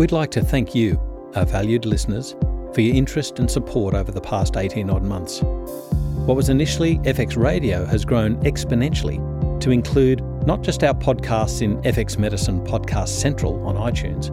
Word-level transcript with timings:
We'd 0.00 0.12
like 0.12 0.30
to 0.30 0.42
thank 0.42 0.74
you, 0.74 0.98
our 1.36 1.44
valued 1.44 1.84
listeners, 1.84 2.34
for 2.72 2.80
your 2.80 2.96
interest 2.96 3.38
and 3.38 3.50
support 3.50 3.94
over 3.94 4.10
the 4.10 4.20
past 4.22 4.56
18 4.56 4.88
odd 4.88 5.02
months. 5.02 5.42
What 5.42 6.38
was 6.38 6.48
initially 6.48 6.96
FX 7.00 7.36
Radio 7.36 7.84
has 7.84 8.06
grown 8.06 8.36
exponentially 8.36 9.20
to 9.60 9.70
include 9.70 10.22
not 10.46 10.62
just 10.62 10.82
our 10.84 10.94
podcasts 10.94 11.60
in 11.60 11.76
FX 11.82 12.16
Medicine 12.16 12.64
Podcast 12.66 13.08
Central 13.08 13.62
on 13.66 13.76
iTunes, 13.76 14.30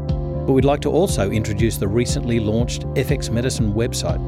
but 0.48 0.54
we'd 0.54 0.64
like 0.64 0.80
to 0.80 0.90
also 0.90 1.30
introduce 1.32 1.76
the 1.76 1.88
recently 1.90 2.40
launched 2.40 2.84
FX 2.94 3.30
Medicine 3.30 3.74
website. 3.74 4.24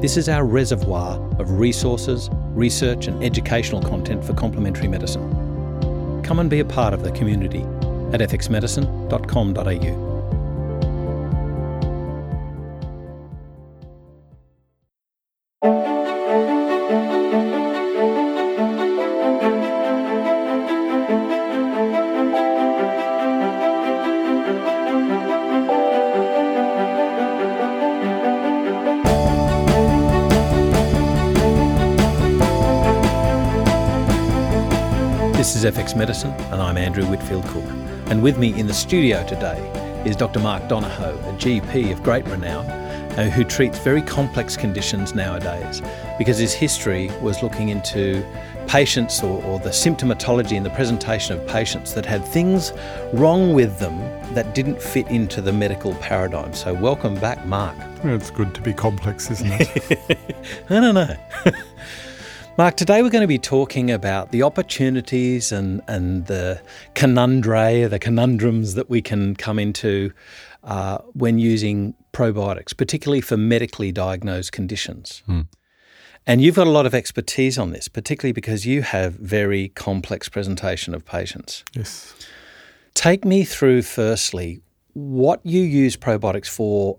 This 0.00 0.16
is 0.16 0.30
our 0.30 0.46
reservoir 0.46 1.20
of 1.38 1.50
resources, 1.58 2.30
research, 2.54 3.08
and 3.08 3.22
educational 3.22 3.82
content 3.82 4.24
for 4.24 4.32
complementary 4.32 4.88
medicine. 4.88 6.22
Come 6.22 6.38
and 6.38 6.48
be 6.48 6.60
a 6.60 6.64
part 6.64 6.94
of 6.94 7.02
the 7.02 7.12
community 7.12 7.60
at 8.14 8.20
fxmedicine.com.au. 8.20 10.09
FX 35.70 35.96
Medicine, 35.96 36.32
and 36.50 36.60
I'm 36.60 36.76
Andrew 36.76 37.06
Whitfield 37.06 37.46
Cook. 37.46 37.62
And 38.06 38.24
with 38.24 38.38
me 38.38 38.58
in 38.58 38.66
the 38.66 38.74
studio 38.74 39.24
today 39.24 39.56
is 40.04 40.16
Dr. 40.16 40.40
Mark 40.40 40.68
Donohoe, 40.68 41.16
a 41.16 41.32
GP 41.34 41.92
of 41.92 42.02
great 42.02 42.26
renown, 42.26 42.66
uh, 42.66 43.30
who 43.30 43.44
treats 43.44 43.78
very 43.78 44.02
complex 44.02 44.56
conditions 44.56 45.14
nowadays 45.14 45.80
because 46.18 46.38
his 46.38 46.52
history 46.52 47.08
was 47.20 47.40
looking 47.40 47.68
into 47.68 48.26
patients 48.66 49.22
or, 49.22 49.40
or 49.44 49.60
the 49.60 49.68
symptomatology 49.68 50.56
and 50.56 50.66
the 50.66 50.70
presentation 50.70 51.38
of 51.38 51.46
patients 51.46 51.94
that 51.94 52.04
had 52.04 52.24
things 52.24 52.72
wrong 53.12 53.54
with 53.54 53.78
them 53.78 53.96
that 54.34 54.56
didn't 54.56 54.82
fit 54.82 55.06
into 55.06 55.40
the 55.40 55.52
medical 55.52 55.94
paradigm. 55.96 56.52
So, 56.52 56.74
welcome 56.74 57.14
back, 57.14 57.46
Mark. 57.46 57.76
It's 58.02 58.32
good 58.32 58.56
to 58.56 58.60
be 58.60 58.74
complex, 58.74 59.30
isn't 59.30 59.52
it? 59.52 60.18
I 60.68 60.80
don't 60.80 60.96
know. 60.96 61.16
Mark, 62.60 62.76
today 62.76 63.00
we're 63.00 63.08
going 63.08 63.22
to 63.22 63.26
be 63.26 63.38
talking 63.38 63.90
about 63.90 64.32
the 64.32 64.42
opportunities 64.42 65.50
and, 65.50 65.80
and 65.88 66.26
the 66.26 66.60
conundra, 66.94 67.88
the 67.88 67.98
conundrums 67.98 68.74
that 68.74 68.90
we 68.90 69.00
can 69.00 69.34
come 69.34 69.58
into 69.58 70.12
uh, 70.64 70.98
when 71.14 71.38
using 71.38 71.94
probiotics, 72.12 72.76
particularly 72.76 73.22
for 73.22 73.38
medically 73.38 73.92
diagnosed 73.92 74.52
conditions. 74.52 75.22
Hmm. 75.24 75.40
And 76.26 76.42
you've 76.42 76.56
got 76.56 76.66
a 76.66 76.70
lot 76.70 76.84
of 76.84 76.94
expertise 76.94 77.56
on 77.56 77.70
this, 77.70 77.88
particularly 77.88 78.32
because 78.32 78.66
you 78.66 78.82
have 78.82 79.14
very 79.14 79.70
complex 79.70 80.28
presentation 80.28 80.94
of 80.94 81.06
patients. 81.06 81.64
yes. 81.72 82.14
Take 82.92 83.24
me 83.24 83.42
through, 83.42 83.80
firstly, 83.80 84.60
what 84.92 85.40
you 85.46 85.62
use 85.62 85.96
probiotics 85.96 86.48
for 86.48 86.98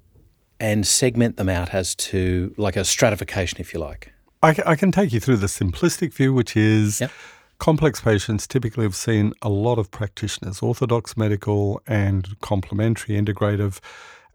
and 0.60 0.88
segment 0.88 1.38
them 1.38 1.50
out 1.50 1.72
as 1.72 1.94
to 2.10 2.52
like 2.58 2.76
a 2.76 2.84
stratification, 2.84 3.60
if 3.62 3.76
you 3.76 3.80
like. 3.80 4.12
I, 4.44 4.56
I 4.66 4.76
can 4.76 4.92
take 4.92 5.14
you 5.14 5.20
through 5.20 5.38
the 5.38 5.48
simplistic 5.48 6.14
view, 6.14 6.34
which 6.34 6.58
is 6.58 7.00
Yep. 7.02 7.12
complex 7.60 8.02
patients 8.02 8.48
typically 8.48 8.84
have 8.84 8.96
seen 8.96 9.34
a 9.42 9.50
lot 9.50 9.78
of 9.78 9.92
practitioners, 9.92 10.62
orthodox 10.62 11.16
medical 11.16 11.82
and 11.86 12.40
complementary 12.42 13.16
integrative, 13.16 13.80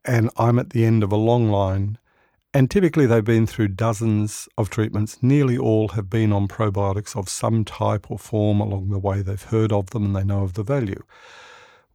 and 0.04 0.30
I'm 0.36 0.58
at 0.58 0.70
the 0.70 0.84
end 0.84 1.02
of 1.02 1.10
a 1.12 1.16
long 1.16 1.50
line. 1.50 1.98
And 2.54 2.70
typically 2.70 3.04
they've 3.04 3.22
been 3.24 3.46
through 3.46 3.68
dozens 3.68 4.48
of 4.56 4.70
treatments. 4.70 5.18
Nearly 5.22 5.58
all 5.58 5.88
have 5.88 6.08
been 6.08 6.32
on 6.32 6.48
probiotics 6.48 7.14
of 7.14 7.28
some 7.28 7.64
type 7.64 8.10
or 8.10 8.18
form 8.18 8.60
along 8.60 8.88
the 8.88 8.98
way. 8.98 9.20
They've 9.20 9.42
heard 9.42 9.72
of 9.72 9.90
them 9.90 10.06
and 10.06 10.16
they 10.16 10.24
know 10.24 10.42
of 10.42 10.54
the 10.54 10.62
value. 10.62 11.02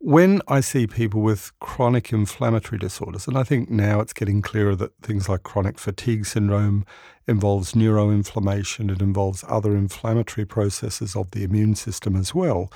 When 0.04 0.42
I 0.48 0.62
see 0.62 0.88
people 0.88 1.22
with 1.22 1.52
chronic 1.60 2.12
inflammatory 2.12 2.80
disorders, 2.80 3.28
and 3.28 3.38
I 3.38 3.44
think 3.44 3.70
now 3.70 4.00
it's 4.00 4.14
getting 4.14 4.42
clearer 4.42 4.76
that 4.78 4.98
things 5.04 5.30
like 5.30 5.44
chronic 5.44 5.78
fatigue 5.78 6.26
syndrome 6.26 6.86
involves 7.28 7.74
neuroinflammation, 7.74 8.90
it 8.92 9.00
involves 9.00 9.46
other 9.48 9.76
inflammatory 9.76 10.44
processes 10.44 11.16
of 11.16 11.30
the 11.30 11.44
immune 11.44 11.76
system 11.76 12.16
as 12.16 12.34
well. 12.34 12.74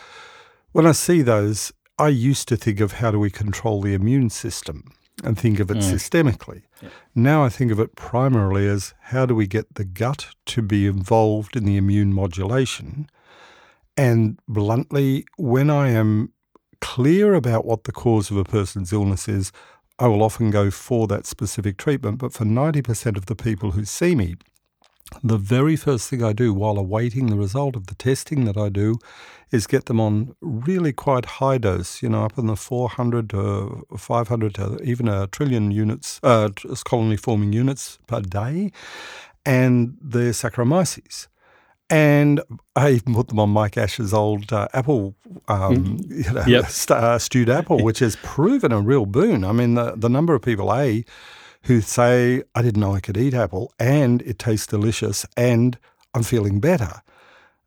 When 0.72 0.86
I 0.86 0.92
see 0.92 1.24
those, 1.24 1.74
I 1.98 2.10
used 2.10 2.48
to 2.50 2.58
think 2.58 2.80
of 2.80 2.92
how 2.92 3.10
do 3.10 3.18
we 3.18 3.32
control 3.32 3.82
the 3.82 3.96
immune 3.96 4.30
system 4.30 4.92
and 5.24 5.36
think 5.36 5.60
of 5.60 5.72
it 5.72 5.78
mm. 5.78 5.94
systemically. 5.94 6.62
Now 7.16 7.44
I 7.44 7.50
think 7.50 7.72
of 7.72 7.80
it 7.80 7.96
primarily 7.96 8.68
as 8.68 8.94
how 9.00 9.26
do 9.26 9.34
we 9.34 9.48
get 9.48 9.74
the 9.74 9.86
gut 9.86 10.28
to 10.46 10.62
be 10.62 10.86
involved 10.86 11.56
in 11.56 11.66
the 11.66 11.78
immune 11.78 12.14
modulation. 12.14 13.10
And 13.98 14.40
bluntly, 14.48 15.26
when 15.38 15.72
I 15.72 15.90
am 15.90 16.34
clear 16.86 17.34
about 17.34 17.66
what 17.66 17.86
the 17.86 17.92
cause 17.92 18.30
of 18.30 18.38
a 18.38 18.44
person's 18.44 18.94
illness 18.94 19.28
is, 19.28 19.52
I 19.98 20.06
will 20.08 20.22
often 20.22 20.52
go 20.52 20.70
for 20.70 21.08
that 21.08 21.26
specific 21.26 21.78
treatment. 21.78 22.20
But 22.20 22.32
for 22.32 22.46
90% 22.46 23.18
of 23.18 23.26
the 23.26 23.36
people 23.36 23.72
who 23.72 23.86
see 23.86 24.14
me, 24.14 24.36
the 25.24 25.38
very 25.38 25.76
first 25.76 26.08
thing 26.10 26.24
I 26.24 26.32
do 26.32 26.54
while 26.54 26.78
awaiting 26.78 27.26
the 27.26 27.38
result 27.38 27.76
of 27.76 27.88
the 27.88 27.96
testing 27.96 28.46
that 28.46 28.56
I 28.56 28.70
do 28.70 29.00
is 29.52 29.66
get 29.66 29.86
them 29.86 30.00
on 30.00 30.36
really 30.42 30.94
quite 30.94 31.26
high 31.42 31.58
dose, 31.58 32.04
you 32.04 32.10
know, 32.10 32.24
up 32.24 32.38
in 32.38 32.46
the 32.46 32.56
400 32.56 33.32
to 33.32 33.88
500 33.98 34.54
to 34.54 34.78
even 34.84 35.08
a 35.08 35.26
trillion 35.26 35.72
units, 35.72 36.20
uh, 36.22 36.50
colony 36.86 37.18
forming 37.18 37.52
units 37.52 37.98
per 38.06 38.22
day, 38.22 38.72
and 39.44 39.98
the 40.00 40.34
Saccharomyces. 40.34 41.28
And 41.90 42.42
I 42.76 42.92
even 42.92 43.14
put 43.14 43.28
them 43.28 43.40
on 43.40 43.52
Mike 43.52 43.78
Ash's 43.78 44.14
old 44.14 44.52
uh, 44.52 44.68
apple, 44.74 45.16
um, 45.48 46.00
you 46.10 46.32
know, 46.34 46.44
Yep. 46.48 46.66
st- 46.70 47.00
uh, 47.00 47.20
stewed 47.20 47.50
apple, 47.50 47.84
which 47.84 48.00
has 48.00 48.16
proven 48.18 48.72
a 48.72 48.82
real 48.82 49.06
boon. 49.06 49.44
I 49.44 49.52
mean, 49.52 49.76
the, 49.76 49.94
the 49.96 50.10
number 50.10 50.34
of 50.34 50.42
people, 50.42 50.74
A, 50.74 51.06
who 51.64 51.82
say, 51.82 52.42
I 52.56 52.62
didn't 52.64 52.80
know 52.82 52.96
I 52.96 53.00
could 53.02 53.18
eat 53.18 53.34
apple 53.36 53.72
and 53.80 54.22
it 54.24 54.40
tastes 54.40 54.68
delicious 54.68 55.26
and 55.38 55.78
I'm 56.16 56.24
feeling 56.24 56.60
better. 56.60 57.02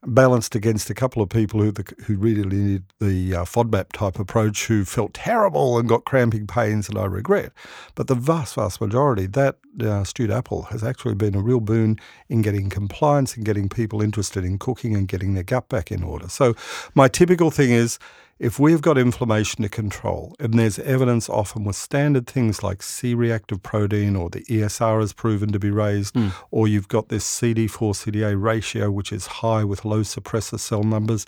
Balanced 0.06 0.54
against 0.54 0.88
a 0.90 0.94
couple 0.94 1.22
of 1.22 1.28
people 1.28 1.60
who, 1.60 1.72
the, 1.72 1.84
who 2.06 2.16
really 2.16 2.44
needed 2.44 2.84
the 3.00 3.34
uh, 3.34 3.44
FODMAP 3.44 3.92
type 3.92 4.18
approach 4.20 4.66
who 4.66 4.84
felt 4.84 5.12
terrible 5.12 5.76
and 5.76 5.88
got 5.88 6.04
cramping 6.04 6.46
pains 6.46 6.88
and 6.88 6.96
I 6.96 7.04
regret. 7.06 7.52
But 7.96 8.06
the 8.06 8.14
vast, 8.14 8.54
vast 8.54 8.80
majority, 8.80 9.26
that 9.26 9.56
uh, 9.82 10.04
stewed 10.04 10.30
apple 10.30 10.62
has 10.64 10.84
actually 10.84 11.16
been 11.16 11.34
a 11.34 11.40
real 11.40 11.58
boon 11.58 11.98
in 12.28 12.42
getting 12.42 12.70
compliance 12.70 13.34
and 13.36 13.44
getting 13.44 13.68
people 13.68 14.00
interested 14.00 14.44
in 14.44 14.58
cooking 14.58 14.94
and 14.94 15.08
getting 15.08 15.34
their 15.34 15.42
gut 15.42 15.68
back 15.68 15.90
in 15.90 16.04
order. 16.04 16.28
So 16.28 16.54
my 16.94 17.08
typical 17.08 17.50
thing 17.50 17.72
is 17.72 17.98
if 18.38 18.58
we've 18.58 18.82
got 18.82 18.96
inflammation 18.96 19.62
to 19.62 19.68
control, 19.68 20.34
and 20.38 20.54
there's 20.54 20.78
evidence 20.78 21.28
often 21.28 21.64
with 21.64 21.76
standard 21.76 22.26
things 22.26 22.62
like 22.62 22.82
C 22.82 23.14
reactive 23.14 23.62
protein 23.62 24.14
or 24.14 24.30
the 24.30 24.44
ESR 24.44 25.02
is 25.02 25.12
proven 25.12 25.50
to 25.52 25.58
be 25.58 25.70
raised, 25.70 26.14
hmm. 26.14 26.28
or 26.50 26.68
you've 26.68 26.88
got 26.88 27.08
this 27.08 27.26
CD4 27.26 27.68
CD8 27.68 28.40
ratio, 28.40 28.90
which 28.90 29.12
is 29.12 29.26
high 29.26 29.64
with 29.64 29.84
low 29.84 30.00
suppressor 30.00 30.58
cell 30.58 30.84
numbers, 30.84 31.26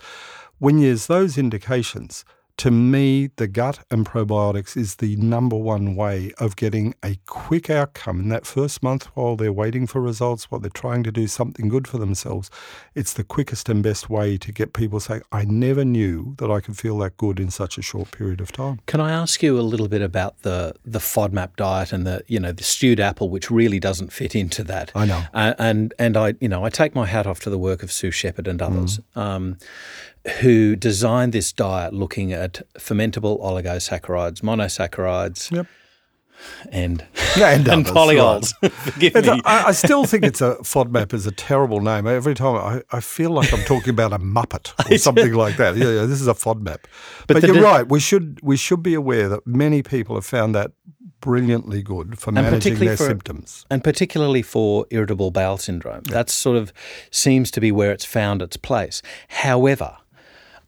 when 0.59 0.79
there's 0.79 1.07
those 1.07 1.37
indications, 1.37 2.23
to 2.61 2.69
me, 2.69 3.31
the 3.37 3.47
gut 3.47 3.79
and 3.89 4.05
probiotics 4.05 4.77
is 4.77 4.97
the 4.97 5.15
number 5.15 5.55
one 5.55 5.95
way 5.95 6.31
of 6.37 6.55
getting 6.55 6.93
a 7.03 7.17
quick 7.25 7.71
outcome 7.71 8.19
in 8.19 8.29
that 8.29 8.45
first 8.45 8.83
month 8.83 9.05
while 9.15 9.35
they're 9.35 9.51
waiting 9.51 9.87
for 9.87 9.99
results, 9.99 10.51
while 10.51 10.61
they're 10.61 10.69
trying 10.69 11.01
to 11.01 11.11
do 11.11 11.25
something 11.25 11.69
good 11.69 11.87
for 11.87 11.97
themselves. 11.97 12.51
It's 12.93 13.13
the 13.13 13.23
quickest 13.23 13.67
and 13.67 13.81
best 13.81 14.11
way 14.11 14.37
to 14.37 14.51
get 14.51 14.73
people 14.73 14.99
saying, 14.99 15.23
I 15.31 15.43
never 15.43 15.83
knew 15.83 16.35
that 16.37 16.51
I 16.51 16.59
could 16.59 16.77
feel 16.77 16.99
that 16.99 17.17
good 17.17 17.39
in 17.39 17.49
such 17.49 17.79
a 17.79 17.81
short 17.81 18.11
period 18.11 18.39
of 18.39 18.51
time. 18.51 18.79
Can 18.85 19.01
I 19.01 19.11
ask 19.11 19.41
you 19.41 19.59
a 19.59 19.61
little 19.61 19.87
bit 19.87 20.03
about 20.03 20.43
the 20.43 20.75
the 20.85 20.99
FODMAP 20.99 21.55
diet 21.55 21.91
and 21.91 22.05
the 22.05 22.23
you 22.27 22.39
know 22.39 22.51
the 22.51 22.63
stewed 22.63 22.99
apple, 22.99 23.29
which 23.29 23.49
really 23.49 23.79
doesn't 23.79 24.13
fit 24.13 24.35
into 24.35 24.63
that? 24.65 24.91
I 24.93 25.05
know. 25.05 25.23
Uh, 25.33 25.55
and 25.57 25.95
and 25.97 26.15
I 26.15 26.35
you 26.39 26.47
know 26.47 26.63
I 26.63 26.69
take 26.69 26.93
my 26.93 27.07
hat 27.07 27.25
off 27.25 27.39
to 27.39 27.49
the 27.49 27.57
work 27.57 27.81
of 27.81 27.91
Sue 27.91 28.11
Shepherd 28.11 28.47
and 28.47 28.61
others. 28.61 28.99
Um, 29.15 29.57
who 30.41 30.75
designed 30.75 31.33
this 31.33 31.51
diet 31.51 31.93
looking 31.93 32.31
at 32.33 32.61
fermentable 32.77 33.39
oligosaccharides, 33.41 34.41
monosaccharides, 34.41 35.51
Yep. 35.51 35.67
and 36.71 37.05
Yeah, 37.37 37.49
and 37.49 37.67
and 37.69 37.87
others, 37.87 37.93
polyols. 37.95 38.71
Forgive 38.71 39.15
It's 39.15 39.27
me. 39.27 39.41
a, 39.45 39.47
I, 39.47 39.67
I 39.67 39.71
still 39.71 40.05
think 40.05 40.23
it's 40.23 40.41
a 40.41 40.55
FODMAP 40.61 41.13
is 41.13 41.25
a 41.27 41.31
terrible 41.31 41.81
name. 41.81 42.07
Every 42.07 42.33
time 42.35 42.55
I, 42.55 42.81
I 42.95 42.99
feel 42.99 43.31
like 43.31 43.53
I'm 43.53 43.63
talking 43.65 43.89
about 43.91 44.13
a 44.13 44.19
Muppet 44.19 44.73
or 44.91 44.97
something 44.97 45.33
like 45.33 45.57
that. 45.57 45.75
Yeah, 45.75 45.89
yeah, 45.89 46.05
this 46.05 46.21
is 46.21 46.27
a 46.27 46.33
FODMAP. 46.33 46.79
But, 47.27 47.41
the 47.41 47.47
you're 47.47 47.55
de- 47.57 47.61
right. 47.63 47.87
We 47.87 47.99
should 47.99 48.39
we 48.43 48.57
should 48.57 48.83
be 48.83 48.93
aware 48.93 49.27
that 49.29 49.45
many 49.47 49.81
people 49.83 50.15
have 50.15 50.25
found 50.25 50.53
that 50.55 50.71
brilliantly 51.19 51.83
good 51.83 52.17
for 52.17 52.31
managing 52.31 52.79
their 52.79 52.97
for- 52.97 53.05
symptoms. 53.05 53.63
and 53.69 53.83
particularly 53.83 54.41
for 54.41 54.87
irritable 54.89 55.29
bowel 55.29 55.57
syndrome. 55.57 56.01
That 56.05 56.29
sort 56.31 56.57
of 56.57 56.73
seems 57.11 57.51
to 57.51 57.61
be 57.61 57.71
where 57.71 57.91
it's 57.91 58.05
found 58.05 58.41
its 58.41 58.57
place. 58.57 59.03
However, 59.27 59.97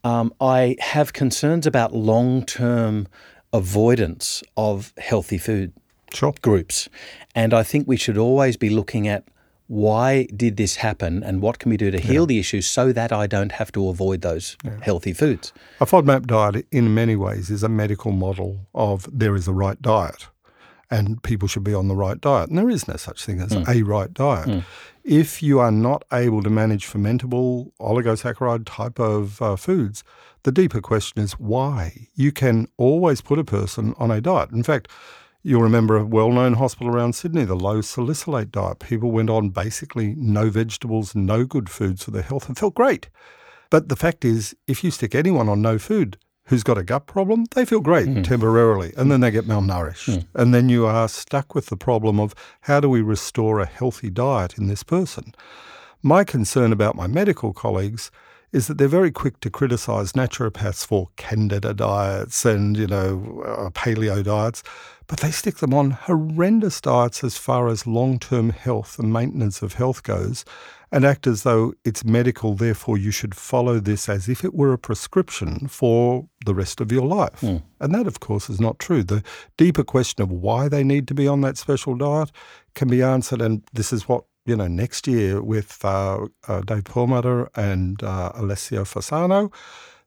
um, 0.04 0.32
I 0.40 0.76
have 0.80 1.12
concerns 1.12 1.66
about 1.66 1.94
long 1.94 2.44
term 2.44 3.08
avoidance 3.52 4.42
of 4.56 4.92
healthy 4.98 5.38
food 5.38 5.72
Sure. 6.12 6.34
groups. 6.42 6.88
And 7.34 7.52
I 7.52 7.62
think 7.62 7.88
we 7.88 7.96
should 7.96 8.18
always 8.18 8.56
be 8.56 8.70
looking 8.70 9.08
at 9.08 9.24
why 9.66 10.28
did 10.36 10.56
this 10.56 10.76
happen 10.76 11.24
and 11.24 11.40
what 11.40 11.58
can 11.58 11.70
we 11.70 11.76
do 11.76 11.90
to 11.90 11.98
heal 11.98 12.26
the 12.26 12.38
issue 12.38 12.60
so 12.60 12.92
that 12.92 13.12
I 13.12 13.26
don't 13.26 13.52
have 13.52 13.72
to 13.72 13.88
avoid 13.88 14.20
those 14.20 14.56
healthy 14.82 15.12
foods. 15.14 15.52
A 15.80 15.86
FODMAP 15.86 16.26
diet, 16.26 16.66
in 16.70 16.94
many 16.94 17.16
ways, 17.16 17.48
is 17.50 17.62
a 17.62 17.68
medical 17.68 18.12
model 18.12 18.66
of 18.74 19.08
there 19.10 19.34
is 19.34 19.48
a 19.48 19.52
right 19.52 19.80
diet 19.80 20.28
and 20.90 21.22
people 21.22 21.48
should 21.48 21.64
be 21.64 21.74
on 21.74 21.88
the 21.88 21.96
right 21.96 22.20
diet. 22.20 22.48
And 22.48 22.58
there 22.58 22.70
is 22.70 22.86
no 22.88 22.96
such 22.96 23.24
thing 23.24 23.40
as 23.40 23.52
a 23.68 23.82
right 23.82 24.12
diet. 24.12 24.64
If 25.04 25.42
you 25.42 25.58
are 25.60 25.70
not 25.72 26.04
able 26.12 26.42
to 26.42 26.50
manage 26.50 26.86
fermentable 26.86 27.72
oligosaccharide 27.80 28.64
type 28.64 28.98
of 28.98 29.42
uh, 29.42 29.56
foods, 29.56 30.02
the 30.44 30.52
deeper 30.52 30.80
question 30.80 31.22
is 31.22 31.32
why. 31.34 32.08
You 32.14 32.32
can 32.32 32.68
always 32.76 33.20
put 33.20 33.38
a 33.38 33.44
person 33.44 33.94
on 33.98 34.10
a 34.10 34.20
diet. 34.20 34.50
In 34.50 34.62
fact, 34.62 34.88
You'll 35.46 35.60
remember 35.60 35.98
a 35.98 36.06
well 36.06 36.32
known 36.32 36.54
hospital 36.54 36.90
around 36.90 37.14
Sydney, 37.14 37.44
the 37.44 37.54
low 37.54 37.82
salicylate 37.82 38.50
diet. 38.50 38.78
People 38.78 39.10
went 39.10 39.28
on 39.28 39.50
basically 39.50 40.14
no 40.16 40.48
vegetables, 40.48 41.14
no 41.14 41.44
good 41.44 41.68
foods 41.68 42.02
for 42.02 42.12
their 42.12 42.22
health 42.22 42.48
and 42.48 42.56
felt 42.56 42.74
great. 42.74 43.10
But 43.68 43.90
the 43.90 43.96
fact 43.96 44.24
is, 44.24 44.56
if 44.66 44.82
you 44.82 44.90
stick 44.90 45.14
anyone 45.14 45.50
on 45.50 45.60
no 45.60 45.76
food 45.76 46.16
who's 46.46 46.62
got 46.62 46.78
a 46.78 46.82
gut 46.82 47.06
problem, 47.06 47.46
they 47.54 47.64
feel 47.64 47.80
great 47.80 48.06
temporarily 48.24 48.92
and 48.96 49.10
then 49.10 49.20
they 49.20 49.30
get 49.30 49.46
malnourished. 49.46 50.26
And 50.34 50.54
then 50.54 50.68
you 50.68 50.86
are 50.86 51.08
stuck 51.08 51.54
with 51.54 51.66
the 51.66 51.76
problem 51.76 52.20
of 52.20 52.34
how 52.62 52.80
do 52.80 52.88
we 52.88 53.00
restore 53.00 53.60
a 53.60 53.66
healthy 53.66 54.10
diet 54.10 54.58
in 54.58 54.66
this 54.66 54.82
person? 54.82 55.34
My 56.02 56.22
concern 56.22 56.72
about 56.72 56.96
my 56.96 57.06
medical 57.06 57.52
colleagues 57.54 58.10
is 58.52 58.68
that 58.68 58.78
they're 58.78 58.86
very 58.86 59.10
quick 59.10 59.40
to 59.40 59.50
criticise 59.50 60.12
naturopaths 60.12 60.86
for 60.86 61.08
candida 61.16 61.74
diets 61.74 62.44
and, 62.44 62.76
you 62.76 62.86
know, 62.86 63.42
uh, 63.44 63.70
paleo 63.70 64.22
diets, 64.22 64.62
but 65.08 65.20
they 65.20 65.30
stick 65.30 65.56
them 65.56 65.74
on 65.74 65.90
horrendous 65.90 66.80
diets 66.80 67.24
as 67.24 67.36
far 67.36 67.68
as 67.68 67.86
long 67.86 68.18
term 68.18 68.50
health 68.50 68.98
and 68.98 69.12
maintenance 69.12 69.60
of 69.60 69.74
health 69.74 70.02
goes 70.04 70.44
and 70.92 71.04
act 71.04 71.26
as 71.26 71.42
though 71.42 71.74
it's 71.84 72.04
medical, 72.04 72.54
therefore 72.54 72.98
you 72.98 73.10
should 73.10 73.34
follow 73.34 73.80
this 73.80 74.08
as 74.08 74.28
if 74.28 74.44
it 74.44 74.54
were 74.54 74.72
a 74.72 74.78
prescription 74.78 75.66
for 75.68 76.28
the 76.46 76.54
rest 76.54 76.80
of 76.80 76.92
your 76.92 77.06
life. 77.06 77.42
And 77.80 77.94
that, 77.94 78.06
of 78.06 78.20
course, 78.20 78.48
is 78.48 78.60
not 78.60 78.78
true. 78.78 79.02
The 79.02 79.22
deeper 79.56 79.84
question 79.84 80.22
of 80.22 80.30
why 80.30 80.68
they 80.68 80.84
need 80.84 81.08
to 81.08 81.14
be 81.14 81.26
on 81.26 81.40
that 81.42 81.56
special 81.56 81.94
diet 81.96 82.30
can 82.74 82.88
be 82.88 83.02
answered, 83.02 83.40
and 83.40 83.62
this 83.72 83.92
is 83.92 84.08
what 84.08 84.24
you 84.46 84.56
know, 84.56 84.66
next 84.68 85.06
year 85.06 85.40
with 85.42 85.82
uh, 85.84 86.26
uh, 86.48 86.60
Dave 86.60 86.84
Perlmutter 86.84 87.48
and 87.56 88.02
uh, 88.02 88.32
Alessio 88.34 88.84
Fasano, 88.84 89.50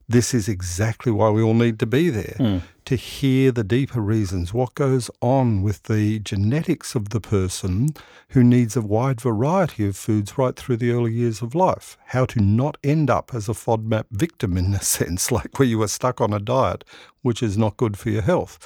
this 0.09 0.33
is 0.33 0.47
exactly 0.47 1.11
why 1.11 1.29
we 1.29 1.41
all 1.41 1.53
need 1.53 1.79
to 1.79 1.85
be 1.85 2.09
there 2.09 2.35
hmm. 2.37 2.57
to 2.85 2.95
hear 2.95 3.51
the 3.51 3.63
deeper 3.63 3.99
reasons, 3.99 4.53
what 4.53 4.73
goes 4.73 5.11
on 5.21 5.61
with 5.61 5.83
the 5.83 6.19
genetics 6.19 6.95
of 6.95 7.09
the 7.09 7.19
person 7.19 7.89
who 8.29 8.43
needs 8.43 8.77
a 8.77 8.81
wide 8.81 9.19
variety 9.19 9.85
of 9.85 9.97
foods 9.97 10.37
right 10.37 10.55
through 10.55 10.77
the 10.77 10.91
early 10.91 11.11
years 11.11 11.41
of 11.41 11.53
life, 11.53 11.97
how 12.05 12.25
to 12.25 12.39
not 12.39 12.77
end 12.83 13.09
up 13.09 13.31
as 13.33 13.49
a 13.49 13.53
FODMAP 13.53 14.05
victim 14.11 14.55
in 14.55 14.73
a 14.73 14.81
sense, 14.81 15.31
like 15.31 15.59
where 15.59 15.67
you 15.67 15.81
are 15.81 15.87
stuck 15.87 16.21
on 16.21 16.31
a 16.31 16.39
diet 16.39 16.85
which 17.21 17.43
is 17.43 17.57
not 17.57 17.75
good 17.75 17.97
for 17.97 18.09
your 18.09 18.21
health, 18.21 18.57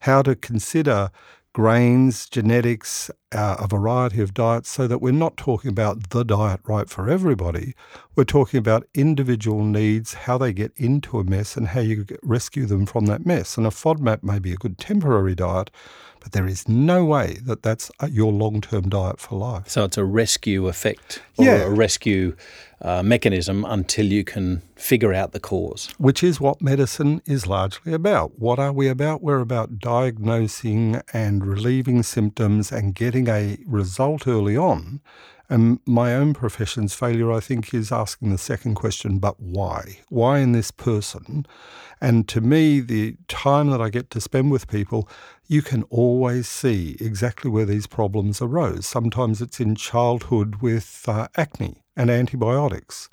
how 0.00 0.22
to 0.22 0.34
consider 0.34 1.10
grains, 1.58 2.28
genetics, 2.28 3.10
uh, 3.32 3.56
a 3.58 3.66
variety 3.66 4.22
of 4.22 4.32
diets, 4.32 4.70
so 4.70 4.86
that 4.86 5.02
we're 5.02 5.10
not 5.10 5.36
talking 5.36 5.68
about 5.68 6.10
the 6.10 6.24
diet 6.24 6.60
right 6.68 6.88
for 6.88 7.10
everybody. 7.10 7.74
We're 8.14 8.22
talking 8.22 8.58
about 8.58 8.86
individual 8.94 9.64
needs, 9.64 10.14
how 10.14 10.38
they 10.38 10.52
get 10.52 10.70
into 10.76 11.18
a 11.18 11.24
mess, 11.24 11.56
and 11.56 11.66
how 11.66 11.80
you 11.80 12.06
rescue 12.22 12.64
them 12.64 12.86
from 12.86 13.06
that 13.06 13.26
mess. 13.26 13.56
And 13.56 13.66
a 13.66 13.70
FODMAP 13.70 14.22
may 14.22 14.38
be 14.38 14.52
a 14.52 14.56
good 14.56 14.78
temporary 14.78 15.34
diet, 15.34 15.72
but 16.20 16.32
there 16.32 16.46
is 16.46 16.68
no 16.68 17.04
way 17.04 17.38
that 17.44 17.62
that's 17.62 17.90
uh, 18.00 18.06
your 18.06 18.32
long 18.32 18.60
term 18.60 18.88
diet 18.88 19.20
for 19.20 19.36
life. 19.38 19.68
So 19.68 19.84
it's 19.84 19.96
a 19.98 20.04
rescue 20.04 20.68
effect 20.68 21.22
or 21.36 21.44
Yeah. 21.44 21.62
a 21.64 21.70
rescue 21.70 22.34
uh, 22.80 23.02
mechanism 23.02 23.64
until 23.64 24.06
you 24.06 24.22
can 24.24 24.62
figure 24.76 25.12
out 25.12 25.32
the 25.32 25.40
cause. 25.40 25.88
which 25.98 26.22
is 26.22 26.40
what 26.40 26.62
medicine 26.62 27.20
is 27.26 27.46
largely 27.46 27.92
about. 27.92 28.38
What 28.38 28.58
are 28.60 28.72
we 28.72 28.88
about? 28.88 29.20
We're 29.22 29.40
about 29.40 29.78
diagnosing 29.80 31.00
and 31.12 31.44
relieving 31.44 32.02
symptoms 32.02 32.70
and 32.72 32.94
getting 32.94 33.28
a 33.28 33.58
result 33.66 34.26
early 34.26 34.56
on. 34.56 35.00
And 35.50 35.80
my 35.86 36.14
own 36.14 36.34
profession's 36.34 36.92
failure, 36.94 37.32
I 37.32 37.40
think, 37.40 37.72
is 37.72 37.90
asking 37.90 38.30
the 38.30 38.38
second 38.38 38.74
question, 38.74 39.18
but 39.18 39.40
why? 39.40 40.00
Why 40.10 40.40
in 40.40 40.52
this 40.52 40.70
person? 40.70 41.46
And 42.02 42.28
to 42.28 42.40
me, 42.42 42.80
the 42.80 43.16
time 43.28 43.70
that 43.70 43.80
I 43.80 43.88
get 43.88 44.10
to 44.10 44.20
spend 44.20 44.50
with 44.50 44.68
people, 44.68 45.08
you 45.48 45.62
can 45.62 45.82
always 45.84 46.46
see 46.48 46.96
exactly 47.00 47.50
where 47.50 47.64
these 47.64 47.86
problems 47.86 48.42
arose. 48.42 48.86
Sometimes 48.86 49.40
it's 49.40 49.60
in 49.60 49.74
childhood 49.74 50.56
with 50.56 51.04
uh, 51.08 51.28
acne 51.36 51.82
and 51.96 52.10
antibiotics 52.10 53.08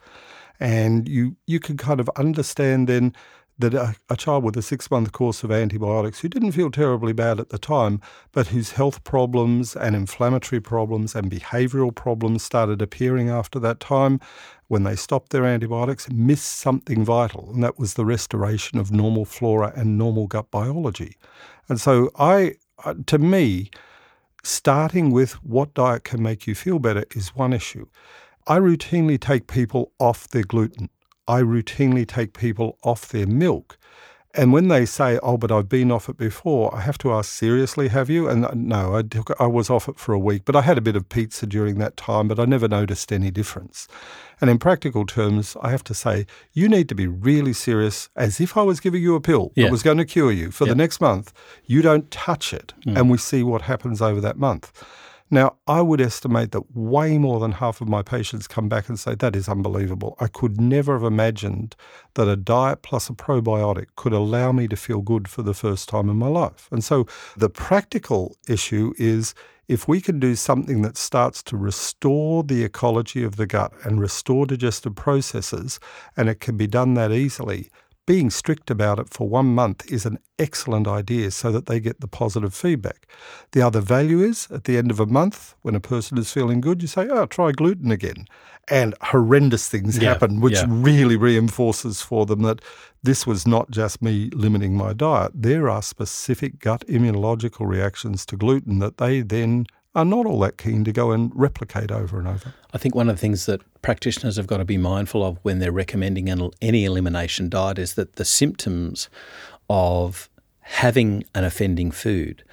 and 0.60 1.08
you 1.08 1.36
you 1.48 1.60
can 1.60 1.78
kind 1.78 2.00
of 2.00 2.10
understand 2.16 2.88
then 2.88 3.14
that 3.58 3.74
a, 3.74 3.96
a 4.10 4.18
child 4.18 4.44
with 4.44 4.58
a 4.58 4.62
six 4.62 4.92
month 4.92 5.12
course 5.12 5.44
of 5.44 5.52
antibiotics 5.52 6.20
who 6.20 6.28
didn't 6.28 6.52
feel 6.52 6.70
terribly 6.70 7.14
bad 7.14 7.40
at 7.40 7.50
the 7.50 7.58
time, 7.58 8.02
but 8.32 8.48
whose 8.48 8.74
health 8.74 9.04
problems 9.04 9.76
and 9.76 9.96
inflammatory 9.96 10.60
problems 10.60 11.16
and 11.16 11.32
behavioral 11.32 11.94
problems 11.96 12.44
started 12.44 12.82
appearing 12.82 13.30
after 13.30 13.60
that 13.60 13.80
time, 13.80 14.20
when 14.68 14.84
they 14.84 14.96
stopped 14.96 15.32
their 15.32 15.46
antibiotics, 15.46 16.10
missed 16.12 16.52
something 16.52 17.06
vital, 17.06 17.52
and 17.54 17.64
that 17.64 17.78
was 17.78 17.94
the 17.94 18.06
restoration 18.06 18.80
of 18.80 18.92
normal 18.92 19.26
flora 19.26 19.72
and 19.76 19.98
normal 19.98 20.28
gut 20.28 20.50
biology. 20.52 21.16
And 21.70 21.80
so, 21.80 22.10
I, 22.18 22.56
uh, 22.84 22.96
to 23.08 23.18
me, 23.18 23.70
starting 24.44 25.12
with 25.12 25.34
what 25.44 25.74
diet 25.74 26.04
can 26.04 26.22
make 26.22 26.48
you 26.48 26.56
feel 26.56 26.80
better 26.80 27.06
is 27.16 27.36
one 27.36 27.54
issue. 27.54 27.88
I 28.48 28.60
routinely 28.60 29.20
take 29.20 29.48
people 29.48 29.92
off 30.00 30.28
their 30.28 30.44
gluten. 30.44 30.90
I 31.28 31.42
routinely 31.42 32.08
take 32.08 32.38
people 32.38 32.78
off 32.84 33.08
their 33.10 33.28
milk. 33.28 33.78
And 34.38 34.52
when 34.52 34.68
they 34.68 34.86
say, 34.86 35.18
"Oh, 35.24 35.38
but 35.38 35.50
I've 35.50 35.70
been 35.70 35.92
off 35.94 36.10
it 36.10 36.18
before," 36.18 36.76
I 36.76 36.82
have 36.82 36.98
to 37.00 37.14
ask, 37.14 37.32
"Seriously, 37.32 37.88
have 37.88 38.10
you?" 38.10 38.28
And 38.28 38.44
uh, 38.46 38.52
no, 38.54 38.94
I, 38.98 39.02
took, 39.02 39.32
I 39.40 39.48
was 39.48 39.70
off 39.70 39.88
it 39.88 39.98
for 39.98 40.12
a 40.14 40.20
week, 40.20 40.42
but 40.44 40.58
I 40.58 40.62
had 40.62 40.78
a 40.78 40.82
bit 40.82 40.98
of 40.98 41.08
pizza 41.08 41.46
during 41.48 41.78
that 41.78 41.96
time, 41.96 42.28
but 42.28 42.38
I 42.38 42.44
never 42.44 42.68
noticed 42.68 43.14
any 43.14 43.32
difference. 43.32 43.88
And 44.42 44.50
in 44.50 44.58
practical 44.58 45.06
terms, 45.06 45.56
I 45.62 45.70
have 45.72 45.86
to 45.86 45.94
say, 45.94 46.26
you 46.52 46.68
need 46.68 46.90
to 46.90 46.96
be 46.96 47.08
really 47.08 47.54
serious, 47.54 48.10
as 48.18 48.42
if 48.42 48.58
I 48.58 48.62
was 48.64 48.82
giving 48.82 49.02
you 49.02 49.16
a 49.16 49.22
pill 49.22 49.54
Yeah. 49.56 49.64
that 49.68 49.72
was 49.72 49.84
going 49.84 50.00
to 50.00 50.06
cure 50.06 50.34
you 50.34 50.52
for 50.52 50.66
Yeah. 50.66 50.72
the 50.74 50.76
next 50.76 51.00
month. 51.00 51.32
You 51.66 51.82
don't 51.82 52.12
touch 52.12 52.54
it, 52.54 52.74
and 52.86 53.10
we 53.10 53.18
see 53.18 53.42
what 53.42 53.62
happens 53.62 54.02
over 54.02 54.20
that 54.20 54.38
month. 54.38 54.84
Now, 55.32 55.58
I 55.68 55.82
would 55.82 56.02
estimate 56.02 56.52
that 56.52 56.76
way 56.76 57.18
more 57.18 57.40
than 57.40 57.54
half 57.54 57.82
of 57.82 57.90
my 57.90 58.04
patients 58.04 58.48
come 58.48 58.70
back 58.70 58.88
and 58.88 59.00
say, 59.00 59.16
That 59.16 59.36
is 59.36 59.50
unbelievable. 59.50 60.16
I 60.20 60.28
could 60.28 60.62
never 60.62 60.94
have 60.94 61.04
imagined 61.04 61.76
that 62.14 62.28
a 62.28 62.36
diet 62.36 62.84
plus 62.84 63.10
a 63.10 63.14
probiotic 63.14 63.88
could 63.96 64.14
allow 64.14 64.52
me 64.52 64.68
to 64.68 64.76
feel 64.76 65.02
good 65.02 65.28
for 65.28 65.42
the 65.42 65.56
first 65.56 65.90
time 65.90 66.10
in 66.10 66.18
my 66.18 66.28
life. 66.28 66.70
And 66.72 66.84
so 66.84 67.08
the 67.36 67.50
practical 67.50 68.38
issue 68.48 68.94
is 68.98 69.34
if 69.68 69.88
we 69.88 70.00
can 70.00 70.20
do 70.20 70.36
something 70.36 70.84
that 70.84 70.96
starts 70.96 71.42
to 71.42 71.58
restore 71.58 72.44
the 72.44 72.64
ecology 72.64 73.24
of 73.24 73.36
the 73.36 73.48
gut 73.48 73.74
and 73.84 74.00
restore 74.00 74.46
digestive 74.46 74.96
processes, 74.96 75.80
and 76.16 76.30
it 76.30 76.40
can 76.40 76.56
be 76.56 76.68
done 76.68 76.94
that 76.94 77.12
easily, 77.12 77.72
being 78.06 78.30
strict 78.30 78.70
about 78.70 79.00
it 79.00 79.10
for 79.10 79.28
one 79.28 79.48
month 79.56 79.92
is 79.92 80.06
an 80.06 80.20
excellent 80.38 80.88
idea 80.88 81.32
so 81.32 81.52
that 81.52 81.66
they 81.66 81.80
get 81.80 82.02
the 82.02 82.08
positive 82.08 82.54
feedback. 82.54 83.08
The 83.52 83.62
other 83.62 83.82
value 83.82 84.22
is 84.22 84.48
at 84.52 84.66
the 84.66 84.78
end 84.78 84.92
of 84.92 85.00
a 85.00 85.06
month, 85.06 85.56
when 85.64 85.76
a 85.76 85.80
person 85.80 86.18
is 86.18 86.32
feeling 86.32 86.62
good, 86.62 86.82
you 86.82 86.88
say, 86.88 87.08
Oh, 87.10 87.26
try 87.26 87.52
gluten 87.52 87.92
again. 87.92 88.28
And 88.68 88.94
horrendous 89.02 89.68
things 89.70 89.98
Yeah, 89.98 90.10
happen, 90.10 90.42
which 90.42 90.56
yeah. 90.56 90.66
really 90.68 91.16
reinforces 91.16 92.02
for 92.02 92.26
them 92.26 92.42
that 92.44 92.62
this 93.02 93.26
was 93.26 93.48
not 93.48 93.72
just 93.72 94.02
me 94.02 94.30
limiting 94.34 94.76
my 94.76 94.94
diet. 94.94 95.32
There 95.34 95.70
are 95.70 95.82
specific 95.82 96.60
gut 96.60 96.84
immunological 96.88 97.68
reactions 97.68 98.26
to 98.28 98.38
gluten 98.38 98.80
that 98.80 98.98
they 98.98 99.22
then 99.22 99.66
are 99.96 100.06
not 100.06 100.26
all 100.26 100.40
that 100.42 100.58
keen 100.58 100.84
to 100.84 100.92
go 100.92 101.12
and 101.12 101.32
replicate 101.34 101.92
over 101.92 102.20
and 102.20 102.28
over. 102.28 102.54
I 102.74 102.78
think 102.78 102.94
one 102.94 103.10
of 103.10 103.16
the 103.16 103.20
things 103.20 103.46
that 103.46 103.62
practitioners 103.82 104.36
have 104.36 104.48
got 104.48 104.58
to 104.58 104.66
be 104.66 104.78
mindful 104.78 105.24
of 105.24 105.40
when 105.44 105.60
they're 105.60 105.72
recommending 105.72 106.30
any 106.62 106.86
elimination 106.86 107.50
diet 107.50 107.80
is 107.80 107.94
that 107.94 108.18
the 108.18 108.26
symptoms 108.26 109.10
of 109.70 110.30
having 110.60 111.24
an 111.34 111.44
offending 111.44 111.92
food, 111.92 112.44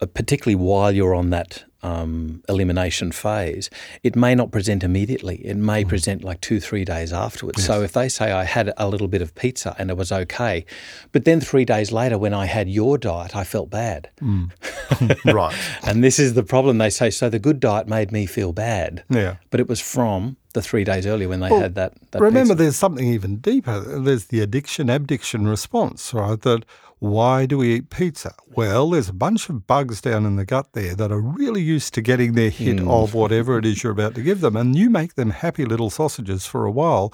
uh, 0.00 0.06
particularly 0.06 0.56
while 0.56 0.90
you're 0.90 1.14
on 1.14 1.30
that 1.30 1.64
um, 1.82 2.42
elimination 2.48 3.12
phase, 3.12 3.70
it 4.02 4.16
may 4.16 4.34
not 4.34 4.50
present 4.50 4.82
immediately. 4.82 5.36
It 5.44 5.56
may 5.56 5.84
present 5.84 6.24
like 6.24 6.40
two, 6.40 6.58
three 6.60 6.84
days 6.84 7.12
afterwards. 7.12 7.64
So 7.64 7.82
if 7.82 7.92
they 7.92 8.08
say 8.08 8.32
I 8.32 8.44
had 8.44 8.72
a 8.76 8.88
little 8.88 9.08
bit 9.08 9.22
of 9.22 9.34
pizza 9.34 9.76
and 9.78 9.90
it 9.90 9.96
was 9.96 10.10
okay, 10.10 10.64
but 11.12 11.24
then 11.24 11.40
three 11.40 11.64
days 11.64 11.92
later 11.92 12.18
when 12.18 12.34
I 12.34 12.46
had 12.46 12.68
your 12.68 12.98
diet, 12.98 13.36
I 13.36 13.44
felt 13.44 13.70
bad. 13.70 14.10
right. 15.24 15.54
And 15.84 16.02
this 16.02 16.18
is 16.18 16.34
the 16.34 16.42
problem. 16.42 16.78
They 16.78 16.90
say, 16.90 17.10
so 17.10 17.28
the 17.28 17.38
good 17.38 17.60
diet 17.60 17.86
made 17.88 18.12
me 18.12 18.26
feel 18.26 18.52
bad. 18.52 19.04
Yeah. 19.08 19.36
But 19.50 19.60
it 19.60 19.68
was 19.68 19.80
from 19.80 20.36
the 20.54 20.62
three 20.62 20.84
days 20.84 21.06
earlier 21.06 21.28
when 21.28 21.40
they 21.40 21.50
Well, 21.50 21.60
had 21.60 21.74
that. 21.76 21.94
that 22.10 22.20
Remember, 22.20 22.54
pizza. 22.54 22.62
there's 22.62 22.76
something 22.76 23.06
even 23.06 23.36
deeper. 23.36 23.80
There's 23.80 24.26
the 24.26 24.40
addiction 24.40 24.88
abdiction 24.90 25.46
response, 25.46 26.12
right? 26.14 26.40
That 26.40 26.64
Why 27.00 27.46
do 27.46 27.58
we 27.58 27.74
eat 27.74 27.90
pizza? 27.90 28.34
Well, 28.54 28.90
there's 28.90 29.08
a 29.08 29.12
bunch 29.12 29.48
of 29.48 29.66
bugs 29.66 30.00
down 30.00 30.26
in 30.26 30.36
the 30.36 30.44
gut 30.44 30.72
there 30.72 30.94
that 30.96 31.12
are 31.12 31.20
really 31.20 31.62
used 31.62 31.94
to 31.94 32.02
getting 32.02 32.32
their 32.32 32.50
hit 32.50 32.78
mm. 32.78 32.90
of 32.90 33.14
whatever 33.14 33.56
it 33.56 33.64
is 33.64 33.82
you're 33.82 33.92
about 33.92 34.16
to 34.16 34.22
give 34.22 34.40
them. 34.40 34.56
And 34.56 34.74
you 34.74 34.90
make 34.90 35.14
them 35.14 35.30
happy 35.30 35.64
little 35.64 35.90
sausages 35.90 36.46
for 36.46 36.64
a 36.64 36.72
while. 36.72 37.12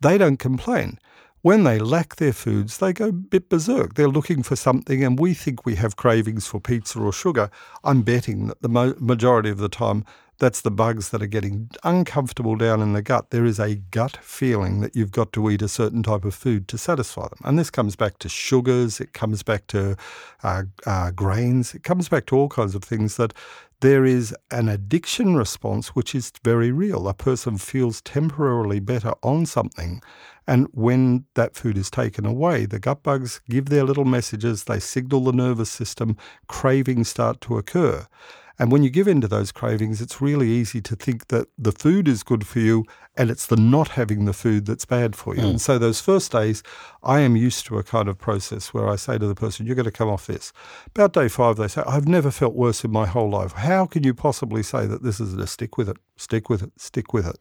They 0.00 0.18
don't 0.18 0.38
complain. 0.38 0.98
When 1.42 1.64
they 1.64 1.78
lack 1.78 2.16
their 2.16 2.34
foods, 2.34 2.78
they 2.78 2.92
go 2.92 3.08
a 3.08 3.12
bit 3.12 3.48
berserk. 3.48 3.94
They're 3.94 4.08
looking 4.08 4.42
for 4.42 4.56
something, 4.56 5.02
and 5.02 5.18
we 5.18 5.32
think 5.32 5.64
we 5.64 5.76
have 5.76 5.96
cravings 5.96 6.46
for 6.46 6.60
pizza 6.60 6.98
or 6.98 7.12
sugar. 7.12 7.50
I'm 7.82 8.02
betting 8.02 8.48
that 8.48 8.60
the 8.60 8.68
mo- 8.68 8.94
majority 8.98 9.48
of 9.48 9.56
the 9.56 9.70
time 9.70 10.04
that's 10.40 10.62
the 10.62 10.70
bugs 10.70 11.10
that 11.10 11.22
are 11.22 11.26
getting 11.26 11.70
uncomfortable 11.84 12.56
down 12.56 12.80
in 12.82 12.94
the 12.94 13.02
gut. 13.02 13.30
There 13.30 13.44
is 13.44 13.60
a 13.60 13.76
gut 13.76 14.16
feeling 14.22 14.80
that 14.80 14.96
you've 14.96 15.12
got 15.12 15.32
to 15.34 15.50
eat 15.50 15.62
a 15.62 15.68
certain 15.68 16.02
type 16.02 16.24
of 16.24 16.34
food 16.34 16.66
to 16.68 16.78
satisfy 16.78 17.28
them. 17.28 17.38
And 17.44 17.58
this 17.58 17.70
comes 17.70 17.94
back 17.94 18.18
to 18.18 18.28
sugars, 18.28 19.00
it 19.00 19.12
comes 19.12 19.42
back 19.42 19.66
to 19.68 19.96
uh, 20.42 20.62
uh, 20.86 21.10
grains, 21.12 21.74
it 21.74 21.84
comes 21.84 22.08
back 22.08 22.26
to 22.26 22.36
all 22.36 22.48
kinds 22.48 22.74
of 22.74 22.82
things 22.82 23.16
that 23.16 23.34
there 23.80 24.04
is 24.04 24.34
an 24.50 24.68
addiction 24.68 25.36
response 25.36 25.88
which 25.88 26.14
is 26.14 26.32
very 26.42 26.72
real. 26.72 27.06
A 27.06 27.14
person 27.14 27.56
feels 27.58 28.00
temporarily 28.02 28.80
better 28.80 29.12
on 29.22 29.46
something. 29.46 30.02
And 30.46 30.68
when 30.72 31.26
that 31.34 31.54
food 31.54 31.78
is 31.78 31.90
taken 31.90 32.26
away, 32.26 32.66
the 32.66 32.80
gut 32.80 33.02
bugs 33.02 33.40
give 33.48 33.66
their 33.66 33.84
little 33.84 34.04
messages, 34.04 34.64
they 34.64 34.80
signal 34.80 35.24
the 35.24 35.32
nervous 35.32 35.70
system, 35.70 36.16
cravings 36.48 37.08
start 37.08 37.40
to 37.42 37.56
occur. 37.56 38.06
And 38.60 38.70
when 38.70 38.82
you 38.82 38.90
give 38.90 39.08
in 39.08 39.22
to 39.22 39.26
those 39.26 39.52
cravings, 39.52 40.02
it's 40.02 40.20
really 40.20 40.50
easy 40.50 40.82
to 40.82 40.94
think 40.94 41.28
that 41.28 41.48
the 41.56 41.72
food 41.72 42.06
is 42.06 42.22
good 42.22 42.46
for 42.46 42.58
you 42.58 42.84
and 43.16 43.30
it's 43.30 43.46
the 43.46 43.56
not 43.56 43.88
having 43.88 44.26
the 44.26 44.34
food 44.34 44.66
that's 44.66 44.84
bad 44.84 45.16
for 45.16 45.34
you. 45.34 45.40
Mm. 45.40 45.50
And 45.50 45.60
so 45.62 45.78
those 45.78 46.02
first 46.02 46.30
days, 46.30 46.62
I 47.02 47.20
am 47.20 47.36
used 47.36 47.64
to 47.66 47.78
a 47.78 47.82
kind 47.82 48.06
of 48.06 48.18
process 48.18 48.74
where 48.74 48.86
I 48.86 48.96
say 48.96 49.16
to 49.16 49.26
the 49.26 49.34
person, 49.34 49.64
you're 49.64 49.76
going 49.76 49.84
to 49.86 49.90
come 49.90 50.10
off 50.10 50.26
this. 50.26 50.52
About 50.88 51.14
day 51.14 51.28
five, 51.28 51.56
they 51.56 51.68
say, 51.68 51.82
I've 51.86 52.06
never 52.06 52.30
felt 52.30 52.54
worse 52.54 52.84
in 52.84 52.90
my 52.90 53.06
whole 53.06 53.30
life. 53.30 53.52
How 53.52 53.86
can 53.86 54.04
you 54.04 54.12
possibly 54.12 54.62
say 54.62 54.86
that 54.86 55.02
this 55.02 55.20
is 55.20 55.32
a 55.32 55.46
stick 55.46 55.78
with 55.78 55.88
it, 55.88 55.96
stick 56.18 56.50
with 56.50 56.62
it, 56.62 56.72
stick 56.76 57.14
with 57.14 57.26
it? 57.26 57.38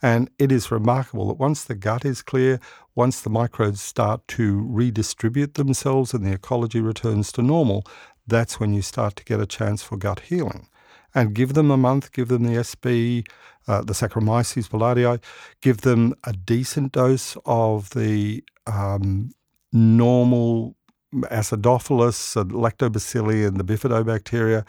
And 0.00 0.30
it 0.38 0.52
is 0.52 0.70
remarkable 0.70 1.28
that 1.28 1.38
once 1.38 1.64
the 1.64 1.76
gut 1.76 2.04
is 2.04 2.22
clear, 2.22 2.60
once 2.94 3.20
the 3.20 3.30
microbes 3.30 3.80
start 3.80 4.26
to 4.28 4.64
redistribute 4.68 5.54
themselves 5.54 6.12
and 6.12 6.26
the 6.26 6.32
ecology 6.32 6.80
returns 6.80 7.32
to 7.32 7.42
normal, 7.42 7.84
that's 8.26 8.60
when 8.60 8.72
you 8.72 8.82
start 8.82 9.16
to 9.16 9.24
get 9.24 9.40
a 9.40 9.46
chance 9.46 9.82
for 9.82 9.96
gut 9.96 10.20
healing. 10.20 10.68
And 11.14 11.34
give 11.34 11.52
them 11.52 11.70
a 11.70 11.76
month, 11.76 12.12
give 12.12 12.28
them 12.28 12.44
the 12.44 12.54
SB, 12.54 13.26
uh, 13.68 13.82
the 13.82 13.92
Saccharomyces 13.92 14.68
boulardii, 14.68 15.22
give 15.60 15.82
them 15.82 16.14
a 16.24 16.32
decent 16.32 16.92
dose 16.92 17.36
of 17.44 17.90
the 17.90 18.42
um, 18.66 19.30
normal 19.72 20.74
acidophilus 21.14 22.40
and 22.40 22.52
lactobacilli 22.52 23.46
and 23.46 23.58
the 23.58 23.64
bifidobacteria. 23.64 24.64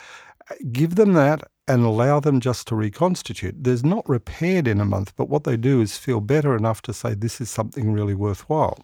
Give 0.71 0.95
them 0.95 1.13
that 1.13 1.43
and 1.67 1.83
allow 1.83 2.19
them 2.19 2.41
just 2.41 2.67
to 2.67 2.75
reconstitute. 2.75 3.63
There's 3.63 3.85
not 3.85 4.07
repaired 4.09 4.67
in 4.67 4.81
a 4.81 4.85
month, 4.85 5.13
but 5.15 5.29
what 5.29 5.45
they 5.45 5.55
do 5.55 5.81
is 5.81 5.97
feel 5.97 6.19
better 6.19 6.55
enough 6.55 6.81
to 6.83 6.93
say 6.93 7.13
this 7.13 7.39
is 7.39 7.49
something 7.49 7.93
really 7.93 8.13
worthwhile. 8.13 8.79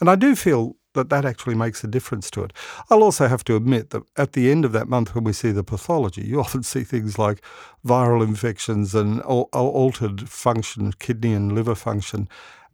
And 0.00 0.10
I 0.10 0.16
do 0.16 0.36
feel 0.36 0.76
that 0.94 1.08
that 1.10 1.24
actually 1.24 1.54
makes 1.54 1.84
a 1.84 1.86
difference 1.86 2.30
to 2.32 2.42
it. 2.44 2.52
I'll 2.90 3.02
also 3.02 3.28
have 3.28 3.44
to 3.44 3.56
admit 3.56 3.90
that 3.90 4.02
at 4.16 4.32
the 4.32 4.50
end 4.50 4.64
of 4.64 4.72
that 4.72 4.88
month, 4.88 5.14
when 5.14 5.24
we 5.24 5.32
see 5.32 5.52
the 5.52 5.64
pathology, 5.64 6.22
you 6.22 6.40
often 6.46 6.62
see 6.62 6.84
things 6.84 7.18
like 7.18 7.42
viral 7.84 8.22
infections 8.22 8.94
and 8.94 9.20
altered 9.22 10.28
function, 10.28 10.92
kidney 10.98 11.32
and 11.32 11.52
liver 11.52 11.74
function. 11.74 12.28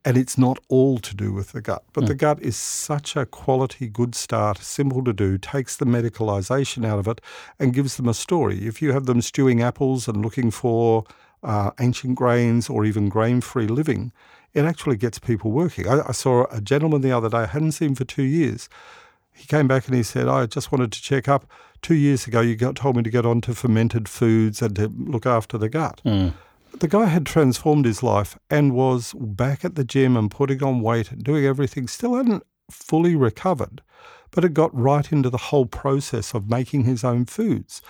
And 0.04 0.16
it's 0.16 0.38
not 0.38 0.60
all 0.68 0.98
to 0.98 1.16
do 1.16 1.32
with 1.32 1.50
the 1.50 1.60
gut, 1.60 1.82
but 1.92 2.04
mm. 2.04 2.06
the 2.06 2.14
gut 2.14 2.40
is 2.40 2.56
such 2.56 3.16
a 3.16 3.26
quality, 3.26 3.88
good 3.88 4.14
start, 4.14 4.58
simple 4.58 5.02
to 5.02 5.12
do, 5.12 5.36
takes 5.36 5.76
the 5.76 5.84
medicalisation 5.84 6.86
out 6.86 7.00
of 7.00 7.08
it 7.08 7.20
and 7.58 7.74
gives 7.74 7.96
them 7.96 8.08
a 8.08 8.14
story. 8.14 8.68
If 8.68 8.80
you 8.80 8.92
have 8.92 9.06
them 9.06 9.20
stewing 9.20 9.62
apples 9.62 10.06
and 10.06 10.22
looking 10.22 10.52
for 10.52 11.04
uh, 11.42 11.72
ancient 11.80 12.14
grains 12.14 12.70
or 12.70 12.84
even 12.84 13.08
grain 13.08 13.40
free 13.40 13.66
living, 13.66 14.12
it 14.56 14.64
actually 14.64 14.96
gets 14.96 15.18
people 15.18 15.50
working. 15.52 15.86
I, 15.86 16.00
I, 16.08 16.12
saw 16.12 16.46
a 16.50 16.62
gentleman 16.62 17.02
the 17.02 17.12
other 17.12 17.28
day 17.28 17.38
I 17.38 17.46
hadn't 17.46 17.72
seen 17.72 17.94
for 17.94 18.06
two 18.06 18.22
years. 18.22 18.70
He 19.34 19.46
came 19.46 19.68
back 19.68 19.86
and 19.86 19.94
he 19.94 20.02
said, 20.02 20.28
I 20.28 20.46
just 20.46 20.72
wanted 20.72 20.92
to 20.92 21.02
check 21.02 21.28
up. 21.28 21.44
Two 21.82 21.94
years 21.94 22.26
ago, 22.26 22.40
you 22.40 22.56
got, 22.56 22.74
told 22.74 22.96
me 22.96 23.02
to 23.02 23.10
get 23.10 23.26
on 23.26 23.42
to 23.42 23.54
fermented 23.54 24.08
foods 24.08 24.62
and 24.62 24.74
to 24.76 24.88
look 24.88 25.26
after 25.26 25.58
the 25.58 25.68
gut. 25.68 26.00
Mm. 26.06 26.32
The 26.80 26.88
guy 26.88 27.04
had 27.04 27.26
transformed 27.26 27.84
his 27.84 28.02
life 28.02 28.38
and 28.50 28.74
was 28.74 29.12
back 29.18 29.62
at 29.62 29.74
the 29.74 29.84
gym 29.84 30.16
and 30.16 30.30
putting 30.30 30.62
on 30.62 30.80
weight 30.80 31.12
and 31.12 31.22
doing 31.22 31.44
everything. 31.44 31.86
Still 31.86 32.14
hadn't 32.14 32.42
fully 32.70 33.14
recovered, 33.14 33.82
but 34.30 34.42
had 34.42 34.54
got 34.54 34.74
right 34.74 35.12
into 35.12 35.28
the 35.28 35.36
whole 35.36 35.66
process 35.66 36.32
of 36.32 36.48
making 36.48 36.84
his 36.84 37.04
own 37.04 37.26
foods. 37.26 37.82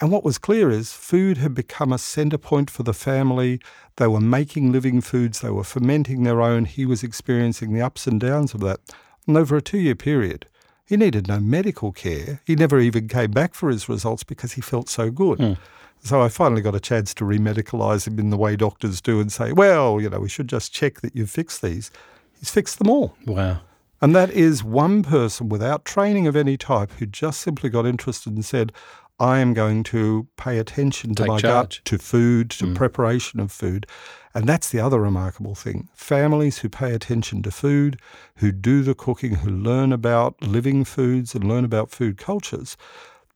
And 0.00 0.10
what 0.10 0.24
was 0.24 0.38
clear 0.38 0.70
is 0.70 0.92
food 0.92 1.36
had 1.36 1.54
become 1.54 1.92
a 1.92 1.98
centre 1.98 2.38
point 2.38 2.70
for 2.70 2.82
the 2.82 2.94
family. 2.94 3.60
They 3.96 4.06
were 4.06 4.20
making 4.20 4.72
living 4.72 5.02
foods, 5.02 5.40
they 5.40 5.50
were 5.50 5.64
fermenting 5.64 6.22
their 6.22 6.40
own. 6.40 6.64
He 6.64 6.86
was 6.86 7.02
experiencing 7.02 7.74
the 7.74 7.82
ups 7.82 8.06
and 8.06 8.18
downs 8.18 8.54
of 8.54 8.60
that. 8.60 8.80
And 9.26 9.36
over 9.36 9.56
a 9.56 9.62
two 9.62 9.78
year 9.78 9.94
period, 9.94 10.46
he 10.86 10.96
needed 10.96 11.28
no 11.28 11.38
medical 11.38 11.92
care. 11.92 12.40
He 12.46 12.56
never 12.56 12.80
even 12.80 13.08
came 13.08 13.30
back 13.30 13.54
for 13.54 13.68
his 13.68 13.88
results 13.88 14.24
because 14.24 14.52
he 14.52 14.60
felt 14.60 14.88
so 14.88 15.10
good. 15.10 15.38
Mm. 15.38 15.58
So 16.02 16.22
I 16.22 16.28
finally 16.28 16.62
got 16.62 16.74
a 16.74 16.80
chance 16.80 17.12
to 17.14 17.24
remedicalise 17.24 18.06
him 18.06 18.18
in 18.18 18.30
the 18.30 18.38
way 18.38 18.56
doctors 18.56 19.02
do 19.02 19.20
and 19.20 19.30
say, 19.30 19.52
well, 19.52 20.00
you 20.00 20.08
know, 20.08 20.20
we 20.20 20.30
should 20.30 20.48
just 20.48 20.72
check 20.72 21.02
that 21.02 21.14
you've 21.14 21.30
fixed 21.30 21.60
these. 21.60 21.90
He's 22.38 22.50
fixed 22.50 22.78
them 22.78 22.88
all. 22.88 23.14
Wow. 23.26 23.60
And 24.00 24.16
that 24.16 24.30
is 24.30 24.64
one 24.64 25.02
person 25.02 25.50
without 25.50 25.84
training 25.84 26.26
of 26.26 26.34
any 26.34 26.56
type 26.56 26.90
who 26.92 27.04
just 27.04 27.40
simply 27.40 27.68
got 27.68 27.84
interested 27.84 28.32
and 28.32 28.44
said, 28.44 28.72
I 29.20 29.40
am 29.40 29.52
going 29.52 29.82
to 29.84 30.26
pay 30.38 30.58
attention 30.58 31.14
to 31.14 31.22
Take 31.22 31.28
my 31.28 31.38
charge. 31.38 31.78
gut, 31.78 31.84
to 31.84 31.98
food, 31.98 32.48
to 32.52 32.64
mm. 32.64 32.74
preparation 32.74 33.38
of 33.38 33.52
food. 33.52 33.86
And 34.32 34.48
that's 34.48 34.70
the 34.70 34.80
other 34.80 34.98
remarkable 34.98 35.54
thing. 35.54 35.90
Families 35.94 36.58
who 36.58 36.70
pay 36.70 36.94
attention 36.94 37.42
to 37.42 37.50
food, 37.50 38.00
who 38.36 38.50
do 38.50 38.82
the 38.82 38.94
cooking, 38.94 39.36
who 39.36 39.50
learn 39.50 39.92
about 39.92 40.40
living 40.40 40.84
foods 40.84 41.34
and 41.34 41.44
learn 41.44 41.66
about 41.66 41.90
food 41.90 42.16
cultures, 42.16 42.78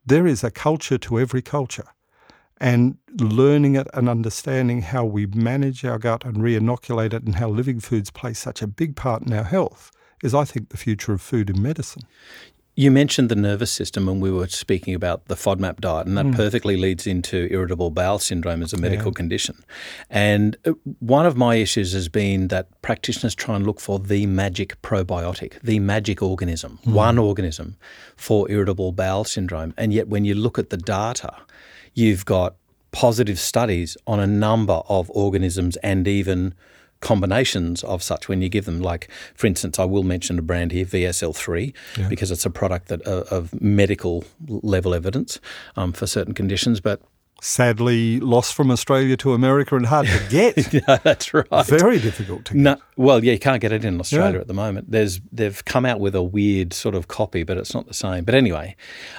there 0.06 0.26
is 0.26 0.42
a 0.42 0.50
culture 0.50 0.96
to 0.98 1.20
every 1.20 1.42
culture. 1.42 1.88
And 2.58 2.96
learning 3.20 3.74
it 3.74 3.88
and 3.92 4.08
understanding 4.08 4.82
how 4.82 5.04
we 5.04 5.26
manage 5.26 5.84
our 5.84 5.98
gut 5.98 6.24
and 6.24 6.42
re 6.42 6.54
inoculate 6.54 7.12
it 7.12 7.24
and 7.24 7.34
how 7.34 7.50
living 7.50 7.80
foods 7.80 8.10
play 8.10 8.32
such 8.32 8.62
a 8.62 8.66
big 8.66 8.96
part 8.96 9.22
in 9.22 9.34
our 9.34 9.44
health 9.44 9.90
is, 10.22 10.34
I 10.34 10.44
think, 10.44 10.70
the 10.70 10.78
future 10.78 11.12
of 11.12 11.20
food 11.20 11.50
and 11.50 11.62
medicine. 11.62 12.04
You 12.76 12.90
mentioned 12.90 13.28
the 13.28 13.36
nervous 13.36 13.70
system 13.70 14.06
when 14.06 14.18
we 14.18 14.32
were 14.32 14.48
speaking 14.48 14.94
about 14.94 15.26
the 15.26 15.36
FODMAP 15.36 15.78
diet, 15.80 16.08
and 16.08 16.18
that 16.18 16.26
mm. 16.26 16.34
perfectly 16.34 16.76
leads 16.76 17.06
into 17.06 17.46
irritable 17.52 17.90
bowel 17.90 18.18
syndrome 18.18 18.62
as 18.62 18.72
a 18.72 18.76
medical 18.76 19.12
yeah. 19.12 19.16
condition. 19.16 19.64
And 20.10 20.56
uh, 20.64 20.72
one 20.98 21.24
of 21.24 21.36
my 21.36 21.54
issues 21.54 21.92
has 21.92 22.08
been 22.08 22.48
that 22.48 22.82
practitioners 22.82 23.34
try 23.34 23.54
and 23.54 23.64
look 23.64 23.80
for 23.80 24.00
the 24.00 24.26
magic 24.26 24.80
probiotic, 24.82 25.60
the 25.62 25.78
magic 25.78 26.20
organism, 26.20 26.80
mm. 26.84 26.92
one 26.92 27.16
organism 27.16 27.76
for 28.16 28.50
irritable 28.50 28.90
bowel 28.90 29.22
syndrome. 29.24 29.72
And 29.76 29.92
yet, 29.92 30.08
when 30.08 30.24
you 30.24 30.34
look 30.34 30.58
at 30.58 30.70
the 30.70 30.76
data, 30.76 31.32
you've 31.94 32.24
got 32.24 32.56
positive 32.90 33.38
studies 33.38 33.96
on 34.06 34.18
a 34.18 34.26
number 34.26 34.80
of 34.88 35.10
organisms 35.10 35.76
and 35.76 36.08
even 36.08 36.54
combinations 37.00 37.84
of 37.84 38.02
such 38.02 38.28
when 38.28 38.42
you 38.42 38.48
give 38.48 38.64
them. 38.64 38.80
Like, 38.80 39.10
for 39.34 39.46
instance, 39.46 39.78
I 39.78 39.84
will 39.84 40.02
mention 40.02 40.38
a 40.38 40.42
brand 40.42 40.72
here, 40.72 40.84
VSL3, 40.84 41.72
yeah. 41.96 42.08
because 42.08 42.30
it's 42.30 42.46
a 42.46 42.50
product 42.50 42.88
that 42.88 43.06
uh, 43.06 43.24
of 43.30 43.60
medical 43.60 44.24
level 44.48 44.94
evidence 44.94 45.40
um, 45.76 45.92
for 45.92 46.06
certain 46.06 46.34
conditions. 46.34 46.80
But 46.80 47.00
sadly 47.44 48.18
lost 48.20 48.54
from 48.54 48.70
Australia 48.70 49.16
to 49.18 49.34
America 49.34 49.76
and 49.76 49.84
hard 49.84 50.06
to 50.06 50.26
get. 50.30 50.72
yeah, 50.72 50.96
that's 51.02 51.34
right. 51.34 51.66
Very 51.66 51.98
difficult 51.98 52.46
to 52.46 52.54
get. 52.54 52.60
No, 52.60 52.76
well, 52.96 53.22
yeah, 53.22 53.32
you 53.32 53.38
can't 53.38 53.60
get 53.60 53.70
it 53.70 53.84
in 53.84 54.00
Australia 54.00 54.36
yeah. 54.36 54.40
at 54.40 54.48
the 54.48 54.54
moment. 54.54 54.90
There's 54.90 55.20
they've 55.30 55.62
come 55.64 55.84
out 55.84 56.00
with 56.00 56.14
a 56.14 56.22
weird 56.22 56.72
sort 56.72 56.94
of 56.94 57.08
copy, 57.08 57.42
but 57.42 57.58
it's 57.58 57.74
not 57.74 57.86
the 57.86 57.94
same. 57.94 58.24
But 58.24 58.34
anyway, 58.34 58.76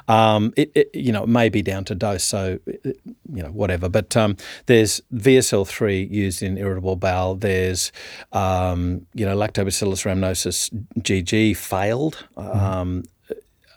um, 0.08 0.54
it, 0.58 0.72
it, 0.74 0.90
you 0.94 1.12
know 1.12 1.24
it 1.24 1.30
may 1.30 1.50
be 1.50 1.62
down 1.62 1.86
to 1.86 1.96
dose, 1.96 2.24
so 2.24 2.60
it, 2.66 3.00
you 3.32 3.44
know 3.44 3.50
whatever. 3.50 3.90
But 3.90 4.18
um, 4.18 4.38
there's 4.66 5.02
VSL 5.14 5.68
three 5.68 6.04
used 6.06 6.42
in 6.42 6.58
irritable 6.58 6.96
bowel. 6.96 7.36
There's 7.36 7.92
um, 8.32 9.06
you 9.14 9.26
know 9.26 9.38
Lactobacillus 9.38 10.04
rhamnosus 10.04 10.72
GG 11.00 11.56
failed. 11.58 12.26
Mm 12.36 13.06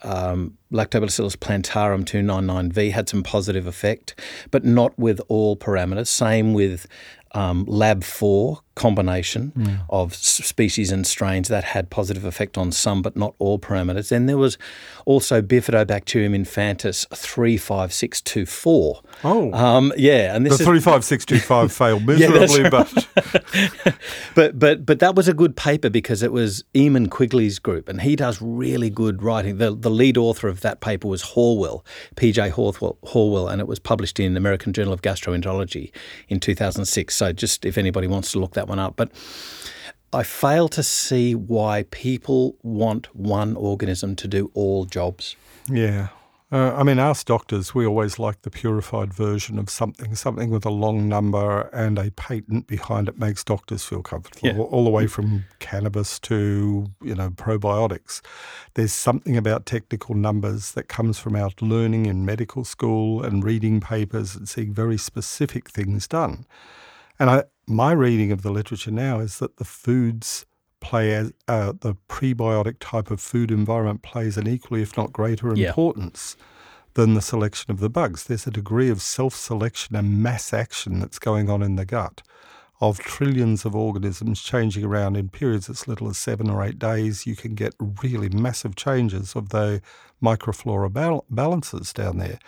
um, 0.03 0.57
Lactobacillus 0.73 1.39
plantarum 1.39 2.05
299V 2.05 2.93
had 2.93 3.09
some 3.09 3.23
positive 3.23 3.67
effect, 3.67 4.15
but 4.51 4.65
not 4.65 4.99
with 4.99 5.21
all 5.29 5.57
parameters. 5.57 6.09
Same 6.09 6.53
with 6.53 6.87
um, 7.33 7.65
Lab 7.67 8.05
4 8.05 8.61
combination 8.79 9.53
mm. 9.57 9.81
of 9.91 10.15
species 10.15 10.91
and 10.91 11.07
strains 11.07 11.49
that 11.49 11.65
had 11.65 11.91
positive 11.91 12.25
effect 12.25 12.57
on 12.57 12.73
some 12.73 13.03
but 13.03 13.17
not 13.17 13.35
all 13.39 13.59
parameters. 13.59 14.09
Then 14.09 14.27
there 14.27 14.39
was 14.39 14.57
also 15.05 15.43
Bifidobacterium 15.43 16.35
infantis 16.35 17.07
35624. 17.09 19.03
Oh. 19.25 19.53
Um, 19.53 19.93
yeah. 19.97 20.35
And 20.35 20.47
this 20.47 20.59
the 20.59 20.65
35625 20.65 21.73
failed 21.81 22.07
miserably, 22.07 22.63
yeah, 22.63 22.71
but... 22.71 23.99
but... 24.35 24.59
but 24.59 24.79
but 24.87 25.01
that 25.01 25.15
was 25.15 25.29
a 25.29 25.35
good 25.35 25.57
paper 25.57 25.91
because 25.91 26.23
it 26.23 26.33
was 26.33 26.65
Eamon 26.75 27.11
Quigley's 27.11 27.59
group 27.59 27.89
and 27.89 28.01
he 28.01 28.17
does 28.17 28.41
really 28.41 28.91
good 28.91 29.23
writing. 29.23 29.59
The, 29.59 29.75
the 29.75 29.91
lead 29.91 30.17
author 30.17 30.49
of 30.49 30.61
that 30.61 30.81
paper 30.81 31.09
was 31.09 31.23
Whorwell, 31.23 31.85
PJ 32.17 32.53
Whorwell, 32.53 32.97
Whorwell, 33.03 33.51
and 33.51 33.61
it 33.61 33.67
was 33.67 33.79
published 33.79 34.21
in 34.21 34.37
American 34.37 34.73
Journal 34.73 34.93
of 34.93 35.03
Gastroenterology 35.03 35.91
in 36.29 36.41
2006. 36.41 37.15
So 37.15 37.33
just 37.33 37.65
if 37.65 37.79
anybody 37.79 38.07
wants 38.07 38.33
to 38.33 38.39
look 38.39 38.53
that 38.53 38.68
one 38.69 38.79
up. 38.79 38.97
But 38.97 39.11
I 40.13 40.23
fail 40.23 40.69
to 40.69 40.83
see 40.83 41.35
why 41.35 41.85
people 41.91 42.57
want 42.63 43.15
one 43.15 43.57
organism 43.57 44.17
to 44.17 44.29
do 44.29 44.51
all 44.55 44.85
jobs. 44.85 45.37
Yeah. 45.69 46.09
Uh, 46.51 46.73
I 46.75 46.83
mean, 46.83 46.99
us 46.99 47.23
doctors, 47.25 47.75
we 47.75 47.85
always 47.85 48.19
like 48.19 48.41
the 48.41 48.51
purified 48.51 49.13
version 49.13 49.59
of 49.59 49.69
something, 49.69 50.15
something 50.15 50.49
with 50.49 50.65
a 50.65 50.71
long 50.71 51.07
number 51.07 51.69
and 51.75 51.99
a 51.99 52.11
patent 52.13 52.67
behind 52.67 53.07
it 53.07 53.19
makes 53.19 53.45
doctors 53.45 53.85
feel 53.85 54.03
comfortable, 54.03 54.49
yeah. 54.49 54.57
all 54.57 54.85
the 54.85 54.91
way 54.91 55.07
from 55.07 55.45
cannabis 55.59 56.19
to, 56.21 56.87
you 57.03 57.15
know, 57.15 57.29
probiotics. 57.29 58.23
There's 58.75 58.95
something 58.95 59.37
about 59.37 59.67
technical 59.67 60.15
numbers 60.15 60.73
that 60.73 60.89
comes 60.89 61.19
from 61.19 61.37
our 61.37 61.51
learning 61.61 62.07
in 62.07 62.25
medical 62.25 62.65
school 62.65 63.23
and 63.23 63.45
reading 63.45 63.79
papers 63.81 64.35
and 64.35 64.49
seeing 64.49 64.73
very 64.73 64.97
specific 64.97 65.69
things 65.69 66.09
done. 66.09 66.47
And 67.19 67.31
I, 67.31 67.45
my 67.67 67.93
reading 67.93 68.33
of 68.33 68.43
the 68.43 68.51
literature 68.51 68.91
now 68.91 69.21
is 69.21 69.39
that 69.39 69.57
the 69.57 69.65
foods 69.65 70.47
play 70.81 71.15
as 71.15 71.33
uh, 71.49 71.73
the 71.81 71.97
prebiotic 72.09 72.77
type 72.81 73.11
of 73.11 73.21
food 73.21 73.51
environment 73.51 74.03
plays 74.03 74.37
an 74.37 74.47
equally, 74.47 74.83
if 74.83 74.97
not 74.97 75.13
greater, 75.13 75.53
importance 75.53 76.37
yeah. 76.39 76.45
than 76.95 77.15
the 77.15 77.23
selection 77.23 77.71
of 77.71 77.81
the 77.81 77.91
bugs. 77.91 78.25
There's 78.25 78.47
a 78.47 78.53
degree 78.53 78.89
of 78.89 79.03
self 79.03 79.35
selection 79.35 79.97
and 79.97 80.23
mass 80.23 80.53
action 80.53 81.01
that's 81.01 81.19
going 81.19 81.51
on 81.51 81.63
in 81.63 81.77
the 81.77 81.85
gut 81.85 82.23
of 82.81 83.01
trillions 83.01 83.65
of 83.65 83.75
organisms 83.75 84.41
changing 84.41 84.85
around 84.85 85.17
in 85.17 85.29
periods 85.29 85.69
as 85.69 85.89
little 85.89 86.09
as 86.09 86.17
seven 86.17 86.49
or 86.49 86.63
eight 86.63 86.79
days. 86.79 87.27
You 87.27 87.35
can 87.35 87.55
get 87.55 87.75
really 88.03 88.29
massive 88.29 88.77
changes 88.77 89.35
of 89.35 89.49
the 89.49 89.83
microflora 90.23 90.93
bal- 90.93 91.25
balances 91.29 91.93
down 91.93 92.19
there. 92.19 92.39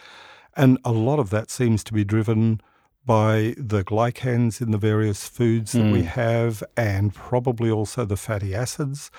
And 0.56 0.78
a 0.84 0.92
lot 0.92 1.18
of 1.18 1.30
that 1.30 1.50
seems 1.50 1.82
to 1.84 1.92
be 1.92 2.04
driven 2.04 2.60
by 3.04 3.54
the 3.56 3.82
glycans 3.82 4.60
in 4.60 4.70
the 4.70 4.78
various 4.78 5.28
foods 5.28 5.72
that 5.72 5.80
mm. 5.80 5.92
we 5.92 6.02
have, 6.02 6.62
and 6.76 7.14
probably 7.14 7.70
also 7.70 8.04
the 8.04 8.16
fatty 8.16 8.54
acids, 8.54 9.10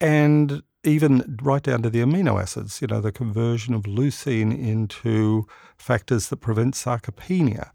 and 0.00 0.62
even 0.84 1.38
right 1.42 1.62
down 1.62 1.82
to 1.82 1.90
the 1.90 2.00
amino 2.00 2.40
acids, 2.40 2.80
you 2.80 2.86
know, 2.86 3.00
the 3.00 3.12
conversion 3.12 3.74
of 3.74 3.82
leucine 3.82 4.56
into 4.56 5.46
factors 5.76 6.28
that 6.28 6.36
prevent 6.36 6.74
sarcopenia. 6.74 7.70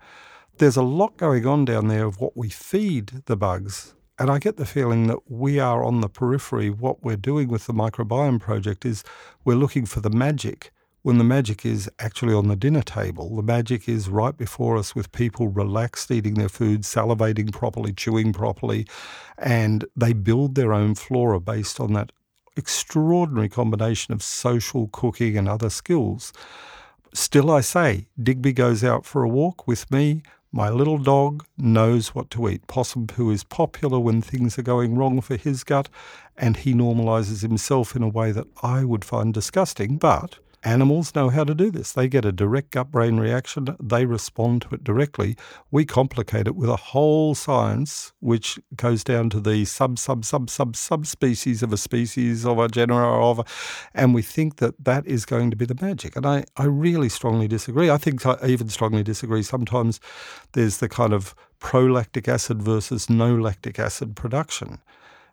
There's 0.58 0.78
a 0.78 0.84
lot 0.84 1.18
going 1.18 1.46
on 1.46 1.66
down 1.66 1.88
there 1.88 2.06
of 2.06 2.20
what 2.20 2.38
we 2.38 2.50
feed 2.50 3.24
the 3.26 3.36
bugs. 3.36 3.96
And 4.18 4.30
I 4.30 4.38
get 4.38 4.58
the 4.58 4.66
feeling 4.66 5.08
that 5.08 5.30
we 5.30 5.60
are 5.60 5.84
on 5.84 6.02
the 6.02 6.10
periphery. 6.10 6.70
What 6.70 7.04
we're 7.04 7.16
doing 7.16 7.48
with 7.48 7.66
the 7.66 7.74
microbiome 7.74 8.40
project 8.40 8.86
is 8.86 9.04
we're 9.44 9.56
looking 9.56 9.86
for 9.86 10.00
the 10.00 10.12
magic 10.12 10.72
when 11.04 11.18
the 11.18 11.24
magic 11.24 11.66
is 11.66 11.90
actually 12.00 12.34
on 12.34 12.48
the 12.48 12.56
dinner 12.56 12.84
table. 12.84 13.36
The 13.36 13.42
magic 13.42 13.90
is 13.90 14.08
right 14.08 14.36
before 14.36 14.78
us 14.78 14.94
with 14.94 15.12
people 15.12 15.48
relaxed, 15.48 16.12
eating 16.12 16.36
their 16.36 16.50
food, 16.50 16.82
salivating 16.82 17.52
properly, 17.52 17.92
chewing 17.94 18.34
properly, 18.34 18.86
and 19.38 19.86
they 19.96 20.14
build 20.14 20.56
their 20.56 20.74
own 20.74 20.96
flora 20.96 21.40
based 21.40 21.80
on 21.80 21.94
that 21.94 22.12
extraordinary 22.56 23.50
combination 23.50 24.14
of 24.14 24.22
social 24.22 24.88
cooking 24.90 25.38
and 25.38 25.48
other 25.48 25.70
skills. 25.70 26.34
Still, 27.14 27.50
I 27.50 27.62
say, 27.62 28.08
Digby 28.22 28.54
goes 28.54 28.84
out 28.84 29.06
for 29.06 29.24
a 29.24 29.30
walk 29.30 29.68
with 29.68 29.90
me. 29.92 30.22
My 30.52 30.70
little 30.70 30.98
dog 30.98 31.46
knows 31.58 32.14
what 32.14 32.30
to 32.32 32.50
eat. 32.50 32.68
Possum 32.68 33.08
poo 33.08 33.32
is 33.32 33.44
popular 33.44 34.00
when 34.00 34.22
things 34.22 34.60
are 34.60 34.64
going 34.64 34.96
wrong 34.96 35.22
for 35.22 35.38
his 35.38 35.64
gut, 35.64 35.90
and 36.38 36.58
he 36.58 36.74
normalizes 36.74 37.42
himself 37.42 37.96
in 37.96 38.04
a 38.04 38.10
way 38.10 38.32
that 38.32 38.48
I 38.62 38.84
would 38.84 39.06
find 39.06 39.34
disgusting, 39.34 39.98
but 39.98 40.40
Animals 40.64 41.16
know 41.16 41.30
how 41.30 41.44
to 41.44 41.56
do 41.56 41.72
this. 41.72 41.92
They 41.92 42.08
get 42.08 42.24
a 42.24 42.32
direct 42.32 42.72
gut 42.72 42.92
brain 42.92 43.18
reaction, 43.18 43.76
they 43.82 44.06
respond 44.06 44.62
to 44.64 44.76
it 44.76 44.84
directly. 44.84 45.36
We 45.72 45.86
complicate 45.86 46.48
it 46.48 46.56
with 46.56 46.70
a 46.70 46.76
whole 46.76 47.34
science 47.34 48.14
which 48.20 48.60
goes 48.76 49.04
down 49.04 49.32
to 49.32 49.40
the 49.40 49.66
sub, 49.66 49.98
sub, 49.98 50.24
sub, 50.24 50.52
sub, 50.52 50.76
subspecies 50.76 51.64
of 51.64 51.74
a 51.74 51.78
species 51.78 52.46
of 52.46 52.60
a 52.60 52.68
genera 52.68 53.26
of, 53.26 53.40
a, 53.40 53.46
and 53.96 54.14
we 54.14 54.22
think 54.22 54.58
that 54.58 54.76
that 54.84 55.08
is 55.08 55.26
going 55.26 55.50
to 55.50 55.58
be 55.58 55.66
the 55.66 55.78
magic. 55.82 56.16
And 56.16 56.28
I, 56.28 56.44
I 56.56 56.66
really 56.66 57.10
strongly 57.10 57.48
disagree. 57.48 57.90
I 57.90 57.98
think 57.98 58.24
I 58.24 58.38
even 58.46 58.70
strongly 58.70 59.02
disagree. 59.02 59.42
Sometimes 59.42 60.00
there's 60.52 60.78
the 60.78 60.90
kind 60.90 61.14
of 61.14 61.34
prolactic 61.60 62.28
acid 62.28 62.62
versus 62.62 63.10
no 63.10 63.36
lactic 63.36 63.80
acid 63.80 64.16
production. 64.16 64.80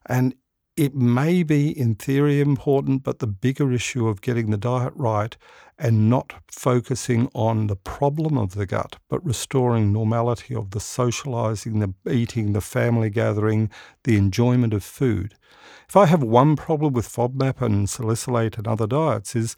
And 0.07 0.35
it 0.79 0.95
may 0.95 1.43
be 1.43 1.77
in 1.77 1.97
theory 1.97 2.41
important, 2.41 3.03
but 3.03 3.19
the 3.19 3.27
bigger 3.27 3.73
issue 3.73 4.07
of 4.07 4.21
getting 4.21 4.51
the 4.51 4.57
diet 4.57 4.93
right 4.95 5.37
and 5.77 6.09
not 6.09 6.33
focusing 6.47 7.29
on 7.35 7.67
the 7.67 7.75
problem 7.75 8.39
of 8.39 8.55
the 8.55 8.65
gut, 8.65 8.97
but 9.09 9.25
restoring 9.25 9.93
normality 9.93 10.55
of 10.55 10.71
the 10.71 10.81
socializing, 10.81 11.81
the 11.81 12.13
eating, 12.13 12.53
the 12.53 12.61
family 12.61 13.11
gathering, 13.11 13.71
the 14.05 14.17
enjoyment 14.17 14.73
of 14.73 14.85
food. 14.85 15.35
If 15.89 15.97
I 15.97 16.07
have 16.07 16.23
one 16.23 16.55
problem 16.55 16.93
with 16.93 17.09
FODMAP 17.09 17.61
and 17.61 17.91
salicylate 17.91 18.57
and 18.57 18.69
other 18.69 18.87
diets 18.87 19.35
is 19.35 19.57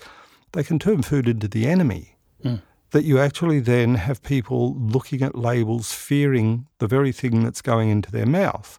they 0.53 0.65
can 0.65 0.79
turn 0.79 1.03
food 1.03 1.29
into 1.29 1.49
the 1.49 1.67
enemy. 1.67 2.17
Mm. 2.43 2.63
That 2.93 3.05
you 3.05 3.19
actually 3.19 3.61
then 3.61 3.97
have 3.97 4.23
people 4.23 4.75
looking 4.75 5.23
at 5.23 5.37
labels, 5.37 5.93
fearing 5.93 6.67
the 6.79 6.89
very 6.89 7.13
thing 7.13 7.45
that's 7.45 7.63
going 7.63 7.91
into 7.91 8.11
their 8.11 8.27
mouth. 8.27 8.79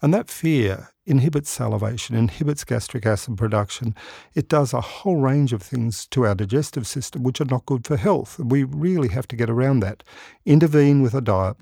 And 0.00 0.14
that 0.14 0.30
fear 0.30 0.90
inhibits 1.10 1.50
salivation, 1.50 2.14
inhibits 2.14 2.64
gastric 2.64 3.04
acid 3.04 3.36
production. 3.36 3.94
It 4.34 4.48
does 4.48 4.72
a 4.72 4.80
whole 4.80 5.16
range 5.16 5.52
of 5.52 5.60
things 5.60 6.06
to 6.06 6.24
our 6.24 6.36
digestive 6.36 6.86
system 6.86 7.24
which 7.24 7.40
are 7.40 7.46
not 7.46 7.66
good 7.66 7.84
for 7.84 7.96
health. 7.96 8.38
We 8.38 8.62
really 8.64 9.08
have 9.08 9.26
to 9.28 9.36
get 9.36 9.50
around 9.50 9.80
that. 9.80 10.04
Intervene 10.46 11.02
with 11.02 11.12
a 11.14 11.20
diet, 11.20 11.56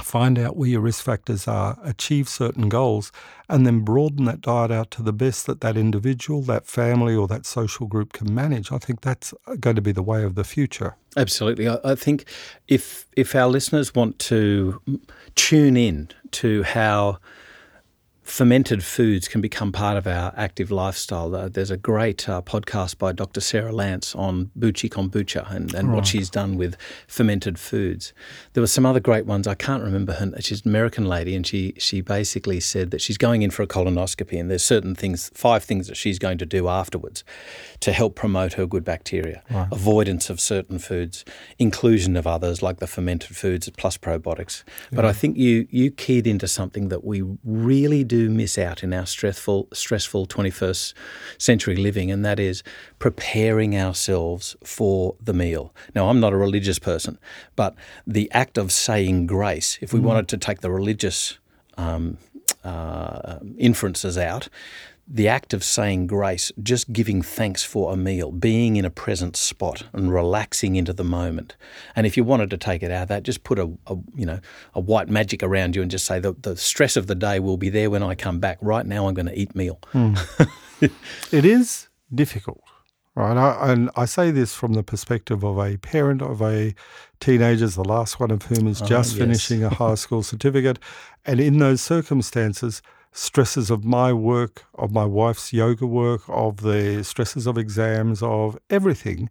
find 0.00 0.38
out 0.38 0.56
where 0.56 0.68
your 0.68 0.80
risk 0.80 1.04
factors 1.04 1.48
are, 1.48 1.76
achieve 1.82 2.28
certain 2.28 2.68
goals, 2.68 3.10
and 3.48 3.66
then 3.66 3.80
broaden 3.80 4.26
that 4.26 4.40
diet 4.40 4.70
out 4.70 4.92
to 4.92 5.02
the 5.02 5.12
best 5.12 5.46
that 5.46 5.60
that 5.60 5.76
individual, 5.76 6.40
that 6.42 6.66
family, 6.66 7.16
or 7.16 7.26
that 7.26 7.46
social 7.46 7.88
group 7.88 8.12
can 8.12 8.32
manage. 8.32 8.70
I 8.70 8.78
think 8.78 9.00
that's 9.00 9.34
going 9.58 9.76
to 9.76 9.82
be 9.82 9.92
the 9.92 10.02
way 10.02 10.22
of 10.22 10.36
the 10.36 10.44
future. 10.44 10.94
Absolutely. 11.16 11.68
I, 11.68 11.96
think 11.96 12.26
if 12.68 13.06
if 13.16 13.34
our 13.34 13.48
listeners 13.48 13.92
want 13.92 14.20
to 14.20 14.80
tune 15.34 15.76
in 15.76 16.10
to 16.30 16.62
how 16.62 17.18
fermented 18.28 18.84
foods 18.84 19.26
can 19.26 19.40
become 19.40 19.72
part 19.72 19.96
of 19.96 20.06
our 20.06 20.34
active 20.36 20.70
lifestyle. 20.70 21.34
Uh, 21.34 21.48
there's 21.48 21.70
a 21.70 21.78
great 21.78 22.28
uh, 22.28 22.42
podcast 22.42 22.98
by 22.98 23.10
Dr. 23.10 23.40
Sarah 23.40 23.72
Lantz 23.72 24.14
on 24.14 24.50
Buchi 24.56 24.90
kombucha 24.90 25.50
and, 25.50 25.74
and 25.74 25.88
right. 25.88 25.94
what 25.96 26.06
she's 26.06 26.28
done 26.28 26.56
with 26.58 26.76
fermented 27.06 27.58
foods. 27.58 28.12
There 28.52 28.60
were 28.60 28.66
some 28.66 28.84
other 28.84 29.00
great 29.00 29.24
ones. 29.24 29.46
I 29.46 29.54
can't 29.54 29.82
remember 29.82 30.12
her. 30.12 30.30
She's 30.40 30.64
an 30.64 30.68
American 30.68 31.06
lady, 31.06 31.34
and 31.34 31.46
she 31.46 31.72
she 31.78 32.02
basically 32.02 32.60
said 32.60 32.90
that 32.90 33.00
she's 33.00 33.16
going 33.16 33.40
in 33.42 33.50
for 33.50 33.62
a 33.62 33.66
colonoscopy, 33.66 34.38
and 34.38 34.50
there's 34.50 34.64
certain 34.64 34.94
things, 34.94 35.30
five 35.32 35.64
things 35.64 35.88
that 35.88 35.96
she's 35.96 36.18
going 36.18 36.38
to 36.38 36.46
do 36.46 36.68
afterwards 36.68 37.24
to 37.80 37.92
help 37.92 38.14
promote 38.14 38.52
her 38.54 38.66
good 38.66 38.84
bacteria. 38.84 39.42
Right. 39.50 39.68
Avoidance 39.72 40.28
of 40.28 40.38
certain 40.38 40.78
foods, 40.78 41.24
inclusion 41.58 42.14
of 42.16 42.26
others 42.26 42.62
like 42.62 42.78
the 42.78 42.86
fermented 42.86 43.36
foods 43.36 43.70
plus 43.70 43.96
probiotics. 43.96 44.64
Yeah. 44.66 44.96
But 44.96 45.04
I 45.06 45.14
think 45.14 45.38
you 45.38 45.66
you 45.70 45.90
keyed 45.90 46.26
into 46.26 46.46
something 46.46 46.88
that 46.90 47.04
we 47.04 47.22
really 47.42 48.04
do 48.04 48.17
do 48.18 48.30
miss 48.30 48.58
out 48.58 48.82
in 48.82 48.92
our 48.92 49.06
stressful, 49.06 49.68
stressful 49.72 50.26
21st 50.26 50.94
century 51.38 51.76
living, 51.76 52.10
and 52.10 52.24
that 52.24 52.40
is 52.40 52.62
preparing 52.98 53.76
ourselves 53.76 54.56
for 54.64 55.14
the 55.22 55.32
meal. 55.32 55.72
Now, 55.94 56.08
I'm 56.08 56.18
not 56.18 56.32
a 56.32 56.36
religious 56.36 56.78
person, 56.78 57.18
but 57.54 57.74
the 58.06 58.30
act 58.32 58.58
of 58.58 58.72
saying 58.72 59.26
grace, 59.26 59.78
if 59.80 59.92
we 59.92 60.00
mm. 60.00 60.04
wanted 60.04 60.28
to 60.28 60.36
take 60.36 60.60
the 60.60 60.70
religious 60.70 61.38
um, 61.76 62.18
uh, 62.64 63.38
inferences 63.56 64.18
out, 64.18 64.48
the 65.10 65.26
act 65.26 65.54
of 65.54 65.64
saying 65.64 66.06
grace, 66.06 66.52
just 66.62 66.92
giving 66.92 67.22
thanks 67.22 67.64
for 67.64 67.92
a 67.92 67.96
meal, 67.96 68.30
being 68.30 68.76
in 68.76 68.84
a 68.84 68.90
present 68.90 69.36
spot 69.36 69.84
and 69.94 70.12
relaxing 70.12 70.76
into 70.76 70.92
the 70.92 71.04
moment. 71.04 71.56
And 71.96 72.06
if 72.06 72.16
you 72.16 72.24
wanted 72.24 72.50
to 72.50 72.58
take 72.58 72.82
it 72.82 72.90
out 72.90 73.02
of 73.02 73.08
that, 73.08 73.22
just 73.22 73.42
put 73.42 73.58
a, 73.58 73.72
a 73.86 73.96
you 74.14 74.26
know 74.26 74.40
a 74.74 74.80
white 74.80 75.08
magic 75.08 75.42
around 75.42 75.74
you 75.74 75.82
and 75.82 75.90
just 75.90 76.04
say 76.04 76.18
the, 76.18 76.34
the 76.34 76.56
stress 76.56 76.96
of 76.96 77.06
the 77.06 77.14
day 77.14 77.40
will 77.40 77.56
be 77.56 77.70
there 77.70 77.88
when 77.88 78.02
I 78.02 78.14
come 78.14 78.38
back. 78.38 78.58
Right 78.60 78.84
now, 78.84 79.08
I'm 79.08 79.14
going 79.14 79.26
to 79.26 79.38
eat 79.38 79.54
meal. 79.54 79.80
Mm. 79.94 80.18
it 81.32 81.44
is 81.44 81.88
difficult, 82.14 82.62
Right, 83.14 83.36
I, 83.36 83.72
and 83.72 83.90
I 83.96 84.04
say 84.04 84.30
this 84.30 84.54
from 84.54 84.74
the 84.74 84.82
perspective 84.82 85.42
of 85.42 85.58
a 85.58 85.76
parent 85.78 86.22
of 86.22 86.40
a 86.40 86.74
teenagers, 87.18 87.74
the 87.74 87.82
last 87.82 88.20
one 88.20 88.30
of 88.30 88.42
whom 88.42 88.68
is 88.68 88.80
Oh, 88.80 88.86
just 88.86 89.12
yes. 89.12 89.18
finishing 89.18 89.64
a 89.64 89.70
high 89.70 89.96
school 89.96 90.22
certificate, 90.22 90.78
and 91.26 91.40
in 91.40 91.58
those 91.58 91.80
circumstances, 91.80 92.80
stresses 93.12 93.70
of 93.70 93.84
my 93.84 94.12
work, 94.12 94.64
of 94.74 94.92
my 94.92 95.04
wife's 95.04 95.52
yoga 95.52 95.86
work, 95.86 96.22
of 96.28 96.58
the 96.58 97.02
stresses 97.04 97.46
of 97.46 97.58
exams, 97.58 98.22
of 98.22 98.58
everything, 98.70 99.28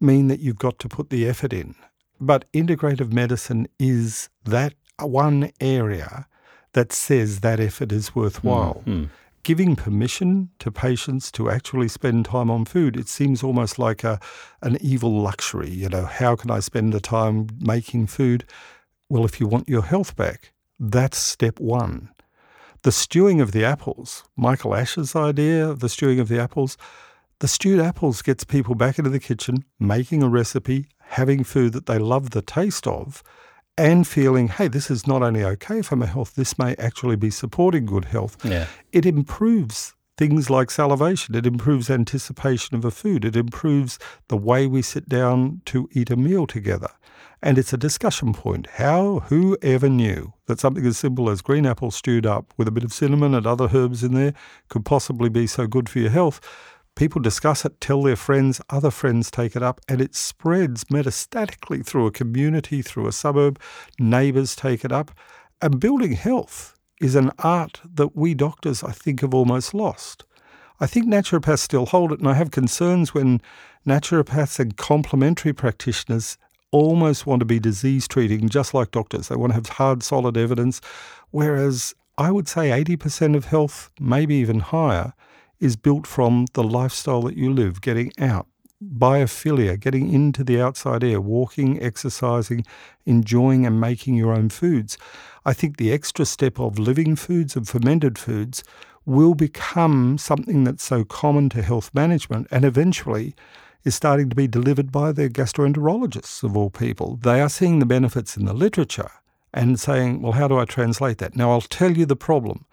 mean 0.00 0.28
that 0.28 0.40
you've 0.40 0.58
got 0.58 0.78
to 0.80 0.88
put 0.88 1.10
the 1.10 1.28
effort 1.28 1.52
in. 1.52 1.74
But 2.20 2.44
integrative 2.52 3.12
medicine 3.12 3.68
is 3.78 4.28
that 4.44 4.74
one 5.00 5.50
area 5.60 6.26
that 6.72 6.92
says 6.92 7.40
that 7.40 7.60
effort 7.60 7.92
is 7.92 8.14
worthwhile 8.14 8.82
Mm. 8.86 9.10
giving 9.44 9.74
permission 9.74 10.48
to 10.60 10.70
patients 10.70 11.32
to 11.32 11.50
actually 11.50 11.88
spend 11.88 12.24
time 12.24 12.48
on 12.50 12.64
food, 12.64 12.96
it 12.96 13.08
seems 13.08 13.42
almost 13.42 13.76
like 13.78 14.04
a 14.04 14.20
an 14.62 14.78
evil 14.80 15.20
luxury. 15.20 15.68
You 15.70 15.88
know, 15.88 16.04
how 16.06 16.36
can 16.36 16.50
I 16.50 16.60
spend 16.60 16.92
the 16.92 17.00
time 17.00 17.48
making 17.60 18.06
food? 18.06 18.44
Well, 19.08 19.24
if 19.24 19.40
you 19.40 19.46
want 19.48 19.68
your 19.68 19.82
health 19.82 20.14
back, 20.16 20.52
that's 20.78 21.18
step 21.18 21.58
one. 21.60 22.08
The 22.82 22.92
stewing 22.92 23.40
of 23.40 23.52
the 23.52 23.64
apples, 23.64 24.24
Michael 24.36 24.74
Ash's 24.74 25.14
idea 25.14 25.68
of 25.68 25.78
the 25.80 25.88
stewing 25.88 26.18
of 26.18 26.28
the 26.28 26.40
apples, 26.40 26.76
the 27.38 27.48
stewed 27.48 27.80
apples 27.80 28.22
gets 28.22 28.44
people 28.44 28.74
back 28.74 28.98
into 28.98 29.10
the 29.10 29.20
kitchen, 29.20 29.64
making 29.78 30.22
a 30.22 30.28
recipe, 30.28 30.86
having 31.00 31.44
food 31.44 31.72
that 31.74 31.86
they 31.86 31.98
love 31.98 32.30
the 32.30 32.42
taste 32.42 32.86
of, 32.86 33.22
and 33.78 34.06
feeling, 34.06 34.48
hey, 34.48 34.68
this 34.68 34.90
is 34.90 35.06
not 35.06 35.22
only 35.22 35.44
okay 35.44 35.80
for 35.82 35.96
my 35.96 36.06
health, 36.06 36.34
this 36.34 36.58
may 36.58 36.74
actually 36.76 37.16
be 37.16 37.30
supporting 37.30 37.86
good 37.86 38.06
health 38.06 38.36
Yeah. 38.44 38.66
it 38.92 39.06
improves 39.06 39.94
things 40.18 40.50
like 40.50 40.70
salivation. 40.70 41.34
It 41.34 41.46
improves 41.46 41.88
anticipation 41.88 42.76
of 42.76 42.84
a 42.84 42.90
food. 42.90 43.24
It 43.24 43.34
improves 43.34 43.98
the 44.28 44.36
way 44.36 44.66
we 44.66 44.82
sit 44.82 45.08
down 45.08 45.62
to 45.66 45.88
eat 45.92 46.10
a 46.10 46.16
meal 46.16 46.46
together. 46.46 46.90
And 47.42 47.58
it's 47.58 47.72
a 47.72 47.78
discussion 47.78 48.32
point. 48.34 48.68
How, 48.74 49.20
who 49.30 49.56
ever 49.62 49.88
knew 49.88 50.34
that 50.52 50.60
something 50.60 50.84
as 50.84 50.98
simple 50.98 51.30
as 51.30 51.40
green 51.40 51.64
apples 51.64 51.96
stewed 51.96 52.26
up 52.26 52.52
with 52.58 52.68
a 52.68 52.70
bit 52.70 52.84
of 52.84 52.92
cinnamon 52.92 53.34
and 53.34 53.46
other 53.46 53.70
herbs 53.72 54.04
in 54.04 54.12
there 54.12 54.34
could 54.68 54.84
possibly 54.84 55.30
be 55.30 55.46
so 55.46 55.66
good 55.66 55.88
for 55.88 55.98
your 55.98 56.10
health? 56.10 56.42
People 56.94 57.22
discuss 57.22 57.64
it, 57.64 57.80
tell 57.80 58.02
their 58.02 58.16
friends, 58.16 58.60
other 58.68 58.90
friends 58.90 59.30
take 59.30 59.56
it 59.56 59.62
up, 59.62 59.80
and 59.88 60.02
it 60.02 60.14
spreads 60.14 60.84
metastatically 60.84 61.84
through 61.86 62.06
a 62.06 62.10
community, 62.10 62.82
through 62.82 63.06
a 63.06 63.12
suburb. 63.12 63.58
Neighbours 63.98 64.54
take 64.54 64.84
it 64.84 64.92
up. 64.92 65.10
And 65.62 65.80
building 65.80 66.12
health 66.12 66.78
is 67.00 67.14
an 67.14 67.30
art 67.38 67.80
that 67.82 68.14
we 68.14 68.34
doctors, 68.34 68.84
I 68.84 68.92
think, 68.92 69.22
have 69.22 69.32
almost 69.32 69.72
lost. 69.72 70.24
I 70.80 70.86
think 70.86 71.06
naturopaths 71.06 71.60
still 71.60 71.86
hold 71.86 72.12
it, 72.12 72.18
and 72.18 72.28
I 72.28 72.34
have 72.34 72.50
concerns 72.50 73.14
when 73.14 73.40
naturopaths 73.86 74.58
and 74.58 74.76
complementary 74.76 75.54
practitioners 75.54 76.36
almost 76.72 77.26
want 77.26 77.40
to 77.40 77.46
be 77.46 77.60
disease 77.60 78.08
treating, 78.08 78.48
just 78.48 78.74
like 78.74 78.90
doctors. 78.90 79.28
They 79.28 79.36
want 79.36 79.52
to 79.52 79.54
have 79.54 79.68
hard, 79.68 80.02
solid 80.02 80.36
evidence, 80.36 80.80
whereas 81.30 81.94
I 82.18 82.30
would 82.30 82.48
say 82.48 82.70
80% 82.70 83.36
of 83.36 83.46
health, 83.46 83.90
maybe 84.00 84.34
even 84.36 84.60
higher, 84.60 85.12
is 85.60 85.76
built 85.76 86.06
from 86.06 86.46
the 86.54 86.64
lifestyle 86.64 87.22
that 87.22 87.36
you 87.36 87.52
live, 87.52 87.80
getting 87.80 88.12
out, 88.18 88.46
biophilia, 88.82 89.78
getting 89.78 90.12
into 90.12 90.42
the 90.42 90.60
outside 90.60 91.04
air, 91.04 91.20
walking, 91.20 91.80
exercising, 91.80 92.64
enjoying 93.06 93.64
and 93.64 93.80
making 93.80 94.14
your 94.14 94.32
own 94.32 94.48
foods. 94.48 94.98
I 95.44 95.52
think 95.52 95.76
the 95.76 95.92
extra 95.92 96.24
step 96.24 96.58
of 96.58 96.78
living 96.78 97.16
foods 97.16 97.54
and 97.54 97.68
fermented 97.68 98.18
foods 98.18 98.64
will 99.04 99.34
become 99.34 100.18
something 100.18 100.64
that's 100.64 100.84
so 100.84 101.04
common 101.04 101.48
to 101.50 101.62
health 101.62 101.90
management 101.94 102.46
and 102.50 102.64
eventually 102.64 103.34
is 103.84 103.94
starting 103.94 104.28
to 104.30 104.36
be 104.36 104.46
delivered 104.46 104.92
by 104.92 105.12
the 105.12 105.28
gastroenterologists 105.28 106.42
of 106.42 106.56
all 106.56 106.70
people. 106.70 107.16
They 107.16 107.40
are 107.40 107.48
seeing 107.48 107.78
the 107.78 107.86
benefits 107.86 108.36
in 108.36 108.44
the 108.44 108.54
literature 108.54 109.10
and 109.52 109.78
saying, 109.78 110.22
well, 110.22 110.32
how 110.32 110.48
do 110.48 110.58
I 110.58 110.64
translate 110.64 111.18
that? 111.18 111.36
Now, 111.36 111.50
I'll 111.50 111.60
tell 111.60 111.96
you 111.96 112.06
the 112.06 112.16
problem. 112.16 112.64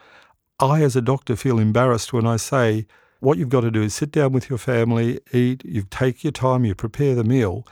I, 0.60 0.82
as 0.82 0.96
a 0.96 1.02
doctor, 1.02 1.36
feel 1.36 1.60
embarrassed 1.60 2.14
when 2.14 2.28
I 2.28 2.38
say, 2.38 2.86
what 3.20 3.38
you've 3.38 3.50
got 3.50 3.62
to 3.62 3.72
do 3.72 3.82
is 3.82 3.94
sit 3.94 4.12
down 4.12 4.32
with 4.32 4.50
your 4.50 4.58
family, 4.58 5.20
eat, 5.34 5.64
you 5.66 5.84
take 5.90 6.24
your 6.24 6.32
time, 6.32 6.64
you 6.64 6.76
prepare 6.76 7.16
the 7.16 7.24
meal. 7.24 7.66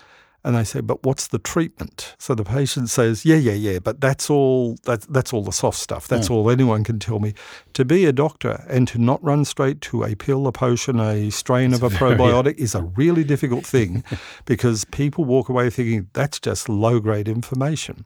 And 0.48 0.56
they 0.56 0.64
say, 0.64 0.80
but 0.80 1.04
what's 1.04 1.28
the 1.28 1.40
treatment? 1.40 2.16
So 2.18 2.34
the 2.34 2.46
patient 2.46 2.90
says, 2.90 3.26
yeah, 3.26 3.36
yeah, 3.36 3.52
yeah, 3.52 3.80
but 3.80 4.00
that's 4.00 4.30
all 4.30 4.78
that's, 4.84 5.06
that's 5.08 5.34
all 5.34 5.44
the 5.44 5.52
soft 5.52 5.78
stuff. 5.78 6.08
That's 6.08 6.30
all 6.30 6.50
anyone 6.50 6.86
can 6.86 7.00
tell 7.00 7.20
me. 7.20 7.34
To 7.74 7.84
be 7.84 8.06
a 8.06 8.14
doctor 8.14 8.64
and 8.70 8.88
to 8.88 8.98
not 8.98 9.22
run 9.22 9.44
straight 9.44 9.82
to 9.82 10.06
a 10.06 10.16
pill, 10.16 10.48
a 10.48 10.54
potion, 10.54 11.02
a 11.02 11.30
strain 11.32 11.74
of 11.74 11.84
a 11.84 11.90
probiotic 12.02 12.56
is 12.56 12.76
a 12.76 12.84
really 12.84 13.26
difficult 13.26 13.66
thing 13.66 14.06
because 14.46 14.86
people 14.86 15.26
walk 15.26 15.50
away 15.50 15.70
thinking 15.70 16.08
that's 16.14 16.40
just 16.40 16.70
low 16.70 17.02
grade 17.02 17.28
information 17.28 18.06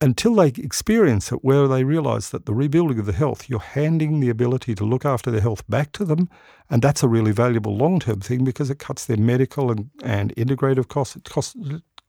until 0.00 0.34
they 0.34 0.48
experience 0.48 1.30
it, 1.30 1.44
where 1.44 1.68
they 1.68 1.84
realize 1.84 2.30
that 2.30 2.46
the 2.46 2.54
rebuilding 2.54 2.98
of 2.98 3.06
the 3.06 3.12
health, 3.12 3.50
you're 3.50 3.60
handing 3.60 4.20
the 4.20 4.30
ability 4.30 4.74
to 4.74 4.84
look 4.84 5.04
after 5.04 5.30
their 5.30 5.42
health 5.42 5.68
back 5.68 5.92
to 5.92 6.04
them. 6.04 6.28
And 6.70 6.80
that's 6.80 7.02
a 7.02 7.08
really 7.08 7.32
valuable 7.32 7.76
long 7.76 8.00
term 8.00 8.20
thing 8.20 8.44
because 8.44 8.70
it 8.70 8.78
cuts 8.78 9.04
their 9.04 9.18
medical 9.18 9.70
and, 9.70 9.90
and 10.02 10.34
integrative 10.36 10.88
costs. 10.88 11.16
It 11.16 11.24
costs 11.24 11.56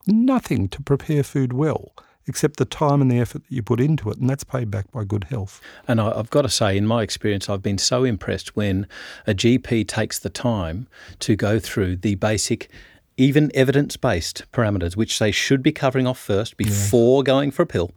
nothing 0.08 0.69
to 0.69 0.82
prepare 0.82 1.23
food 1.23 1.51
well, 1.51 1.93
except 2.27 2.58
the 2.58 2.65
time 2.65 3.01
and 3.01 3.12
the 3.12 3.19
effort 3.19 3.43
that 3.43 3.51
you 3.51 3.62
put 3.62 3.82
into 3.82 4.10
it. 4.10 4.17
And 4.17 4.30
that's 4.30 4.45
paid 4.45 4.71
back 4.71 4.89
by 4.91 5.04
good 5.04 5.25
health. 5.25 5.60
And 5.88 5.99
I, 5.99 6.12
I've 6.12 6.30
got 6.30 6.43
to 6.43 6.49
say, 6.49 6.77
in 6.77 6.88
my 6.88 7.04
experience, 7.04 7.49
I've 7.49 7.63
been 7.63 7.77
so 7.77 8.06
impressed 8.06 8.56
when 8.56 8.88
a 9.27 9.34
GP 9.34 9.88
takes 9.88 10.17
the 10.19 10.30
time 10.30 10.88
to 11.19 11.36
go 11.36 11.60
through 11.60 11.97
the 11.97 12.15
basic, 12.15 12.69
even 13.17 13.52
evidence 13.54 13.97
based 13.97 14.43
parameters, 14.52 14.95
which 14.95 15.19
they 15.19 15.32
should 15.32 15.62
be 15.62 15.71
covering 15.71 16.08
off 16.08 16.19
first 16.19 16.58
before 16.58 17.24
going 17.24 17.52
for 17.52 17.62
a 17.63 17.67
pill. 17.67 17.91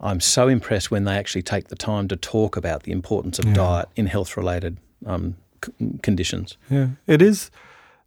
I'm 0.00 0.20
so 0.20 0.48
impressed 0.48 0.90
when 0.90 1.04
they 1.04 1.16
actually 1.16 1.42
take 1.42 1.68
the 1.68 1.76
time 1.76 2.08
to 2.08 2.16
talk 2.16 2.56
about 2.56 2.82
the 2.82 2.92
importance 2.92 3.38
of 3.38 3.52
diet 3.54 3.88
in 3.94 4.06
health 4.06 4.36
related 4.36 4.78
um, 5.06 5.36
c- 5.64 5.72
conditions. 6.02 6.56
Yeah, 6.68 6.88
it 7.06 7.22
is. 7.22 7.50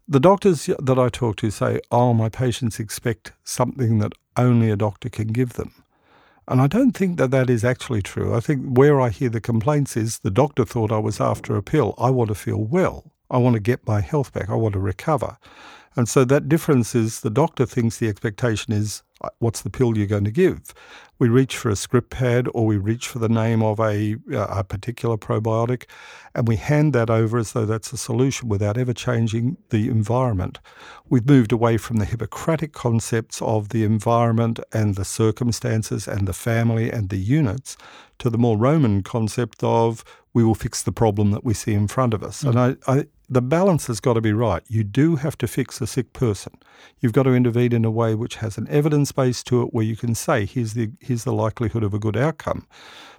The 0.08 0.20
doctors 0.20 0.70
that 0.78 1.00
I 1.00 1.10
talk 1.10 1.38
to 1.38 1.50
say, 1.50 1.80
oh, 1.91 2.13
my 2.13 2.30
patients 2.30 2.80
expect 2.80 3.32
something 3.44 4.00
that 4.00 4.13
only 4.38 4.70
a 4.70 4.76
doctor 4.76 5.10
can 5.10 5.28
give 5.30 5.54
them. 5.54 5.72
And 6.48 6.62
I 6.62 6.68
don't 6.68 6.91
think 6.91 7.18
that 7.18 7.32
that 7.32 7.50
is 7.50 7.63
actually 7.63 8.04
true. 8.04 8.36
I 8.36 8.39
think 8.39 8.78
where 8.78 9.02
I 9.02 9.10
hear 9.10 9.30
the 9.30 9.41
complaints 9.41 9.98
is 9.98 10.20
the 10.20 10.30
doctor 10.30 10.63
thought 10.63 10.91
I 10.91 11.00
was 11.00 11.20
after 11.20 11.56
a 11.56 11.63
pill. 11.63 11.96
I 11.98 12.12
want 12.12 12.28
to 12.28 12.36
feel 12.36 12.62
well. 12.63 13.12
I 13.32 13.38
want 13.39 13.56
to 13.56 13.60
get 13.60 13.88
my 13.88 14.02
health 14.02 14.32
back. 14.32 14.50
I 14.50 14.54
want 14.56 14.74
to 14.74 14.80
recover. 14.80 15.38
And 15.96 16.10
so 16.10 16.26
that 16.26 16.50
difference 16.50 16.94
is 16.94 17.22
the 17.22 17.30
doctor 17.30 17.66
thinks 17.66 17.98
the 17.98 18.10
expectation 18.10 18.74
is 18.74 19.04
uh, 19.22 19.30
what's 19.40 19.62
the 19.62 19.70
pill 19.70 19.98
you're 19.98 20.08
going 20.08 20.26
to 20.26 20.32
give. 20.32 20.74
We 21.20 21.30
reach 21.30 21.56
for 21.56 21.70
a 21.70 21.76
script 21.78 22.10
pad 22.10 22.50
or 22.54 22.66
we 22.66 22.76
reach 22.76 23.08
for 23.08 23.20
the 23.20 23.30
name 23.30 23.64
of 23.64 23.80
a, 23.80 24.18
uh, 24.34 24.48
a 24.50 24.64
particular 24.66 25.16
probiotic 25.16 25.86
and 26.34 26.50
we 26.50 26.58
hand 26.58 26.92
that 26.94 27.10
over 27.10 27.38
as 27.38 27.54
though 27.54 27.66
that's 27.66 27.94
a 27.94 27.98
solution 27.98 28.50
without 28.50 28.78
ever 28.78 28.94
changing 28.94 29.56
the 29.70 29.88
environment. 29.88 30.60
We've 31.08 31.26
moved 31.26 31.54
away 31.54 31.78
from 31.78 31.98
the 31.98 32.06
Hippocratic 32.06 32.74
concepts 32.74 33.42
of 33.42 33.70
the 33.70 33.86
environment 33.86 34.60
and 34.74 34.96
the 34.96 35.06
circumstances 35.06 36.10
and 36.10 36.28
the 36.28 36.34
family 36.34 36.92
and 36.92 37.08
the 37.08 37.18
units 37.18 37.78
to 38.20 38.30
the 38.30 38.38
more 38.38 38.58
Roman 38.58 39.02
concept 39.02 39.64
of 39.64 40.04
we 40.34 40.44
will 40.44 40.56
fix 40.56 40.84
the 40.84 40.92
problem 40.92 41.32
that 41.32 41.46
we 41.46 41.54
see 41.54 41.74
in 41.74 41.88
front 41.88 42.14
of 42.14 42.22
us. 42.22 42.44
And 42.44 42.60
I, 42.60 42.76
I, 42.86 43.06
the 43.30 43.42
balance 43.42 43.88
has 43.88 44.00
got 44.00 44.14
to 44.14 44.22
be 44.22 44.34
right. 44.34 44.64
You 44.68 44.84
do 44.84 45.16
have 45.16 45.38
to 45.40 45.48
fix 45.48 45.82
a 45.82 45.88
sick 45.88 46.14
person. 46.14 46.54
You've 47.00 47.14
got 47.14 47.24
to 47.24 47.34
intervene 47.34 47.74
in 47.74 47.86
a 47.86 47.92
way 47.92 48.16
which 48.16 48.36
has 48.36 48.58
an 48.58 48.68
evidence 48.70 49.12
base 49.12 49.44
to 49.44 49.64
it 49.64 49.74
where 49.74 49.86
you 49.86 49.96
can 49.96 50.16
say, 50.16 50.46
here's 50.46 50.74
the, 50.74 50.92
here's 51.00 51.24
the 51.24 51.34
likelihood 51.34 51.84
of 51.84 51.94
a 51.94 52.00
good 52.00 52.18
outcome. 52.18 52.68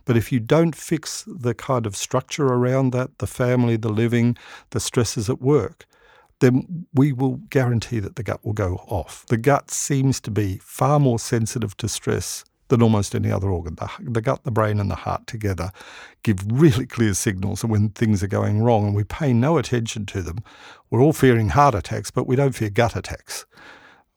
But 0.05 0.17
if 0.17 0.31
you 0.31 0.39
don't 0.39 0.77
fix 0.77 1.25
the 1.27 1.55
kind 1.55 1.87
of 1.87 1.97
structure 1.97 2.47
around 2.47 2.91
that, 2.91 3.19
the 3.19 3.27
family, 3.27 3.77
the 3.77 3.89
living, 3.89 4.37
the 4.71 4.81
stresses 4.81 5.29
at 5.29 5.41
work, 5.41 5.87
then 6.41 6.87
we 6.93 7.13
will 7.13 7.41
guarantee 7.51 7.99
that 7.99 8.17
the 8.17 8.23
gut 8.23 8.45
will 8.45 8.53
go 8.53 8.77
off. 8.87 9.25
The 9.27 9.39
gut 9.39 9.71
seems 9.71 10.21
to 10.21 10.31
be 10.31 10.59
far 10.63 11.01
more 11.01 11.19
sensitive 11.19 11.77
to 11.79 11.89
stress 11.89 12.45
than 12.69 12.83
almost 12.83 13.15
any 13.15 13.31
other 13.31 13.51
organ. 13.51 13.77
The, 13.77 13.91
the 14.01 14.21
gut, 14.21 14.45
the 14.45 14.51
brain, 14.51 14.81
and 14.81 14.91
the 14.91 14.97
heart 14.97 15.27
together 15.27 15.71
give 16.23 16.41
really 16.51 16.87
clear 16.87 17.15
signals 17.15 17.63
of 17.63 17.71
when 17.71 17.91
things 17.91 18.23
are 18.23 18.29
going 18.29 18.63
wrong, 18.63 18.87
and 18.87 18.97
we 18.97 19.05
pay 19.05 19.33
no 19.33 19.59
attention 19.59 20.07
to 20.07 20.23
them. 20.23 20.39
We're 20.91 21.03
all 21.03 21.13
fearing 21.13 21.51
heart 21.51 21.75
attacks, 21.75 22.11
but 22.11 22.27
we 22.27 22.37
don't 22.37 22.55
fear 22.55 22.71
gut 22.71 22.97
attacks. 22.97 23.47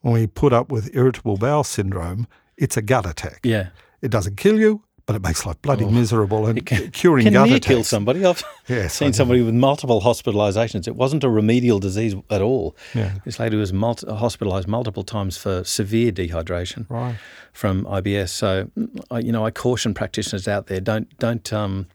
When 0.00 0.14
we 0.14 0.26
put 0.26 0.52
up 0.52 0.72
with 0.72 0.94
irritable 0.94 1.36
bowel 1.36 1.64
syndrome, 1.64 2.26
it's 2.56 2.76
a 2.76 2.82
gut 2.82 3.06
attack. 3.06 3.40
Yeah. 3.44 3.68
It 4.00 4.10
doesn't 4.10 4.36
kill 4.36 4.58
you, 4.58 4.82
but 5.06 5.16
it 5.16 5.22
makes 5.22 5.44
life 5.46 5.60
bloody 5.62 5.84
miserable. 5.84 6.46
And 6.46 6.64
curing 6.92 7.24
Can 7.24 7.32
gut 7.32 7.48
near 7.48 7.56
attacks. 7.56 7.66
kill 7.66 7.84
somebody. 7.84 8.24
I've 8.24 8.42
Yes, 8.68 8.94
seen 8.94 9.12
somebody 9.12 9.42
with 9.42 9.54
multiple 9.54 10.00
hospitalisations. 10.00 10.86
It 10.86 10.96
wasn't 10.96 11.24
a 11.24 11.28
remedial 11.28 11.78
disease 11.78 12.14
at 12.30 12.42
all. 12.42 12.76
Yeah. 12.94 13.14
This 13.24 13.38
lady 13.40 13.56
was 13.56 13.72
multi- 13.72 14.06
hospitalised 14.06 14.66
multiple 14.68 15.02
times 15.02 15.36
for 15.36 15.64
severe 15.64 16.12
dehydration 16.12 16.86
Right. 16.88 17.16
from 17.52 17.84
IBS. 17.86 18.28
So, 18.30 18.70
I, 19.10 19.18
you 19.20 19.32
know, 19.32 19.44
I 19.44 19.50
caution 19.50 19.94
practitioners 19.94 20.46
out 20.46 20.66
there: 20.68 20.80
don't 20.80 21.16
don't 21.18 21.52
um, 21.52 21.86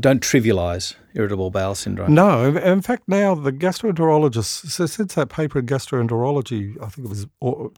don't 0.00 0.22
trivialise 0.22 0.94
irritable 1.14 1.50
bowel 1.50 1.74
syndrome. 1.74 2.14
No, 2.14 2.44
in- 2.44 2.56
in 2.58 2.82
fact, 2.82 3.04
now 3.06 3.34
the 3.34 3.52
gastroenterologists, 3.52 4.70
so 4.70 4.86
since 4.86 5.14
that 5.14 5.28
paper 5.28 5.58
in 5.58 5.66
gastroenterology, 5.66 6.76
I 6.82 6.88
think 6.88 7.06
it 7.06 7.10
was 7.10 7.26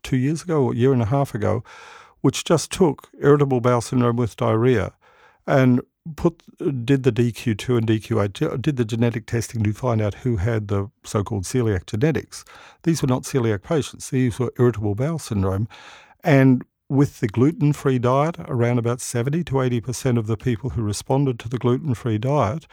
two 0.02 0.16
years 0.16 0.42
ago 0.42 0.62
or 0.64 0.72
a 0.72 0.76
year 0.76 0.92
and 0.92 1.02
a 1.02 1.06
half 1.06 1.34
ago, 1.34 1.62
which 2.20 2.44
just 2.44 2.70
took 2.70 3.08
irritable 3.20 3.60
bowel 3.60 3.80
syndrome 3.80 4.16
with 4.16 4.36
diarrhea 4.36 4.92
and 5.46 5.80
put 6.16 6.42
did 6.84 7.02
the 7.02 7.12
DQ2 7.12 7.78
and 7.78 7.86
DQ8, 7.86 8.62
did 8.62 8.76
the 8.76 8.84
genetic 8.84 9.26
testing 9.26 9.62
to 9.62 9.72
find 9.72 10.00
out 10.00 10.14
who 10.14 10.36
had 10.36 10.68
the 10.68 10.90
so-called 11.04 11.44
celiac 11.44 11.86
genetics. 11.86 12.44
These 12.82 13.02
were 13.02 13.08
not 13.08 13.22
celiac 13.22 13.62
patients; 13.62 14.10
these 14.10 14.38
were 14.38 14.52
irritable 14.58 14.94
bowel 14.94 15.18
syndrome, 15.18 15.68
and 16.24 16.64
with 16.88 17.20
the 17.20 17.28
gluten-free 17.28 17.98
diet, 17.98 18.36
around 18.40 18.78
about 18.78 19.00
70 19.00 19.44
to 19.44 19.60
80 19.60 19.80
percent 19.80 20.18
of 20.18 20.26
the 20.26 20.36
people 20.36 20.70
who 20.70 20.82
responded 20.82 21.38
to 21.40 21.48
the 21.48 21.58
gluten-free 21.58 22.18
diet 22.18 22.66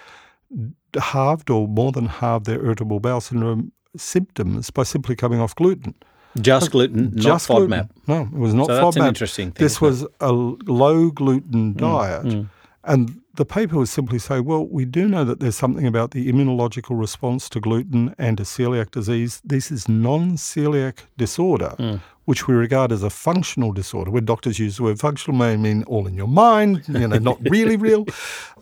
halved 0.99 1.49
or 1.49 1.67
more 1.67 1.91
than 1.91 2.05
halved 2.05 2.45
their 2.45 2.63
irritable 2.63 2.99
bowel 2.99 3.21
syndrome 3.21 3.71
symptoms 3.97 4.69
by 4.69 4.83
simply 4.83 5.15
coming 5.15 5.39
off 5.39 5.55
gluten. 5.55 5.95
Just 6.41 6.71
gluten, 6.71 7.11
not 7.13 7.23
Just 7.23 7.47
FODMAP. 7.47 7.67
gluten. 7.67 7.89
No, 8.07 8.21
it 8.21 8.39
was 8.39 8.53
not 8.53 8.67
So 8.67 8.75
that's 8.75 8.95
an 8.97 9.05
interesting 9.07 9.51
thing. 9.51 9.63
This 9.65 9.79
was 9.81 10.05
a 10.19 10.31
low 10.31 11.09
gluten 11.11 11.73
diet. 11.73 12.25
mm. 12.25 12.47
And 12.83 13.19
the 13.35 13.45
paper 13.45 13.77
was 13.77 13.89
simply 13.89 14.19
say, 14.19 14.39
well, 14.39 14.65
we 14.67 14.85
do 14.85 15.07
know 15.07 15.23
that 15.23 15.39
there's 15.39 15.55
something 15.55 15.87
about 15.87 16.11
the 16.11 16.31
immunological 16.31 16.97
response 16.99 17.49
to 17.49 17.59
gluten 17.59 18.13
and 18.19 18.37
to 18.37 18.43
celiac 18.43 18.91
disease. 18.91 19.41
This 19.43 19.71
is 19.71 19.89
non 19.89 20.37
celiac 20.37 20.99
disorder, 21.17 21.73
Mm. 21.79 21.99
Which 22.25 22.47
we 22.47 22.53
regard 22.53 22.91
as 22.91 23.03
a 23.03 23.09
functional 23.09 23.71
disorder. 23.71 24.11
where 24.11 24.21
doctors 24.21 24.59
use 24.59 24.77
the 24.77 24.83
word 24.83 24.99
functional, 24.99 25.37
may 25.37 25.55
mean 25.55 25.83
all 25.83 26.07
in 26.07 26.15
your 26.15 26.27
mind, 26.27 26.83
you 26.87 27.07
know, 27.07 27.17
not 27.17 27.39
really 27.49 27.77
real. 27.77 28.05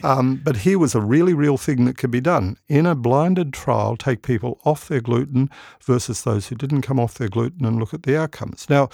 Um, 0.03 0.41
but 0.43 0.57
here 0.57 0.79
was 0.79 0.95
a 0.95 0.99
really 0.99 1.33
real 1.33 1.57
thing 1.57 1.85
that 1.85 1.97
could 1.97 2.11
be 2.11 2.19
done. 2.19 2.57
In 2.67 2.85
a 2.85 2.93
blinded 2.93 3.53
trial, 3.53 3.95
take 3.95 4.21
people 4.21 4.59
off 4.65 4.89
their 4.89 4.99
gluten 4.99 5.49
versus 5.81 6.23
those 6.23 6.47
who 6.47 6.55
didn't 6.55 6.81
come 6.81 6.99
off 6.99 7.13
their 7.13 7.29
gluten 7.29 7.65
and 7.65 7.79
look 7.79 7.93
at 7.93 8.03
the 8.03 8.17
outcomes. 8.17 8.69
Now, 8.69 8.89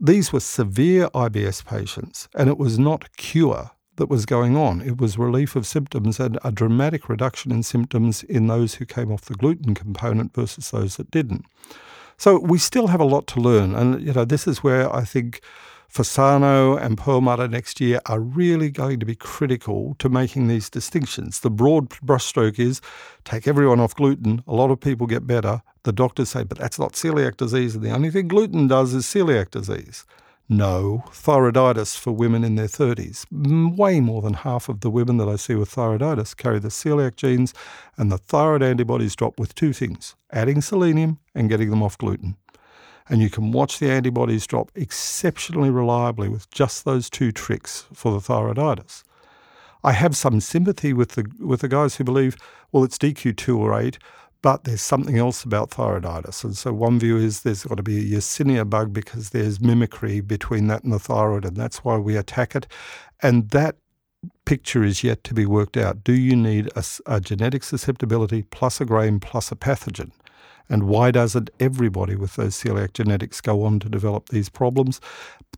these 0.00 0.32
were 0.32 0.40
severe 0.40 1.10
IBS 1.10 1.66
patients, 1.66 2.28
and 2.34 2.48
it 2.48 2.56
was 2.56 2.78
not 2.78 3.14
cure 3.18 3.72
that 3.96 4.08
was 4.08 4.26
going 4.26 4.56
on. 4.56 4.80
It 4.80 4.98
was 4.98 5.18
relief 5.18 5.54
of 5.54 5.66
symptoms 5.66 6.18
and 6.18 6.38
a 6.42 6.50
dramatic 6.50 7.08
reduction 7.08 7.52
in 7.52 7.62
symptoms 7.62 8.22
in 8.22 8.46
those 8.46 8.74
who 8.74 8.86
came 8.86 9.12
off 9.12 9.22
the 9.22 9.34
gluten 9.34 9.74
component 9.74 10.34
versus 10.34 10.70
those 10.70 10.96
that 10.96 11.10
didn't. 11.10 11.44
So 12.16 12.38
we 12.38 12.58
still 12.58 12.88
have 12.88 13.00
a 13.00 13.04
lot 13.04 13.26
to 13.28 13.40
learn, 13.40 13.74
and 13.74 14.00
you 14.00 14.12
know 14.12 14.24
this 14.24 14.46
is 14.46 14.62
where 14.62 14.94
I 14.94 15.04
think 15.04 15.40
Fasano 15.92 16.80
and 16.80 16.98
Perlmutter 16.98 17.48
next 17.48 17.80
year 17.80 18.00
are 18.06 18.20
really 18.20 18.70
going 18.70 18.98
to 19.00 19.06
be 19.06 19.14
critical 19.14 19.94
to 20.00 20.08
making 20.08 20.48
these 20.48 20.68
distinctions. 20.68 21.40
The 21.40 21.50
broad 21.50 21.90
brushstroke 21.90 22.58
is 22.58 22.80
take 23.24 23.46
everyone 23.46 23.80
off 23.80 23.94
gluten, 23.94 24.42
a 24.46 24.54
lot 24.54 24.70
of 24.70 24.80
people 24.80 25.06
get 25.06 25.26
better. 25.26 25.62
The 25.84 25.92
doctors 25.92 26.30
say, 26.30 26.44
but 26.44 26.58
that's 26.58 26.78
not 26.78 26.94
celiac 26.94 27.36
disease, 27.36 27.74
and 27.74 27.84
the 27.84 27.90
only 27.90 28.10
thing 28.10 28.28
gluten 28.28 28.68
does 28.68 28.94
is 28.94 29.04
celiac 29.04 29.50
disease. 29.50 30.04
No, 30.56 31.02
thyroiditis 31.08 31.98
for 31.98 32.12
women 32.12 32.44
in 32.44 32.54
their 32.54 32.68
30s. 32.68 33.26
Way 33.76 33.98
more 33.98 34.22
than 34.22 34.34
half 34.34 34.68
of 34.68 34.82
the 34.82 34.90
women 34.90 35.16
that 35.16 35.28
I 35.28 35.34
see 35.34 35.56
with 35.56 35.74
thyroiditis 35.74 36.36
carry 36.36 36.60
the 36.60 36.68
celiac 36.68 37.16
genes, 37.16 37.52
and 37.96 38.10
the 38.10 38.18
thyroid 38.18 38.62
antibodies 38.62 39.16
drop 39.16 39.40
with 39.40 39.56
two 39.56 39.72
things 39.72 40.14
adding 40.32 40.60
selenium 40.60 41.18
and 41.34 41.48
getting 41.48 41.70
them 41.70 41.82
off 41.82 41.98
gluten. 41.98 42.36
And 43.08 43.20
you 43.20 43.30
can 43.30 43.50
watch 43.50 43.80
the 43.80 43.90
antibodies 43.90 44.46
drop 44.46 44.70
exceptionally 44.76 45.70
reliably 45.70 46.28
with 46.28 46.48
just 46.50 46.84
those 46.84 47.10
two 47.10 47.32
tricks 47.32 47.86
for 47.92 48.12
the 48.12 48.20
thyroiditis. 48.20 49.02
I 49.82 49.90
have 49.90 50.16
some 50.16 50.40
sympathy 50.40 50.92
with 50.92 51.10
the 51.10 51.28
with 51.40 51.62
the 51.62 51.68
guys 51.68 51.96
who 51.96 52.04
believe, 52.04 52.36
well, 52.70 52.84
it's 52.84 52.96
DQ2 52.96 53.58
or 53.58 53.76
8, 53.76 53.98
but 54.44 54.64
there's 54.64 54.82
something 54.82 55.16
else 55.16 55.42
about 55.42 55.70
thyroiditis. 55.70 56.44
And 56.44 56.54
so 56.54 56.70
one 56.74 56.98
view 56.98 57.16
is 57.16 57.40
there's 57.40 57.64
got 57.64 57.78
to 57.78 57.82
be 57.82 57.96
a 57.96 58.18
Yersinia 58.18 58.68
bug 58.68 58.92
because 58.92 59.30
there's 59.30 59.58
mimicry 59.58 60.20
between 60.20 60.66
that 60.66 60.84
and 60.84 60.92
the 60.92 60.98
thyroid, 60.98 61.46
and 61.46 61.56
that's 61.56 61.82
why 61.82 61.96
we 61.96 62.14
attack 62.14 62.54
it. 62.54 62.66
And 63.22 63.48
that 63.52 63.76
picture 64.44 64.84
is 64.84 65.02
yet 65.02 65.24
to 65.24 65.32
be 65.32 65.46
worked 65.46 65.78
out. 65.78 66.04
Do 66.04 66.12
you 66.12 66.36
need 66.36 66.68
a 67.06 67.20
genetic 67.22 67.64
susceptibility 67.64 68.42
plus 68.42 68.82
a 68.82 68.84
grain 68.84 69.18
plus 69.18 69.50
a 69.50 69.56
pathogen? 69.56 70.10
And 70.68 70.82
why 70.88 71.10
doesn't 71.10 71.48
everybody 71.58 72.14
with 72.14 72.36
those 72.36 72.54
celiac 72.54 72.92
genetics 72.92 73.40
go 73.40 73.62
on 73.62 73.80
to 73.80 73.88
develop 73.88 74.28
these 74.28 74.50
problems? 74.50 75.00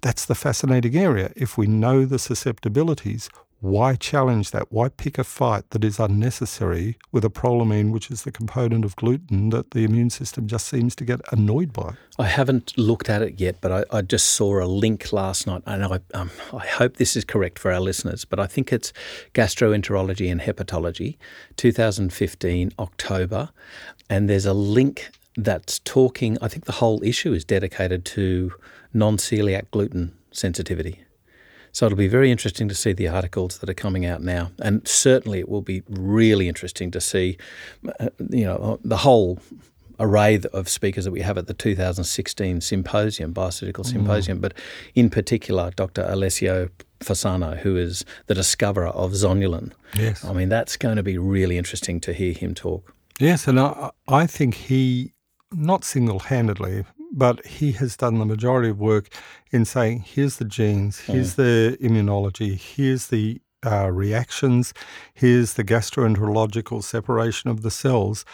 That's 0.01 0.27
the 0.27 0.37
fascinating 0.37 0.97
area. 0.97 1.33
If 1.35 1.59
we 1.59 1.67
know 1.67 2.05
the 2.05 2.21
susceptibilities, 2.21 3.29
why 3.67 3.97
challenge 3.97 4.53
that? 4.53 4.71
Why 4.71 4.89
pick 4.89 5.19
a 5.19 5.25
fight 5.25 5.71
that 5.71 5.85
is 5.85 5.99
unnecessary 5.99 6.97
with 7.11 7.25
a 7.25 7.31
prolamine, 7.31 7.91
which 7.91 8.13
is 8.13 8.23
the 8.23 8.31
component 8.31 8.85
of 8.85 8.95
gluten 8.95 9.51
that 9.51 9.73
the 9.73 9.83
immune 9.83 10.11
system 10.11 10.47
just 10.47 10.69
seems 10.69 10.95
to 10.97 11.05
get 11.05 11.21
annoyed 11.33 11.73
by? 11.73 11.95
I 12.17 12.27
haven't 12.27 12.79
looked 12.79 13.11
at 13.11 13.23
it 13.23 13.41
yet, 13.41 13.57
but 13.61 13.73
I, 13.73 13.99
I 13.99 14.03
just 14.03 14.29
saw 14.29 14.63
a 14.63 14.67
link 14.67 15.13
last 15.13 15.49
night, 15.49 15.63
and 15.67 15.85
I, 15.85 15.99
um, 16.15 16.31
I 16.53 16.65
hope 16.65 16.97
this 16.97 17.17
is 17.17 17.25
correct 17.25 17.59
for 17.59 17.73
our 17.73 17.81
listeners. 17.81 18.25
But 18.25 18.39
I 18.39 18.47
think 18.47 18.73
it's 18.73 18.93
gastroenterology 19.35 20.31
and 20.31 20.41
hepatology, 20.41 21.17
2015 21.57 22.73
October, 22.79 23.51
and 24.09 24.31
there's 24.31 24.47
a 24.47 24.55
link 24.55 25.11
that's 25.37 25.81
talking. 25.81 26.39
I 26.41 26.47
think 26.47 26.67
the 26.67 26.73
whole 26.73 27.03
issue 27.03 27.33
is 27.33 27.45
dedicated 27.45 28.05
to 28.07 28.53
non-celiac 28.95 29.73
gluten 29.73 30.17
sensitivity. 30.31 31.01
So 31.77 31.85
it'll 31.85 31.99
be 31.99 32.09
very 32.09 32.31
interesting 32.31 32.69
to 32.69 32.75
see 32.75 32.95
the 32.95 33.09
articles 33.09 33.59
that 33.59 33.69
are 33.69 33.75
coming 33.75 34.07
out 34.07 34.23
now, 34.23 34.51
and 34.61 34.89
certainly 34.89 35.41
it 35.41 35.47
will 35.47 35.61
be 35.61 35.83
really 35.91 36.49
interesting 36.49 36.91
to 36.93 37.03
see, 37.03 37.37
uh, 38.01 38.09
you 38.31 38.47
know, 38.47 38.81
the 38.83 38.97
whole 38.97 39.41
array 40.01 40.41
of 40.55 40.71
speakers 40.71 41.05
that 41.05 41.11
we 41.11 41.21
have 41.21 41.37
at 41.37 41.49
the 41.49 41.53
2016 41.53 42.63
symposium, 42.63 43.35
BioCeuticals 43.35 43.89
Symposium, 43.89 44.41
but 44.41 44.55
in 44.95 45.11
particular, 45.11 45.71
Dr. 45.77 46.07
Alessio 46.09 46.71
Fasano, 47.01 47.59
who 47.59 47.77
is 47.77 48.07
the 48.27 48.35
discoverer 48.35 48.89
of 48.89 49.11
zonulin. 49.13 49.73
Yes. 49.99 50.25
I 50.25 50.33
mean, 50.33 50.49
that's 50.49 50.79
going 50.79 50.97
to 50.97 51.03
be 51.03 51.19
really 51.19 51.59
interesting 51.59 52.01
to 52.01 52.15
hear 52.15 52.33
him 52.33 52.55
talk. 52.55 52.95
Yes, 53.21 53.47
and 53.47 53.61
I, 53.61 53.91
I 54.09 54.27
think 54.27 54.55
he, 54.55 55.13
not 55.53 55.85
single 55.85 56.21
handedly, 56.21 56.87
but 57.17 57.45
he 57.47 57.73
has 57.73 57.97
done 57.97 58.19
the 58.19 58.27
majority 58.27 58.69
of 58.69 58.79
work 58.79 59.09
in 59.51 59.65
saying 59.65 60.01
here's 60.01 60.37
the 60.37 60.45
genes, 60.45 61.01
here's 61.01 61.35
the 61.35 61.77
immunology, 61.81 62.55
here's 62.57 63.07
the 63.09 63.41
uh, 63.65 63.91
reactions, 63.91 64.75
here's 65.15 65.55
the 65.55 65.65
gastroenterological 65.65 66.85
separation 66.85 67.51
of 67.51 67.63
the 67.63 67.71
cells. 67.71 68.25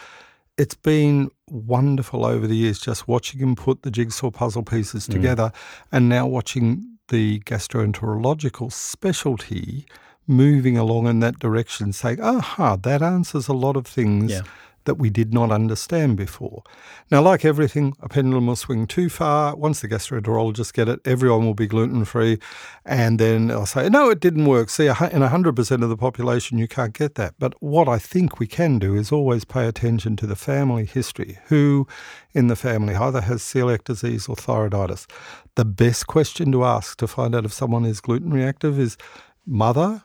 It's 0.57 0.75
been 0.75 1.31
wonderful 1.49 2.25
over 2.25 2.45
the 2.45 2.55
years 2.55 2.79
just 2.79 3.07
watching 3.07 3.39
him 3.39 3.55
put 3.55 3.81
the 3.81 3.89
jigsaw 3.89 4.29
puzzle 4.29 4.63
pieces 4.63 5.07
together 5.07 5.51
and 5.91 6.07
now 6.09 6.27
watching 6.27 6.97
the 7.07 7.39
gastroenterological 7.39 8.71
specialty 8.71 9.85
moving 10.27 10.77
along 10.77 11.07
in 11.07 11.19
that 11.19 11.39
direction, 11.39 11.91
saying, 11.93 12.21
aha, 12.21 12.75
that 12.77 13.01
answers 13.01 13.47
a 13.47 13.53
lot 13.53 13.75
of 13.75 13.85
things 13.87 14.31
Yeah. 14.31 14.41
That 14.85 14.95
we 14.95 15.09
did 15.09 15.33
not 15.33 15.51
understand 15.51 16.17
before. 16.17 16.63
Now, 17.11 17.21
like 17.21 17.45
everything, 17.45 17.95
a 18.01 18.09
pendulum 18.09 18.47
will 18.47 18.55
swing 18.55 18.87
too 18.87 19.09
far. 19.09 19.55
Once 19.55 19.81
the 19.81 19.87
gastroenterologists 19.87 20.73
get 20.73 20.89
it, 20.89 20.99
everyone 21.05 21.45
will 21.45 21.53
be 21.53 21.67
gluten 21.67 22.05
free. 22.05 22.39
And 22.85 23.19
then 23.19 23.47
they'll 23.47 23.65
say, 23.65 23.89
no, 23.89 24.09
it 24.09 24.19
didn't 24.19 24.45
work. 24.45 24.69
See, 24.69 24.87
in 24.87 24.93
100% 24.93 25.83
of 25.83 25.89
the 25.89 25.97
population, 25.97 26.57
you 26.57 26.67
can't 26.67 26.93
get 26.93 27.15
that. 27.15 27.35
But 27.39 27.53
what 27.61 27.87
I 27.87 27.99
think 27.99 28.39
we 28.39 28.47
can 28.47 28.79
do 28.79 28.95
is 28.95 29.11
always 29.11 29.45
pay 29.45 29.67
attention 29.67 30.15
to 30.17 30.27
the 30.27 30.35
family 30.35 30.85
history. 30.85 31.39
Who 31.45 31.87
in 32.33 32.47
the 32.47 32.55
family 32.55 32.95
either 32.95 33.21
has 33.21 33.41
celiac 33.41 33.83
disease 33.83 34.27
or 34.27 34.35
thyroiditis? 34.35 35.09
The 35.55 35.65
best 35.65 36.07
question 36.07 36.51
to 36.51 36.65
ask 36.65 36.97
to 36.97 37.07
find 37.07 37.35
out 37.35 37.45
if 37.45 37.53
someone 37.53 37.85
is 37.85 38.01
gluten 38.01 38.31
reactive 38.31 38.79
is 38.79 38.97
mother, 39.45 40.03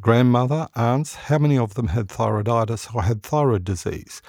grandmother, 0.00 0.68
aunts, 0.74 1.14
how 1.14 1.38
many 1.38 1.58
of 1.58 1.74
them 1.74 1.88
had 1.88 2.08
thyroiditis 2.08 2.94
or 2.94 3.02
had 3.02 3.22
thyroid 3.22 3.64
disease? 3.64 4.22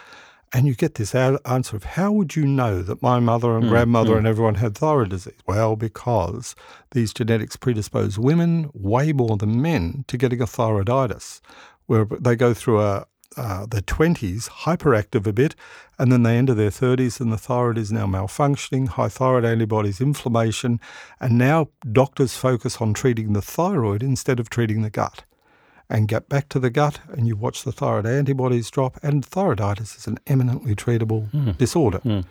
And 0.54 0.68
you 0.68 0.76
get 0.76 0.96
this 0.96 1.14
answer 1.14 1.76
of 1.76 1.84
how 1.84 2.12
would 2.12 2.36
you 2.36 2.46
know 2.46 2.82
that 2.82 3.02
my 3.02 3.20
mother 3.20 3.58
and 3.58 3.68
grandmother 3.68 4.18
and 4.18 4.26
everyone 4.26 4.56
had 4.56 4.78
thyroid 4.78 5.10
disease? 5.10 5.40
Well, 5.46 5.76
because 5.76 6.56
these 6.92 7.14
genetics 7.14 7.58
predispose 7.58 8.18
women 8.18 8.70
way 8.74 9.12
more 9.12 9.38
than 9.38 9.62
men 9.62 10.06
to 10.08 10.18
getting 10.18 10.42
a 10.42 10.46
thyroiditis, 10.46 11.42
where 11.88 12.06
they 12.06 12.36
go 12.36 12.54
through 12.54 12.82
a 12.82 13.06
uh, 13.38 13.66
their 13.66 13.82
20s, 13.82 14.50
hyperactive 14.50 15.28
a 15.28 15.34
bit, 15.34 15.56
and 16.00 16.10
then 16.10 16.24
they 16.24 16.38
enter 16.38 16.54
their 16.54 16.70
30s 16.70 17.20
and 17.20 17.34
the 17.34 17.38
thyroid 17.38 17.78
is 17.78 17.92
now 17.92 18.06
malfunctioning, 18.06 18.88
high 18.88 19.10
thyroid 19.10 19.44
antibodies, 19.44 20.00
inflammation, 20.00 20.80
and 21.20 21.38
now 21.38 21.68
doctors 21.92 22.38
focus 22.38 22.78
on 22.78 22.94
treating 22.94 23.34
the 23.34 23.42
thyroid 23.42 24.02
instead 24.02 24.40
of 24.40 24.50
treating 24.50 24.84
the 24.84 24.90
gut 24.90 25.26
and 25.90 26.08
get 26.08 26.30
back 26.30 26.50
to 26.50 26.60
the 26.60 26.70
gut 26.70 27.00
and 27.10 27.28
you 27.28 27.36
watch 27.36 27.64
the 27.64 27.72
thyroid 27.72 28.06
antibodies 28.06 28.70
drop 28.70 28.98
and 29.04 29.26
thyroiditis 29.26 29.98
is 29.98 30.08
an 30.08 30.18
eminently 30.28 30.76
treatable 30.76 31.30
hmm. 31.30 31.52
disorder. 31.52 32.00
Hmm. 32.00 32.22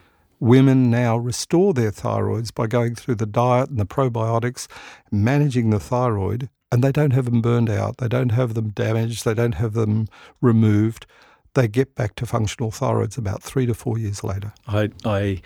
Women 0.40 0.90
now 0.90 1.16
restore 1.16 1.72
their 1.72 1.90
thyroids 1.90 2.52
by 2.52 2.66
going 2.66 2.94
through 2.94 3.14
the 3.14 3.26
diet 3.26 3.70
and 3.70 3.78
the 3.78 3.86
probiotics, 3.86 4.66
managing 5.10 5.70
the 5.70 5.80
thyroid 5.80 6.48
and 6.72 6.82
they 6.82 6.90
don't 6.90 7.12
have 7.12 7.26
them 7.26 7.40
burned 7.40 7.70
out, 7.70 7.98
they 7.98 8.08
don't 8.08 8.32
have 8.32 8.54
them 8.54 8.70
damaged, 8.70 9.24
they 9.24 9.34
don't 9.34 9.54
have 9.54 9.74
them 9.74 10.08
removed. 10.40 11.06
They 11.54 11.68
get 11.68 11.94
back 11.94 12.16
to 12.16 12.26
functional 12.26 12.72
thyroids 12.72 13.16
about 13.16 13.44
three 13.44 13.64
to 13.66 13.74
four 13.74 13.96
years 13.96 14.24
later. 14.24 14.52
I, 14.66 14.90
I 15.04 15.40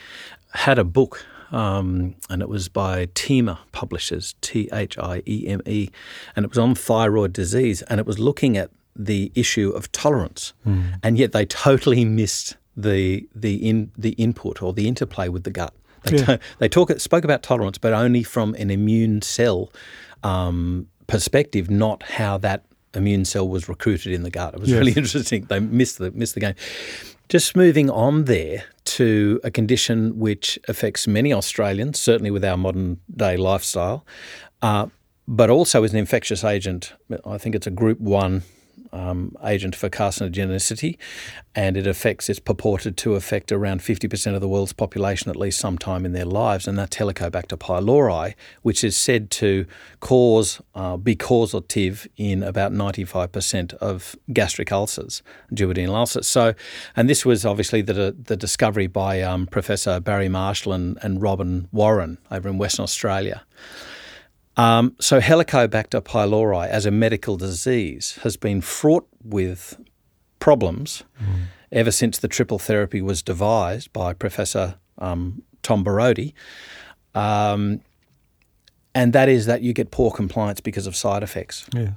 had 0.55 0.79
a 0.79 0.85
book 0.85 1.27
um, 1.53 2.15
and 2.29 2.43
it 2.43 2.49
was 2.49 2.69
by 2.69 3.07
Thieme 3.07 3.59
Publishers, 3.73 4.35
T 4.41 4.69
H 4.73 4.99
I 4.99 5.23
E 5.27 5.47
M 5.47 5.63
E, 5.67 5.89
and 6.37 6.45
it 6.45 6.49
was 6.49 6.59
on 6.59 6.75
thyroid 6.75 7.33
disease, 7.33 7.83
and 7.83 8.01
it 8.01 8.07
was 8.07 8.19
looking 8.19 8.57
at 8.57 8.71
the 8.95 9.33
issue 9.35 9.71
of 9.71 9.91
tolerance, 9.93 10.53
mm. 10.67 10.99
and 11.03 11.17
yet 11.19 11.33
they 11.33 11.47
totally 11.47 12.05
missed 12.05 12.57
the 12.77 13.27
the 13.35 13.57
in 13.69 13.91
the 13.97 14.11
input 14.11 14.63
or 14.63 14.73
the 14.73 14.87
interplay 14.89 15.29
with 15.29 15.45
the 15.45 15.51
gut. 15.51 15.75
They, 16.05 16.19
yeah. 16.19 16.37
t- 16.37 16.43
they 16.59 16.69
talk 16.69 16.91
spoke 17.01 17.25
about 17.25 17.43
tolerance, 17.43 17.79
but 17.79 17.93
only 17.93 18.23
from 18.23 18.55
an 18.55 18.71
immune 18.71 19.23
cell 19.23 19.73
um, 20.23 20.89
perspective, 21.07 21.71
not 21.71 22.03
how 22.03 22.39
that 22.39 22.65
immune 22.95 23.25
cell 23.25 23.49
was 23.49 23.69
recruited 23.69 24.13
in 24.13 24.23
the 24.23 24.31
gut. 24.31 24.55
It 24.55 24.61
was 24.61 24.71
yes. 24.71 24.79
really 24.79 24.93
interesting. 24.97 25.45
They 25.45 25.61
missed 25.61 25.99
the 25.99 26.11
missed 26.11 26.35
the 26.35 26.41
game. 26.41 26.55
Just 27.29 27.57
moving 27.57 27.91
on 27.91 28.25
there 28.25 28.65
to 28.97 29.41
a 29.45 29.51
condition 29.51 30.19
which 30.19 30.59
affects 30.69 31.07
many 31.07 31.33
Australians, 31.33 32.01
certainly 32.01 32.31
with 32.31 32.45
our 32.45 32.57
modern 32.57 33.01
day 33.15 33.37
lifestyle, 33.37 34.05
uh, 34.63 34.87
but 35.27 35.51
also 35.51 35.85
is 35.85 35.93
an 35.93 35.99
infectious 35.99 36.45
agent. 36.45 36.93
I 37.25 37.39
think 37.39 37.55
it's 37.55 37.67
a 37.67 37.71
group 37.71 38.01
one 38.01 38.43
um, 38.93 39.37
agent 39.45 39.75
for 39.75 39.89
carcinogenicity, 39.89 40.97
and 41.55 41.77
it 41.77 41.87
affects, 41.87 42.29
it's 42.29 42.39
purported 42.39 42.97
to 42.99 43.15
affect 43.15 43.53
around 43.53 43.81
50% 43.81 44.35
of 44.35 44.41
the 44.41 44.49
world's 44.49 44.73
population 44.73 45.31
at 45.31 45.37
least 45.37 45.59
sometime 45.59 46.05
in 46.05 46.13
their 46.13 46.25
lives, 46.25 46.67
and 46.67 46.79
that's 46.79 46.97
Helicobacter 46.97 47.59
pylori, 47.59 48.35
which 48.63 48.85
is 48.85 48.97
said 48.97 49.31
to 49.33 49.67
cause, 50.01 50.61
uh, 50.75 50.97
be 50.97 51.17
causative 51.17 52.07
in 52.17 52.43
about 52.43 52.73
95% 52.73 53.75
of 53.75 54.17
gastric 54.33 54.73
ulcers, 54.73 55.23
duodenal 55.53 55.95
ulcers. 55.95 56.27
So, 56.27 56.55
and 56.97 57.09
this 57.09 57.25
was 57.25 57.45
obviously 57.45 57.83
the, 57.83 58.17
the 58.19 58.37
discovery 58.37 58.87
by 58.87 59.23
um, 59.23 59.47
Professor 59.47 60.01
Barry 60.01 60.29
Marshall 60.29 60.73
and, 60.73 60.99
and 61.03 61.21
Robin 61.21 61.69
Warren 61.73 62.19
over 62.31 62.49
in 62.49 62.59
Western 62.59 62.85
Australia. 62.85 63.43
Um, 64.59 64.97
so 65.01 65.21
Helicobacter 65.21 66.03
pylori 66.03 66.69
as 66.69 66.85
a 66.85 66.91
medical 66.91 67.37
disease 67.37 68.19
has 68.23 68.37
been 68.37 68.61
fraught 68.61 69.07
with 69.23 69.81
problems 70.41 71.05
mm. 71.23 71.45
ever 71.71 71.93
since 71.93 72.19
the 72.19 72.27
triple 72.27 72.59
therapy 72.59 73.01
was 73.01 73.23
devised 73.23 73.93
by 73.93 74.13
Professor 74.13 74.75
um, 74.99 75.43
Tom 75.63 75.85
Borody. 75.85 76.33
Um, 77.15 77.81
and 78.97 79.13
that 79.13 79.29
is 79.29 79.47
that 79.47 79.63
you 79.63 79.73
get 79.73 79.93
poor 79.93 80.11
compliance 80.11 80.61
because 80.61 80.89
of 80.89 80.97
side 80.97 81.23
effects. 81.23 81.65
Yes. 81.73 81.93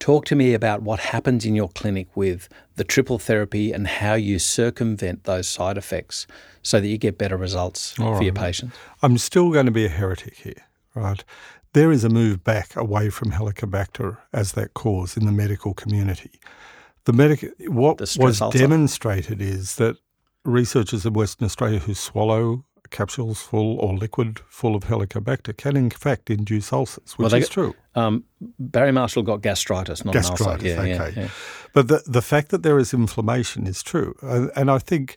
Talk 0.00 0.24
to 0.26 0.34
me 0.34 0.54
about 0.54 0.82
what 0.82 0.98
happens 0.98 1.44
in 1.44 1.54
your 1.54 1.68
clinic 1.68 2.08
with 2.16 2.48
the 2.74 2.82
triple 2.82 3.20
therapy 3.20 3.72
and 3.72 3.86
how 3.86 4.14
you 4.14 4.40
circumvent 4.40 5.24
those 5.24 5.46
side 5.46 5.78
effects 5.78 6.26
so 6.60 6.80
that 6.80 6.88
you 6.88 6.98
get 6.98 7.18
better 7.18 7.36
results 7.36 7.96
All 8.00 8.06
for 8.06 8.14
right. 8.14 8.24
your 8.24 8.34
patients. 8.34 8.76
I'm 9.00 9.16
still 9.16 9.52
going 9.52 9.66
to 9.66 9.72
be 9.72 9.84
a 9.84 9.88
heretic 9.88 10.34
here 10.34 10.64
right? 10.94 11.24
There 11.72 11.90
is 11.90 12.04
a 12.04 12.08
move 12.08 12.44
back 12.44 12.76
away 12.76 13.10
from 13.10 13.30
Helicobacter 13.30 14.18
as 14.32 14.52
that 14.52 14.74
cause 14.74 15.16
in 15.16 15.26
the 15.26 15.32
medical 15.32 15.74
community. 15.74 16.38
The 17.04 17.12
medic- 17.12 17.54
what 17.66 18.00
was 18.00 18.40
ulcer. 18.40 18.58
demonstrated 18.58 19.40
is 19.40 19.76
that 19.76 19.96
researchers 20.44 21.06
in 21.06 21.12
Western 21.14 21.46
Australia 21.46 21.78
who 21.78 21.94
swallow 21.94 22.64
capsules 22.90 23.40
full 23.40 23.78
or 23.78 23.96
liquid 23.96 24.40
full 24.48 24.76
of 24.76 24.84
Helicobacter 24.84 25.56
can 25.56 25.76
in 25.76 25.90
fact 25.90 26.30
induce 26.30 26.72
ulcers, 26.72 27.18
which 27.18 27.32
well, 27.32 27.40
is 27.40 27.48
true. 27.48 27.74
Um, 27.94 28.24
Barry 28.58 28.92
Marshall 28.92 29.22
got 29.22 29.40
gastritis, 29.40 30.04
not 30.04 30.14
gastritis. 30.14 30.62
Yeah, 30.62 30.80
okay, 30.80 31.12
yeah, 31.16 31.22
yeah. 31.22 31.28
but 31.72 31.88
the 31.88 32.02
the 32.06 32.22
fact 32.22 32.50
that 32.50 32.62
there 32.62 32.78
is 32.78 32.94
inflammation 32.94 33.66
is 33.66 33.82
true, 33.82 34.14
and 34.22 34.70
I 34.70 34.78
think 34.78 35.16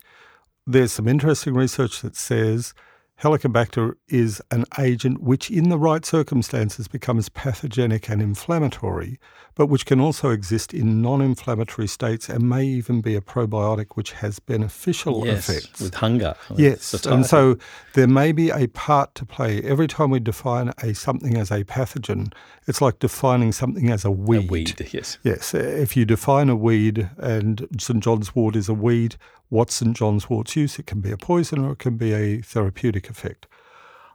there's 0.66 0.92
some 0.92 1.06
interesting 1.06 1.54
research 1.54 2.00
that 2.02 2.16
says 2.16 2.74
Helicobacter 3.22 3.94
is 4.08 4.42
an 4.50 4.66
agent 4.78 5.22
which, 5.22 5.50
in 5.50 5.70
the 5.70 5.78
right 5.78 6.04
circumstances, 6.04 6.86
becomes 6.86 7.30
pathogenic 7.30 8.10
and 8.10 8.20
inflammatory, 8.20 9.18
but 9.54 9.66
which 9.66 9.86
can 9.86 10.00
also 10.00 10.28
exist 10.28 10.74
in 10.74 11.00
non 11.00 11.22
inflammatory 11.22 11.88
states 11.88 12.28
and 12.28 12.46
may 12.46 12.66
even 12.66 13.00
be 13.00 13.16
a 13.16 13.22
probiotic 13.22 13.86
which 13.94 14.12
has 14.12 14.38
beneficial 14.38 15.24
yes, 15.24 15.48
effects. 15.48 15.80
With 15.80 15.94
hunger. 15.94 16.34
Yes. 16.56 17.06
And 17.06 17.24
so 17.24 17.56
there 17.94 18.06
may 18.06 18.32
be 18.32 18.50
a 18.50 18.66
part 18.68 19.14
to 19.14 19.24
play. 19.24 19.62
Every 19.62 19.88
time 19.88 20.10
we 20.10 20.20
define 20.20 20.74
a 20.82 20.94
something 20.94 21.38
as 21.38 21.50
a 21.50 21.64
pathogen, 21.64 22.34
it's 22.66 22.82
like 22.82 22.98
defining 22.98 23.52
something 23.52 23.88
as 23.88 24.04
a 24.04 24.10
weed. 24.10 24.50
A 24.50 24.52
weed, 24.52 24.88
yes. 24.92 25.16
Yes. 25.22 25.54
If 25.54 25.96
you 25.96 26.04
define 26.04 26.50
a 26.50 26.56
weed 26.56 27.08
and 27.16 27.66
St. 27.80 28.04
John's 28.04 28.34
wort 28.34 28.56
is 28.56 28.68
a 28.68 28.74
weed, 28.74 29.16
what's 29.48 29.74
St. 29.74 29.96
John's 29.96 30.28
wort's 30.28 30.56
use? 30.56 30.78
It 30.78 30.86
can 30.86 31.00
be 31.00 31.10
a 31.10 31.16
poison 31.16 31.64
or 31.64 31.72
it 31.72 31.78
can 31.78 31.96
be 31.96 32.12
a 32.12 32.40
therapeutic 32.40 33.10
effect. 33.10 33.46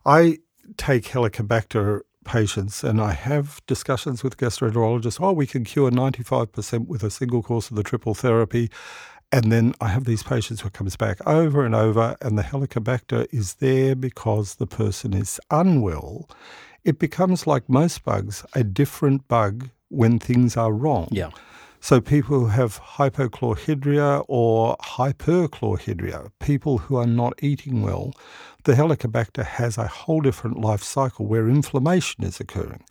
I 0.05 0.39
take 0.77 1.05
Helicobacter 1.05 2.01
patients 2.23 2.83
and 2.83 3.01
I 3.01 3.13
have 3.13 3.61
discussions 3.67 4.23
with 4.23 4.37
gastroenterologists. 4.37 5.19
Oh, 5.21 5.31
we 5.31 5.47
can 5.47 5.63
cure 5.63 5.91
95% 5.91 6.87
with 6.87 7.03
a 7.03 7.09
single 7.09 7.41
course 7.41 7.69
of 7.69 7.75
the 7.75 7.83
triple 7.83 8.13
therapy. 8.13 8.69
And 9.31 9.51
then 9.51 9.73
I 9.79 9.87
have 9.87 10.03
these 10.03 10.23
patients 10.23 10.61
who 10.61 10.69
comes 10.69 10.97
back 10.97 11.25
over 11.25 11.65
and 11.65 11.73
over, 11.73 12.17
and 12.21 12.37
the 12.37 12.43
Helicobacter 12.43 13.27
is 13.31 13.55
there 13.55 13.95
because 13.95 14.55
the 14.55 14.67
person 14.67 15.13
is 15.13 15.39
unwell. 15.49 16.29
It 16.83 16.99
becomes 16.99 17.47
like 17.47 17.69
most 17.69 18.03
bugs, 18.03 18.43
a 18.53 18.63
different 18.63 19.29
bug 19.29 19.69
when 19.87 20.19
things 20.19 20.57
are 20.57 20.73
wrong. 20.73 21.07
Yeah. 21.11 21.29
So, 21.83 21.99
people 21.99 22.41
who 22.41 22.45
have 22.45 22.79
hypochlorhydria 22.79 24.23
or 24.27 24.77
hyperchlorhydria, 24.77 26.29
people 26.39 26.77
who 26.77 26.95
are 26.95 27.07
not 27.07 27.33
eating 27.41 27.81
well, 27.81 28.13
the 28.65 28.73
Helicobacter 28.73 29.43
has 29.43 29.79
a 29.79 29.87
whole 29.87 30.21
different 30.21 30.61
life 30.61 30.83
cycle 30.83 31.25
where 31.25 31.49
inflammation 31.49 32.23
is 32.23 32.39
occurring. 32.39 32.83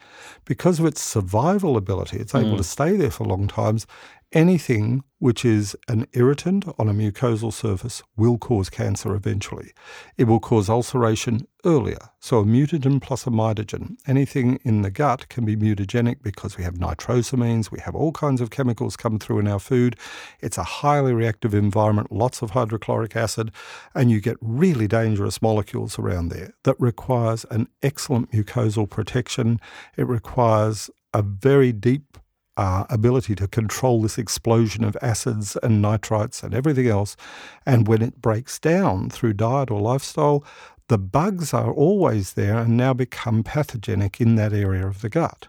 Because 0.45 0.81
of 0.81 0.87
its 0.87 1.01
survival 1.01 1.77
ability, 1.77 2.19
it's 2.19 2.35
able 2.35 2.55
mm. 2.55 2.57
to 2.57 2.65
stay 2.65 2.97
there 2.97 3.13
for 3.13 3.25
long 3.25 3.47
times 3.47 3.87
Anything 4.33 5.03
which 5.19 5.45
is 5.45 5.77
an 5.89 6.07
irritant 6.13 6.65
on 6.79 6.89
a 6.89 6.95
mucosal 6.95 7.53
surface 7.53 8.01
will 8.17 8.39
cause 8.39 8.71
cancer 8.71 9.13
eventually. 9.13 9.73
It 10.17 10.25
will 10.25 10.39
cause 10.39 10.71
ulceration 10.71 11.49
earlier. 11.65 11.99
So, 12.21 12.39
a 12.39 12.45
mutagen 12.45 13.03
plus 13.03 13.27
a 13.27 13.31
mitogen. 13.31 13.97
Anything 14.07 14.61
in 14.63 14.83
the 14.83 14.91
gut 14.91 15.29
can 15.29 15.45
be 15.45 15.57
mutagenic 15.57 16.23
because 16.23 16.57
we 16.57 16.63
have 16.63 16.75
nitrosamines, 16.75 17.73
we 17.73 17.81
have 17.81 17.97
all 17.97 18.13
kinds 18.13 18.41
of 18.41 18.51
chemicals 18.51 18.97
come 18.97 19.19
through 19.19 19.41
in 19.41 19.49
our 19.49 19.59
food. 19.59 19.97
It's 20.41 20.59
a 20.59 20.65
highly 20.65 21.13
reactive 21.13 21.53
environment, 21.53 22.13
lots 22.13 22.41
of 22.41 22.51
hydrochloric 22.51 23.17
acid, 23.17 23.51
and 23.97 24.13
you 24.13 24.21
get 24.21 24.37
really 24.41 24.87
dangerous 24.87 25.43
molecules 25.43 25.99
around 25.99 26.29
there 26.29 26.55
that 26.63 26.77
requires 26.79 27.45
an 27.51 27.67
excellent 27.83 28.31
mucosal 28.31 28.89
protection. 28.89 29.61
It 29.97 30.07
requires 30.07 30.89
a 31.13 31.21
very 31.21 31.73
deep 31.73 32.17
uh, 32.61 32.85
ability 32.91 33.35
to 33.35 33.49
control 33.49 34.03
this 34.03 34.19
explosion 34.19 34.85
of 34.85 34.95
acids 35.01 35.57
and 35.63 35.83
nitrites 35.83 36.43
and 36.43 36.55
everything 36.55 36.87
else. 36.87 37.17
And 37.65 37.89
when 37.89 38.03
it 38.03 38.21
breaks 38.21 38.59
down 38.59 39.09
through 39.09 39.33
diet 39.33 39.71
or 39.71 39.81
lifestyle, 39.81 40.45
the 40.89 40.99
bugs 40.99 41.55
are 41.55 41.73
always 41.73 42.35
there 42.35 42.59
and 42.59 42.77
now 42.77 42.93
become 42.93 43.43
pathogenic 43.43 44.21
in 44.21 44.35
that 44.35 44.53
area 44.53 44.87
of 44.87 45.01
the 45.01 45.09
gut. 45.09 45.49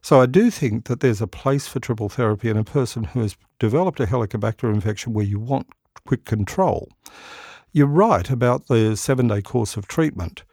So 0.00 0.22
I 0.22 0.26
do 0.26 0.50
think 0.50 0.86
that 0.86 1.00
there's 1.00 1.20
a 1.20 1.26
place 1.26 1.68
for 1.68 1.80
triple 1.80 2.08
therapy 2.08 2.48
in 2.48 2.56
a 2.56 2.64
person 2.64 3.04
who 3.04 3.20
has 3.20 3.36
developed 3.58 4.00
a 4.00 4.06
Helicobacter 4.06 4.72
infection 4.72 5.12
where 5.12 5.26
you 5.26 5.38
want 5.38 5.66
quick 6.06 6.24
control. 6.24 6.88
You're 7.74 7.88
right 7.88 8.30
about 8.30 8.68
the 8.68 8.96
seven 8.96 9.28
day 9.28 9.42
course 9.42 9.76
of 9.76 9.86
treatment 9.86 10.44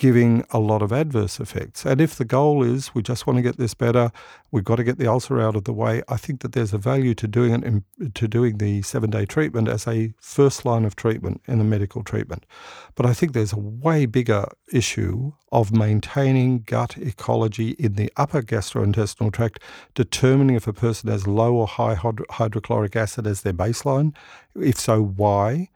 giving 0.00 0.42
a 0.50 0.58
lot 0.58 0.80
of 0.80 0.92
adverse 0.92 1.38
effects. 1.38 1.84
And 1.84 2.00
if 2.00 2.14
the 2.14 2.24
goal 2.24 2.62
is 2.62 2.94
we 2.94 3.02
just 3.02 3.26
want 3.26 3.36
to 3.36 3.42
get 3.42 3.58
this 3.58 3.74
better, 3.74 4.10
we've 4.50 4.64
got 4.64 4.76
to 4.76 4.82
get 4.82 4.96
the 4.96 5.06
ulcer 5.06 5.38
out 5.38 5.56
of 5.56 5.64
the 5.64 5.74
way, 5.74 6.02
I 6.08 6.16
think 6.16 6.40
that 6.40 6.52
there's 6.52 6.72
a 6.72 6.78
value 6.78 7.14
to 7.16 7.28
doing 7.28 7.52
it 7.52 7.62
in, 7.64 7.84
to 8.14 8.26
doing 8.26 8.56
the 8.56 8.80
seven 8.80 9.10
day 9.10 9.26
treatment 9.26 9.68
as 9.68 9.86
a 9.86 10.14
first 10.18 10.64
line 10.64 10.86
of 10.86 10.96
treatment 10.96 11.42
in 11.46 11.58
the 11.58 11.64
medical 11.64 12.02
treatment. 12.02 12.46
But 12.94 13.04
I 13.04 13.12
think 13.12 13.34
there's 13.34 13.52
a 13.52 13.58
way 13.58 14.06
bigger 14.06 14.46
issue 14.72 15.32
of 15.52 15.70
maintaining 15.70 16.62
gut 16.62 16.96
ecology 16.96 17.72
in 17.72 17.92
the 17.92 18.10
upper 18.16 18.40
gastrointestinal 18.40 19.34
tract, 19.34 19.60
determining 19.94 20.56
if 20.56 20.66
a 20.66 20.72
person 20.72 21.10
has 21.10 21.26
low 21.26 21.52
or 21.56 21.66
high 21.66 21.98
hydrochloric 22.30 22.96
acid 22.96 23.26
as 23.26 23.42
their 23.42 23.52
baseline. 23.52 24.14
If 24.54 24.80
so, 24.80 25.02
why? 25.02 25.68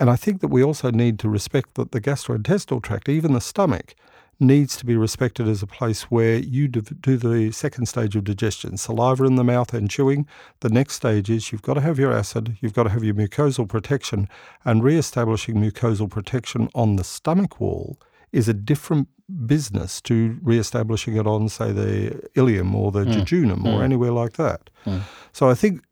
And 0.00 0.08
I 0.10 0.16
think 0.16 0.40
that 0.40 0.48
we 0.48 0.62
also 0.62 0.90
need 0.90 1.18
to 1.20 1.28
respect 1.28 1.74
that 1.74 1.92
the 1.92 2.00
gastrointestinal 2.00 2.82
tract, 2.82 3.08
even 3.08 3.32
the 3.32 3.40
stomach, 3.40 3.94
needs 4.40 4.76
to 4.76 4.86
be 4.86 4.96
respected 4.96 5.48
as 5.48 5.62
a 5.62 5.66
place 5.66 6.02
where 6.04 6.36
you 6.38 6.68
do 6.68 7.16
the 7.16 7.50
second 7.50 7.86
stage 7.86 8.14
of 8.14 8.22
digestion, 8.22 8.76
saliva 8.76 9.24
in 9.24 9.34
the 9.34 9.42
mouth 9.42 9.74
and 9.74 9.90
chewing. 9.90 10.26
The 10.60 10.68
next 10.68 10.94
stage 10.94 11.28
is 11.28 11.50
you've 11.50 11.62
got 11.62 11.74
to 11.74 11.80
have 11.80 11.98
your 11.98 12.12
acid, 12.12 12.56
you've 12.60 12.74
got 12.74 12.84
to 12.84 12.90
have 12.90 13.02
your 13.02 13.14
mucosal 13.14 13.68
protection, 13.68 14.28
and 14.64 14.84
re 14.84 14.96
establishing 14.96 15.56
mucosal 15.56 16.08
protection 16.08 16.68
on 16.74 16.94
the 16.94 17.04
stomach 17.04 17.60
wall 17.60 17.98
is 18.30 18.48
a 18.48 18.54
different 18.54 19.08
business 19.46 20.00
to 20.02 20.38
re-establishing 20.42 21.16
it 21.16 21.26
on, 21.26 21.48
say, 21.48 21.72
the 21.72 22.28
ileum 22.34 22.74
or 22.74 22.90
the 22.90 23.04
mm. 23.04 23.12
jejunum 23.12 23.64
or 23.64 23.80
mm. 23.80 23.82
anywhere 23.82 24.12
like 24.12 24.34
that. 24.34 24.70
Mm. 24.86 25.02
So 25.32 25.48
I 25.48 25.54
think 25.54 25.82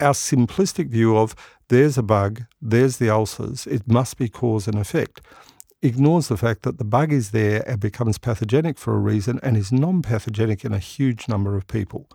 our 0.00 0.12
simplistic 0.12 0.88
view 0.88 1.16
of 1.16 1.34
there's 1.68 1.98
a 1.98 2.02
bug, 2.02 2.44
there's 2.60 2.98
the 2.98 3.10
ulcers, 3.10 3.66
it 3.66 3.88
must 3.88 4.16
be 4.18 4.28
cause 4.28 4.68
and 4.68 4.78
effect, 4.78 5.20
ignores 5.82 6.28
the 6.28 6.36
fact 6.36 6.62
that 6.62 6.78
the 6.78 6.84
bug 6.84 7.12
is 7.12 7.30
there 7.30 7.68
and 7.68 7.80
becomes 7.80 8.18
pathogenic 8.18 8.78
for 8.78 8.94
a 8.94 8.98
reason 8.98 9.40
and 9.42 9.56
is 9.56 9.72
non 9.72 10.02
pathogenic 10.02 10.64
in 10.64 10.72
a 10.72 10.78
huge 10.78 11.28
number 11.28 11.56
of 11.56 11.66
people. 11.66 12.08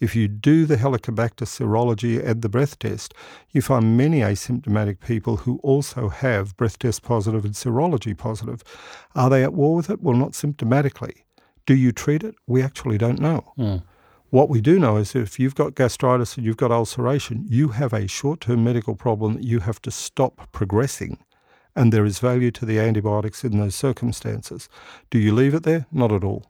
If 0.00 0.16
you 0.16 0.28
do 0.28 0.64
the 0.64 0.76
Helicobacter 0.76 1.44
serology 1.44 2.24
and 2.24 2.40
the 2.40 2.48
breath 2.48 2.78
test, 2.78 3.12
you 3.50 3.60
find 3.60 3.98
many 3.98 4.20
asymptomatic 4.20 5.00
people 5.00 5.38
who 5.38 5.60
also 5.62 6.08
have 6.08 6.56
breath 6.56 6.78
test 6.78 7.02
positive 7.02 7.44
and 7.44 7.52
serology 7.52 8.16
positive. 8.16 8.64
Are 9.14 9.28
they 9.28 9.42
at 9.42 9.52
war 9.52 9.76
with 9.76 9.90
it? 9.90 10.00
Well, 10.00 10.16
not 10.16 10.32
symptomatically. 10.32 11.24
Do 11.66 11.74
you 11.74 11.92
treat 11.92 12.24
it? 12.24 12.34
We 12.46 12.62
actually 12.62 12.96
don't 12.96 13.20
know. 13.20 13.52
Mm. 13.58 13.82
What 14.30 14.48
we 14.48 14.60
do 14.60 14.78
know 14.78 14.96
is 14.96 15.16
if 15.16 15.40
you've 15.40 15.56
got 15.56 15.74
gastritis 15.74 16.36
and 16.36 16.46
you've 16.46 16.56
got 16.56 16.70
ulceration, 16.70 17.46
you 17.48 17.68
have 17.70 17.92
a 17.92 18.06
short 18.06 18.40
term 18.40 18.62
medical 18.62 18.94
problem 18.94 19.34
that 19.34 19.44
you 19.44 19.58
have 19.60 19.82
to 19.82 19.90
stop 19.90 20.52
progressing. 20.52 21.18
And 21.74 21.92
there 21.92 22.04
is 22.04 22.20
value 22.20 22.52
to 22.52 22.64
the 22.64 22.78
antibiotics 22.78 23.44
in 23.44 23.58
those 23.58 23.74
circumstances. 23.74 24.68
Do 25.10 25.18
you 25.18 25.34
leave 25.34 25.54
it 25.54 25.64
there? 25.64 25.86
Not 25.90 26.12
at 26.12 26.22
all. 26.22 26.46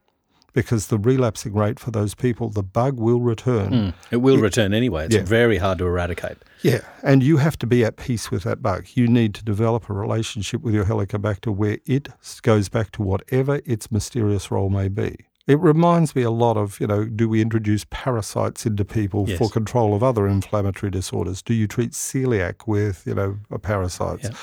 Because 0.52 0.88
the 0.88 0.98
relapsing 0.98 1.54
rate 1.54 1.78
for 1.78 1.90
those 1.90 2.14
people, 2.14 2.50
the 2.50 2.62
bug 2.62 2.98
will 2.98 3.20
return. 3.20 3.70
Mm, 3.70 3.94
it 4.10 4.16
will 4.18 4.36
it, 4.36 4.42
return 4.42 4.74
anyway. 4.74 5.06
It's 5.06 5.14
yeah. 5.14 5.22
very 5.22 5.56
hard 5.56 5.78
to 5.78 5.86
eradicate. 5.86 6.38
Yeah, 6.62 6.80
and 7.02 7.22
you 7.22 7.38
have 7.38 7.56
to 7.60 7.66
be 7.66 7.84
at 7.84 7.96
peace 7.96 8.30
with 8.30 8.42
that 8.42 8.60
bug. 8.60 8.88
You 8.94 9.06
need 9.06 9.32
to 9.36 9.44
develop 9.44 9.88
a 9.88 9.94
relationship 9.94 10.60
with 10.60 10.74
your 10.74 10.84
Helicobacter 10.84 11.54
where 11.54 11.78
it 11.86 12.08
goes 12.42 12.68
back 12.68 12.90
to 12.92 13.02
whatever 13.02 13.60
its 13.64 13.92
mysterious 13.92 14.50
role 14.50 14.70
may 14.70 14.88
be. 14.88 15.16
It 15.50 15.58
reminds 15.58 16.14
me 16.14 16.22
a 16.22 16.30
lot 16.30 16.56
of, 16.56 16.78
you 16.78 16.86
know, 16.86 17.04
do 17.06 17.28
we 17.28 17.40
introduce 17.42 17.84
parasites 17.90 18.66
into 18.66 18.84
people 18.84 19.28
yes. 19.28 19.36
for 19.36 19.48
control 19.48 19.96
of 19.96 20.02
other 20.04 20.28
inflammatory 20.28 20.92
disorders? 20.92 21.42
Do 21.42 21.54
you 21.54 21.66
treat 21.66 21.90
celiac 21.90 22.68
with, 22.68 23.04
you 23.04 23.16
know, 23.16 23.36
parasites? 23.60 24.22
Yeah. 24.22 24.36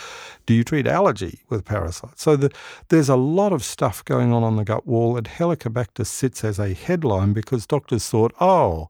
Do 0.47 0.53
you 0.53 0.65
treat 0.65 0.85
allergy 0.85 1.39
with 1.47 1.63
parasites? 1.63 2.21
So 2.21 2.35
the, 2.35 2.51
there's 2.89 3.07
a 3.07 3.15
lot 3.15 3.53
of 3.53 3.63
stuff 3.63 4.03
going 4.03 4.33
on 4.33 4.43
on 4.43 4.57
the 4.57 4.65
gut 4.65 4.85
wall, 4.85 5.15
and 5.15 5.25
Helicobacter 5.25 6.05
sits 6.05 6.43
as 6.43 6.59
a 6.59 6.73
headline 6.73 7.31
because 7.31 7.65
doctors 7.65 8.09
thought, 8.09 8.33
oh, 8.41 8.89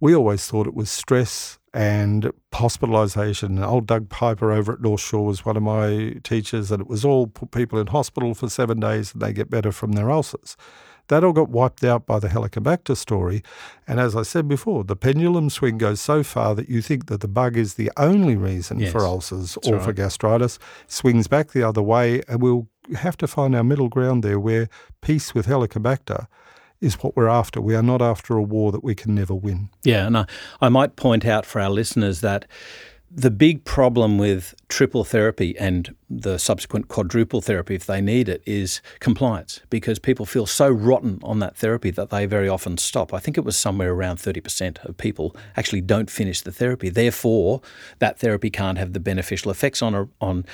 we 0.00 0.14
always 0.14 0.46
thought 0.46 0.66
it 0.66 0.74
was 0.74 0.90
stress 0.90 1.58
and 1.74 2.32
hospitalisation. 2.52 3.62
Old 3.62 3.86
Doug 3.86 4.08
Piper 4.08 4.52
over 4.52 4.72
at 4.72 4.80
North 4.80 5.02
Shore 5.02 5.26
was 5.26 5.44
one 5.44 5.58
of 5.58 5.62
my 5.62 6.14
teachers, 6.22 6.70
and 6.70 6.80
it 6.80 6.88
was 6.88 7.04
all 7.04 7.26
put 7.26 7.50
people 7.50 7.78
in 7.78 7.88
hospital 7.88 8.32
for 8.32 8.48
seven 8.48 8.80
days 8.80 9.12
and 9.12 9.20
they 9.20 9.34
get 9.34 9.50
better 9.50 9.70
from 9.70 9.92
their 9.92 10.10
ulcers. 10.10 10.56
That 11.08 11.24
all 11.24 11.32
got 11.32 11.48
wiped 11.48 11.82
out 11.84 12.06
by 12.06 12.18
the 12.18 12.28
Helicobacter 12.28 12.96
story. 12.96 13.42
And 13.86 13.98
as 13.98 14.14
I 14.14 14.22
said 14.22 14.46
before, 14.46 14.84
the 14.84 14.96
pendulum 14.96 15.50
swing 15.50 15.78
goes 15.78 16.00
so 16.00 16.22
far 16.22 16.54
that 16.54 16.68
you 16.68 16.82
think 16.82 17.06
that 17.06 17.20
the 17.20 17.28
bug 17.28 17.56
is 17.56 17.74
the 17.74 17.90
only 17.96 18.36
reason 18.36 18.78
yes, 18.78 18.92
for 18.92 19.00
ulcers 19.00 19.56
or 19.66 19.76
right. 19.76 19.82
for 19.82 19.92
gastritis, 19.92 20.58
swings 20.86 21.26
back 21.26 21.52
the 21.52 21.62
other 21.62 21.82
way, 21.82 22.22
and 22.28 22.42
we'll 22.42 22.68
have 22.94 23.16
to 23.18 23.26
find 23.26 23.54
our 23.54 23.64
middle 23.64 23.88
ground 23.88 24.22
there 24.22 24.38
where 24.38 24.68
peace 25.00 25.34
with 25.34 25.46
Helicobacter 25.46 26.26
is 26.80 26.94
what 27.02 27.16
we're 27.16 27.28
after. 27.28 27.60
We 27.60 27.74
are 27.74 27.82
not 27.82 28.02
after 28.02 28.36
a 28.36 28.42
war 28.42 28.70
that 28.72 28.84
we 28.84 28.94
can 28.94 29.14
never 29.14 29.34
win. 29.34 29.70
Yeah, 29.84 30.06
and 30.06 30.16
I, 30.16 30.26
I 30.60 30.68
might 30.68 30.96
point 30.96 31.24
out 31.24 31.44
for 31.44 31.60
our 31.60 31.70
listeners 31.70 32.20
that 32.20 32.44
the 33.10 33.30
big 33.30 33.64
problem 33.64 34.18
with 34.18 34.54
triple 34.68 35.02
therapy 35.02 35.56
and 35.58 35.94
the 36.10 36.38
subsequent 36.38 36.88
quadruple 36.88 37.40
therapy, 37.40 37.74
if 37.74 37.86
they 37.86 38.02
need 38.02 38.28
it, 38.28 38.42
is 38.44 38.82
compliance 39.00 39.60
because 39.70 39.98
people 39.98 40.26
feel 40.26 40.44
so 40.44 40.68
rotten 40.68 41.18
on 41.22 41.38
that 41.38 41.56
therapy 41.56 41.90
that 41.90 42.10
they 42.10 42.26
very 42.26 42.48
often 42.48 42.76
stop. 42.76 43.14
I 43.14 43.18
think 43.18 43.38
it 43.38 43.44
was 43.44 43.56
somewhere 43.56 43.92
around 43.92 44.18
30% 44.18 44.84
of 44.84 44.96
people 44.98 45.34
actually 45.56 45.80
don't 45.80 46.10
finish 46.10 46.42
the 46.42 46.52
therapy. 46.52 46.90
Therefore, 46.90 47.62
that 47.98 48.18
therapy 48.18 48.50
can't 48.50 48.76
have 48.76 48.92
the 48.92 49.00
beneficial 49.00 49.50
effects 49.50 49.80
on, 49.80 50.10
on 50.20 50.44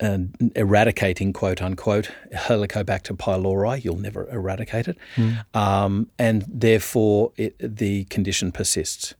uh, 0.00 0.18
eradicating, 0.54 1.32
quote 1.32 1.62
unquote, 1.62 2.10
Helicobacter 2.34 3.16
pylori. 3.16 3.82
You'll 3.82 3.96
never 3.96 4.28
eradicate 4.28 4.86
it. 4.86 4.98
Mm. 5.16 5.56
Um, 5.56 6.10
and 6.18 6.44
therefore, 6.46 7.32
it, 7.36 7.56
the 7.58 8.04
condition 8.04 8.52
persists. 8.52 9.14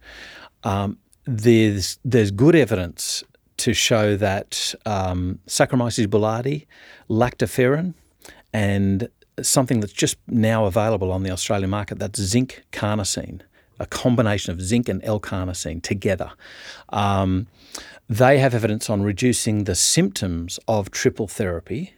Um, 0.65 0.99
there's 1.25 1.99
there's 2.05 2.31
good 2.31 2.55
evidence 2.55 3.25
to 3.59 3.75
show 3.75 4.17
that 4.17 4.75
um, 4.87 5.39
Saccharomyces 5.47 6.07
boulardii, 6.07 6.67
lactoferrin, 7.09 7.95
and 8.53 9.09
something 9.41 9.81
that's 9.81 9.93
just 9.93 10.17
now 10.27 10.65
available 10.65 11.13
on 11.13 11.23
the 11.23 11.31
Australian 11.31 11.71
market 11.71 11.99
that's 11.99 12.21
zinc 12.21 12.65
carnosine, 12.73 13.41
a 13.79 13.87
combination 13.87 14.53
of 14.53 14.61
zinc 14.61 14.89
and 14.89 15.03
L-carnosine 15.05 15.83
together. 15.83 16.33
Um, 16.89 17.47
they 18.09 18.39
have 18.39 18.55
evidence 18.55 18.91
on 18.91 19.03
reducing 19.03 19.65
the 19.65 19.75
symptoms 19.75 20.59
of 20.67 20.91
triple 20.91 21.29
therapy 21.29 21.95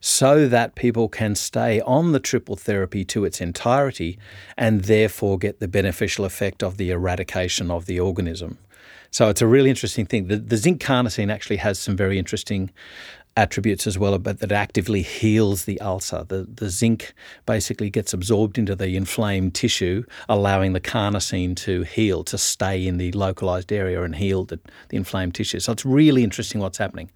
so 0.00 0.46
that 0.48 0.74
people 0.74 1.08
can 1.08 1.34
stay 1.34 1.80
on 1.80 2.12
the 2.12 2.20
triple 2.20 2.56
therapy 2.56 3.04
to 3.04 3.24
its 3.24 3.40
entirety 3.40 4.18
and 4.56 4.82
therefore 4.82 5.38
get 5.38 5.60
the 5.60 5.68
beneficial 5.68 6.24
effect 6.24 6.62
of 6.62 6.76
the 6.76 6.90
eradication 6.90 7.70
of 7.70 7.86
the 7.86 7.98
organism. 7.98 8.58
So 9.10 9.28
it's 9.28 9.42
a 9.42 9.46
really 9.46 9.70
interesting 9.70 10.06
thing. 10.06 10.28
The, 10.28 10.36
the 10.36 10.56
zinc 10.56 10.82
carnosine 10.82 11.32
actually 11.32 11.56
has 11.56 11.78
some 11.78 11.96
very 11.96 12.18
interesting 12.18 12.70
attributes 13.36 13.86
as 13.86 13.96
well, 13.96 14.18
but 14.18 14.40
that 14.40 14.52
actively 14.52 15.02
heals 15.02 15.64
the 15.64 15.80
ulcer. 15.80 16.24
The, 16.26 16.46
the 16.52 16.68
zinc 16.68 17.14
basically 17.46 17.88
gets 17.88 18.12
absorbed 18.12 18.58
into 18.58 18.74
the 18.74 18.96
inflamed 18.96 19.54
tissue, 19.54 20.04
allowing 20.28 20.72
the 20.72 20.80
carnosine 20.80 21.56
to 21.56 21.82
heal, 21.82 22.24
to 22.24 22.36
stay 22.36 22.86
in 22.86 22.98
the 22.98 23.12
localized 23.12 23.72
area 23.72 24.02
and 24.02 24.16
heal 24.16 24.44
the, 24.44 24.58
the 24.88 24.96
inflamed 24.96 25.36
tissue. 25.36 25.60
So 25.60 25.72
it's 25.72 25.84
really 25.84 26.24
interesting 26.24 26.60
what's 26.60 26.78
happening. 26.78 27.10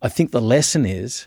I 0.00 0.08
think 0.08 0.30
the 0.30 0.40
lesson 0.40 0.86
is 0.86 1.26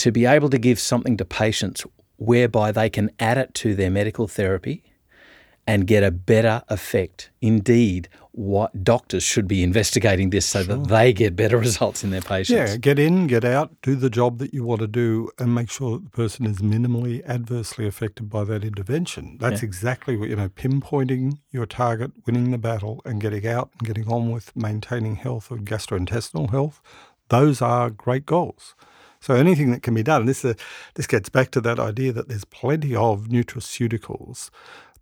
to 0.00 0.10
be 0.10 0.26
able 0.26 0.50
to 0.50 0.58
give 0.58 0.80
something 0.80 1.16
to 1.18 1.24
patients 1.24 1.84
whereby 2.16 2.72
they 2.72 2.90
can 2.90 3.10
add 3.18 3.38
it 3.38 3.54
to 3.54 3.74
their 3.74 3.90
medical 3.90 4.26
therapy 4.26 4.82
and 5.66 5.86
get 5.86 6.02
a 6.02 6.10
better 6.10 6.62
effect. 6.68 7.30
Indeed, 7.40 8.08
what 8.32 8.82
doctors 8.82 9.22
should 9.22 9.46
be 9.46 9.62
investigating 9.62 10.30
this 10.30 10.46
so 10.46 10.62
sure. 10.62 10.76
that 10.76 10.88
they 10.88 11.12
get 11.12 11.36
better 11.36 11.58
results 11.58 12.02
in 12.02 12.10
their 12.10 12.22
patients. 12.22 12.70
Yeah, 12.70 12.76
get 12.76 12.98
in, 12.98 13.26
get 13.26 13.44
out, 13.44 13.70
do 13.82 13.94
the 13.94 14.10
job 14.10 14.38
that 14.38 14.54
you 14.54 14.64
want 14.64 14.80
to 14.80 14.86
do, 14.86 15.30
and 15.38 15.54
make 15.54 15.70
sure 15.70 15.92
that 15.92 16.04
the 16.04 16.10
person 16.10 16.46
is 16.46 16.58
minimally 16.58 17.24
adversely 17.26 17.86
affected 17.86 18.30
by 18.30 18.44
that 18.44 18.64
intervention. 18.64 19.36
That's 19.38 19.62
yeah. 19.62 19.66
exactly 19.66 20.16
what, 20.16 20.28
you 20.28 20.36
know, 20.36 20.48
pinpointing 20.48 21.38
your 21.50 21.66
target, 21.66 22.12
winning 22.26 22.50
the 22.50 22.58
battle, 22.58 23.02
and 23.04 23.20
getting 23.20 23.46
out 23.46 23.70
and 23.78 23.86
getting 23.86 24.08
on 24.08 24.30
with 24.30 24.56
maintaining 24.56 25.16
health 25.16 25.50
and 25.50 25.66
gastrointestinal 25.66 26.50
health. 26.50 26.80
Those 27.28 27.62
are 27.62 27.90
great 27.90 28.26
goals. 28.26 28.74
So 29.20 29.34
anything 29.34 29.70
that 29.70 29.82
can 29.82 29.94
be 29.94 30.02
done, 30.02 30.26
this 30.26 30.44
uh, 30.44 30.54
this 30.94 31.06
gets 31.06 31.28
back 31.28 31.50
to 31.52 31.60
that 31.60 31.78
idea 31.78 32.12
that 32.12 32.28
there's 32.28 32.44
plenty 32.44 32.94
of 32.94 33.28
nutraceuticals 33.28 34.50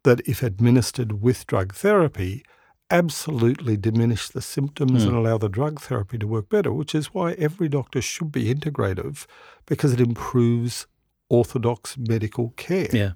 that, 0.02 0.20
if 0.26 0.42
administered 0.42 1.22
with 1.22 1.46
drug 1.46 1.74
therapy, 1.74 2.44
absolutely 2.90 3.76
diminish 3.76 4.28
the 4.28 4.42
symptoms 4.42 5.04
mm. 5.04 5.08
and 5.08 5.16
allow 5.16 5.38
the 5.38 5.48
drug 5.48 5.80
therapy 5.80 6.18
to 6.18 6.26
work 6.26 6.48
better, 6.48 6.72
which 6.72 6.94
is 6.94 7.14
why 7.14 7.32
every 7.32 7.68
doctor 7.68 8.00
should 8.00 8.32
be 8.32 8.52
integrative 8.52 9.26
because 9.66 9.92
it 9.92 10.00
improves 10.00 10.86
orthodox 11.28 11.96
medical 11.98 12.50
care. 12.50 12.88
Yeah. 12.92 13.12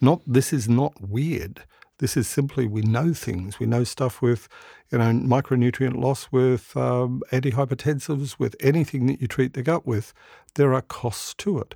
Not 0.00 0.20
this 0.26 0.52
is 0.52 0.68
not 0.68 1.00
weird. 1.00 1.64
This 1.98 2.16
is 2.16 2.28
simply 2.28 2.66
we 2.66 2.82
know 2.82 3.14
things. 3.14 3.58
We 3.58 3.66
know 3.66 3.84
stuff 3.84 4.20
with, 4.20 4.48
you 4.90 4.98
know, 4.98 5.04
micronutrient 5.04 5.96
loss, 5.96 6.28
with 6.30 6.76
um, 6.76 7.22
antihypertensives, 7.32 8.38
with 8.38 8.54
anything 8.60 9.06
that 9.06 9.20
you 9.20 9.26
treat 9.26 9.54
the 9.54 9.62
gut 9.62 9.86
with. 9.86 10.12
There 10.54 10.74
are 10.74 10.82
costs 10.82 11.34
to 11.34 11.58
it, 11.58 11.74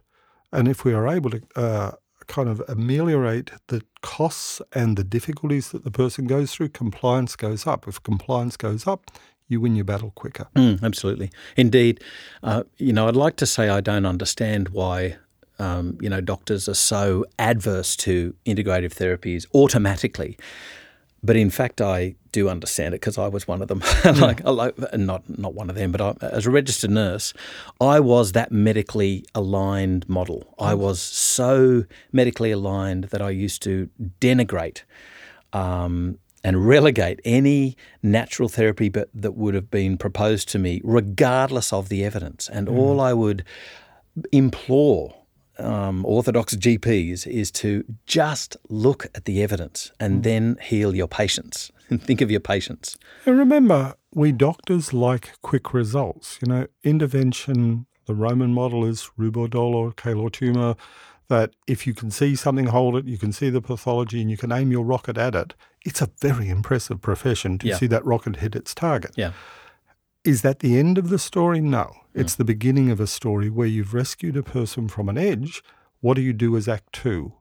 and 0.53 0.69
if 0.69 0.85
we 0.85 0.93
are 0.93 1.09
able 1.09 1.31
to 1.31 1.43
uh, 1.57 1.91
kind 2.27 2.49
of 2.49 2.63
ameliorate 2.69 3.51
the 3.69 3.83
costs 4.03 4.63
and 4.73 4.97
the 4.97 5.05
difficulties 5.05 5.71
that 5.71 5.85
the 5.85 5.91
person 5.91 6.27
goes 6.27 6.53
through, 6.53 6.69
compliance 6.69 7.35
goes 7.35 7.67
up. 7.67 7.89
If 7.89 8.03
compliance 8.03 8.57
goes 8.57 8.87
up, 8.87 9.11
you 9.49 9.61
win 9.61 9.75
your 9.75 9.85
battle 9.85 10.13
quicker. 10.13 10.47
Mm, 10.55 10.83
absolutely. 10.83 11.31
Indeed. 11.57 12.03
Uh, 12.43 12.63
you 12.77 12.93
know, 12.93 13.09
I'd 13.09 13.17
like 13.17 13.37
to 13.37 13.47
say 13.47 13.69
I 13.69 13.81
don't 13.81 14.07
understand 14.07 14.69
why. 14.69 15.17
Um, 15.61 15.99
you 16.01 16.09
know, 16.09 16.21
doctors 16.21 16.69
are 16.69 16.75
so 16.75 17.25
adverse 17.39 17.95
to 17.97 18.35
integrative 18.47 18.95
therapies 18.95 19.47
automatically. 19.55 20.39
But 21.23 21.37
in 21.37 21.51
fact, 21.51 21.81
I 21.81 22.15
do 22.33 22.49
understand 22.49 22.95
it 22.95 23.01
because 23.01 23.19
I 23.19 23.29
was 23.29 23.47
one 23.47 23.61
of 23.61 23.69
them. 23.69 23.83
like, 24.21 24.43
like, 24.45 24.75
not 24.95 25.29
not 25.29 25.55
one 25.55 25.69
of 25.69 25.77
them, 25.77 25.93
but 25.93 26.01
I, 26.01 26.27
as 26.27 26.47
a 26.47 26.51
registered 26.51 26.91
nurse, 26.91 27.35
I 27.81 28.01
was 28.01 28.33
that 28.33 28.51
medically 28.51 29.25
aligned 29.35 30.09
model. 30.09 30.55
I 30.59 30.75
was 30.75 31.01
so 31.01 31.85
medically 32.13 32.51
aligned 32.51 33.05
that 33.05 33.21
I 33.21 33.31
used 33.31 33.63
to 33.63 33.91
denigrate 34.21 34.83
um, 35.53 36.19
and 36.43 36.67
relegate 36.67 37.21
any 37.25 37.77
natural 38.03 38.49
therapy 38.49 38.89
but, 38.89 39.11
that 39.15 39.33
would 39.33 39.55
have 39.55 39.71
been 39.71 39.99
proposed 39.99 40.49
to 40.51 40.59
me, 40.59 40.81
regardless 40.83 41.71
of 41.71 41.91
the 41.91 42.03
evidence. 42.03 42.49
And 42.49 42.67
mm. 42.67 42.79
all 42.79 43.01
I 43.01 43.13
would 43.13 43.45
implore 44.33 45.20
um, 45.61 46.05
orthodox 46.05 46.57
GPs 46.57 47.27
is 47.27 47.51
to 47.53 47.85
just 48.07 48.57
look 48.69 49.07
at 49.15 49.25
the 49.25 49.43
evidence 49.43 49.93
and 50.01 50.21
mm. 50.21 50.23
then 50.25 50.59
heal 50.63 50.95
your 50.95 51.09
patients. 51.09 51.71
And 51.89 52.03
think 52.07 52.21
of 52.21 52.31
your 52.31 52.41
patients. 52.41 52.97
And 53.27 53.39
remember, 53.39 53.95
we 54.15 54.33
doctors 54.33 54.93
like 54.93 55.33
quick 55.43 55.73
results. 55.73 56.39
You 56.43 56.53
know, 56.53 56.67
intervention, 56.83 57.87
the 58.07 58.15
Roman 58.15 58.53
model 58.53 58.85
is 58.85 59.11
rubor 59.19 59.49
dolor, 59.49 59.93
Calor 59.93 60.31
tumor, 60.31 60.77
that 61.29 61.55
if 61.67 61.87
you 61.87 61.95
can 61.95 62.11
see 62.11 62.35
something, 62.35 62.67
hold 62.67 62.97
it, 62.97 63.07
you 63.07 63.17
can 63.17 63.33
see 63.33 63.51
the 63.51 63.63
pathology, 63.63 64.21
and 64.21 64.31
you 64.31 64.37
can 64.37 64.53
aim 64.53 64.73
your 64.73 64.85
rocket 64.85 65.17
at 65.17 65.35
it. 65.35 65.55
It's 65.85 66.03
a 66.03 66.11
very 66.21 66.49
impressive 66.49 67.01
profession 67.01 67.57
to 67.59 67.69
yeah. 67.69 67.77
see 67.77 67.87
that 67.87 68.05
rocket 68.05 68.37
hit 68.37 68.55
its 68.55 68.75
target. 68.75 69.13
Yeah. 69.17 69.33
Is 70.25 70.43
that 70.43 70.59
the 70.59 70.79
end 70.79 70.99
of 70.99 71.09
the 71.09 71.19
story? 71.19 71.61
No. 71.61 71.93
It's 72.13 72.35
the 72.35 72.45
beginning 72.45 72.91
of 72.91 72.99
a 72.99 73.07
story 73.07 73.49
where 73.49 73.69
you've 73.69 73.95
rescued 73.95 74.37
a 74.37 74.43
person 74.43 74.89
from 74.89 75.09
an 75.09 75.17
edge. 75.17 75.63
What 76.01 76.15
do 76.15 76.23
you 76.23 76.33
do 76.33 76.57
as 76.57 76.67
Act 76.67 76.93
Two? 76.93 77.35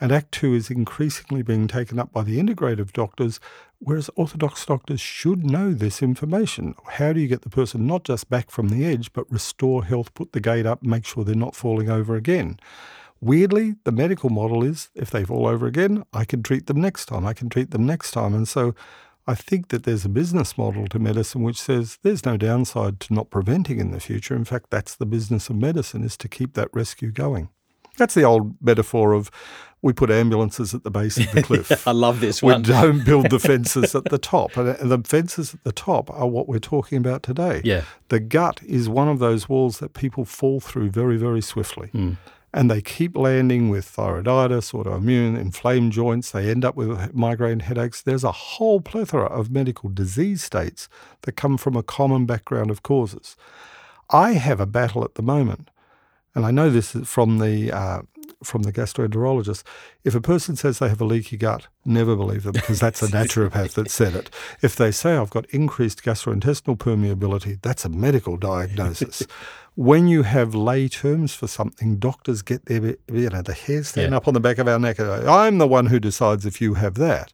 And 0.00 0.10
Act 0.10 0.32
Two 0.32 0.54
is 0.54 0.70
increasingly 0.70 1.42
being 1.42 1.68
taken 1.68 1.98
up 1.98 2.10
by 2.10 2.22
the 2.22 2.38
integrative 2.38 2.92
doctors, 2.92 3.38
whereas 3.80 4.08
orthodox 4.16 4.64
doctors 4.64 5.02
should 5.02 5.44
know 5.44 5.74
this 5.74 6.02
information. 6.02 6.74
How 6.92 7.12
do 7.12 7.20
you 7.20 7.28
get 7.28 7.42
the 7.42 7.50
person 7.50 7.86
not 7.86 8.04
just 8.04 8.30
back 8.30 8.50
from 8.50 8.70
the 8.70 8.86
edge, 8.86 9.12
but 9.12 9.30
restore 9.30 9.84
health, 9.84 10.14
put 10.14 10.32
the 10.32 10.40
gate 10.40 10.64
up, 10.64 10.82
make 10.82 11.04
sure 11.04 11.22
they're 11.22 11.34
not 11.34 11.54
falling 11.54 11.90
over 11.90 12.16
again? 12.16 12.58
Weirdly, 13.20 13.74
the 13.84 13.92
medical 13.92 14.30
model 14.30 14.64
is 14.64 14.88
if 14.94 15.10
they 15.10 15.24
fall 15.24 15.46
over 15.46 15.66
again, 15.66 16.04
I 16.14 16.24
can 16.24 16.42
treat 16.42 16.66
them 16.66 16.80
next 16.80 17.06
time, 17.06 17.26
I 17.26 17.34
can 17.34 17.50
treat 17.50 17.72
them 17.72 17.84
next 17.84 18.12
time. 18.12 18.32
And 18.32 18.48
so 18.48 18.74
I 19.28 19.34
think 19.34 19.68
that 19.68 19.84
there's 19.84 20.06
a 20.06 20.08
business 20.08 20.56
model 20.56 20.86
to 20.86 20.98
medicine 20.98 21.42
which 21.42 21.60
says 21.60 21.98
there's 22.02 22.24
no 22.24 22.38
downside 22.38 22.98
to 23.00 23.12
not 23.12 23.28
preventing 23.28 23.78
in 23.78 23.90
the 23.90 24.00
future. 24.00 24.34
In 24.34 24.46
fact, 24.46 24.70
that's 24.70 24.96
the 24.96 25.04
business 25.04 25.50
of 25.50 25.56
medicine 25.56 26.02
is 26.02 26.16
to 26.16 26.28
keep 26.28 26.54
that 26.54 26.70
rescue 26.72 27.10
going. 27.10 27.50
That's 27.98 28.14
the 28.14 28.22
old 28.22 28.54
metaphor 28.62 29.12
of 29.12 29.30
we 29.82 29.92
put 29.92 30.10
ambulances 30.10 30.72
at 30.72 30.82
the 30.82 30.90
base 30.90 31.18
of 31.18 31.30
the 31.32 31.42
cliff. 31.48 31.86
I 31.86 31.90
love 31.90 32.20
this 32.20 32.42
we 32.42 32.52
one. 32.52 32.62
We 32.62 32.68
don't 32.68 33.04
build 33.04 33.28
the 33.28 33.38
fences 33.50 33.94
at 33.94 34.04
the 34.04 34.16
top. 34.16 34.56
And 34.56 34.90
the 34.90 35.02
fences 35.06 35.52
at 35.52 35.62
the 35.62 35.72
top 35.72 36.10
are 36.10 36.26
what 36.26 36.48
we're 36.48 36.58
talking 36.58 36.96
about 36.96 37.22
today. 37.22 37.60
Yeah. 37.64 37.82
The 38.08 38.20
gut 38.20 38.62
is 38.62 38.88
one 38.88 39.08
of 39.08 39.18
those 39.18 39.46
walls 39.46 39.78
that 39.80 39.92
people 39.92 40.24
fall 40.24 40.58
through 40.58 40.88
very, 40.88 41.18
very 41.18 41.42
swiftly. 41.42 41.90
Mm 41.92 42.16
and 42.52 42.70
they 42.70 42.80
keep 42.80 43.16
landing 43.16 43.68
with 43.68 43.84
thyroiditis, 43.84 44.72
autoimmune, 44.72 45.38
inflamed 45.38 45.92
joints. 45.92 46.30
They 46.30 46.50
end 46.50 46.64
up 46.64 46.76
with 46.76 47.14
migraine 47.14 47.60
headaches. 47.60 48.00
There's 48.00 48.24
a 48.24 48.32
whole 48.32 48.80
plethora 48.80 49.26
of 49.26 49.50
medical 49.50 49.90
disease 49.90 50.42
states 50.42 50.88
that 51.22 51.32
come 51.32 51.58
from 51.58 51.76
a 51.76 51.82
common 51.82 52.24
background 52.24 52.70
of 52.70 52.82
causes. 52.82 53.36
I 54.10 54.32
have 54.32 54.60
a 54.60 54.66
battle 54.66 55.04
at 55.04 55.14
the 55.14 55.22
moment, 55.22 55.70
and 56.34 56.46
I 56.46 56.50
know 56.50 56.70
this 56.70 56.92
from 57.04 57.38
the 57.38 57.70
uh, 57.70 58.02
from 58.42 58.62
the 58.62 58.72
gastroenterologist. 58.72 59.62
If 60.04 60.14
a 60.14 60.20
person 60.20 60.56
says 60.56 60.78
they 60.78 60.88
have 60.88 61.00
a 61.00 61.04
leaky 61.04 61.36
gut, 61.36 61.66
never 61.84 62.14
believe 62.16 62.44
them 62.44 62.52
because 62.52 62.80
that's 62.80 63.02
a 63.02 63.06
naturopath 63.08 63.74
that 63.74 63.90
said 63.90 64.14
it. 64.14 64.30
If 64.62 64.76
they 64.76 64.90
say 64.90 65.16
I've 65.16 65.30
got 65.30 65.46
increased 65.50 66.02
gastrointestinal 66.02 66.78
permeability, 66.78 67.60
that's 67.62 67.84
a 67.84 67.88
medical 67.88 68.36
diagnosis. 68.36 69.26
when 69.74 70.08
you 70.08 70.24
have 70.24 70.54
lay 70.54 70.88
terms 70.88 71.34
for 71.34 71.46
something, 71.46 71.98
doctors 71.98 72.42
get 72.42 72.66
their 72.66 72.96
you 73.12 73.30
know 73.30 73.42
the 73.42 73.54
hair 73.54 73.82
stand 73.84 74.10
yeah. 74.10 74.16
up 74.16 74.26
on 74.26 74.34
the 74.34 74.40
back 74.40 74.58
of 74.58 74.66
our 74.66 74.78
neck. 74.78 74.98
I'm 75.00 75.58
the 75.58 75.68
one 75.68 75.86
who 75.86 76.00
decides 76.00 76.44
if 76.44 76.60
you 76.60 76.74
have 76.74 76.94
that. 76.94 77.32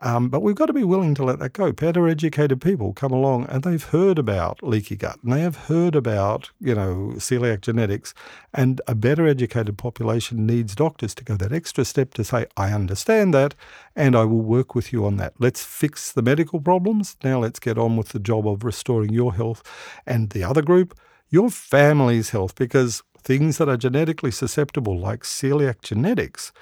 Um, 0.00 0.28
but 0.28 0.42
we've 0.42 0.54
got 0.54 0.66
to 0.66 0.74
be 0.74 0.84
willing 0.84 1.14
to 1.14 1.24
let 1.24 1.38
that 1.38 1.54
go. 1.54 1.72
Better 1.72 2.06
educated 2.06 2.60
people 2.60 2.92
come 2.92 3.12
along 3.12 3.46
and 3.46 3.62
they've 3.62 3.82
heard 3.82 4.18
about 4.18 4.62
leaky 4.62 4.94
gut 4.96 5.18
and 5.22 5.32
they 5.32 5.40
have 5.40 5.56
heard 5.56 5.94
about, 5.94 6.50
you 6.60 6.74
know, 6.74 7.12
celiac 7.16 7.62
genetics. 7.62 8.12
And 8.52 8.80
a 8.86 8.94
better 8.94 9.26
educated 9.26 9.78
population 9.78 10.46
needs 10.46 10.74
doctors 10.74 11.14
to 11.14 11.24
go 11.24 11.36
that 11.36 11.52
extra 11.52 11.84
step 11.84 12.12
to 12.14 12.24
say, 12.24 12.46
I 12.56 12.72
understand 12.72 13.32
that 13.32 13.54
and 13.94 14.14
I 14.14 14.24
will 14.24 14.42
work 14.42 14.74
with 14.74 14.92
you 14.92 15.06
on 15.06 15.16
that. 15.16 15.32
Let's 15.38 15.64
fix 15.64 16.12
the 16.12 16.22
medical 16.22 16.60
problems. 16.60 17.16
Now 17.24 17.40
let's 17.40 17.58
get 17.58 17.78
on 17.78 17.96
with 17.96 18.10
the 18.10 18.18
job 18.18 18.46
of 18.46 18.64
restoring 18.64 19.14
your 19.14 19.34
health. 19.34 19.62
And 20.06 20.30
the 20.30 20.44
other 20.44 20.62
group, 20.62 20.98
your 21.30 21.48
family's 21.48 22.30
health, 22.30 22.54
because 22.54 23.02
things 23.22 23.58
that 23.58 23.68
are 23.68 23.78
genetically 23.78 24.30
susceptible, 24.30 24.98
like 24.98 25.22
celiac 25.22 25.80
genetics, 25.82 26.52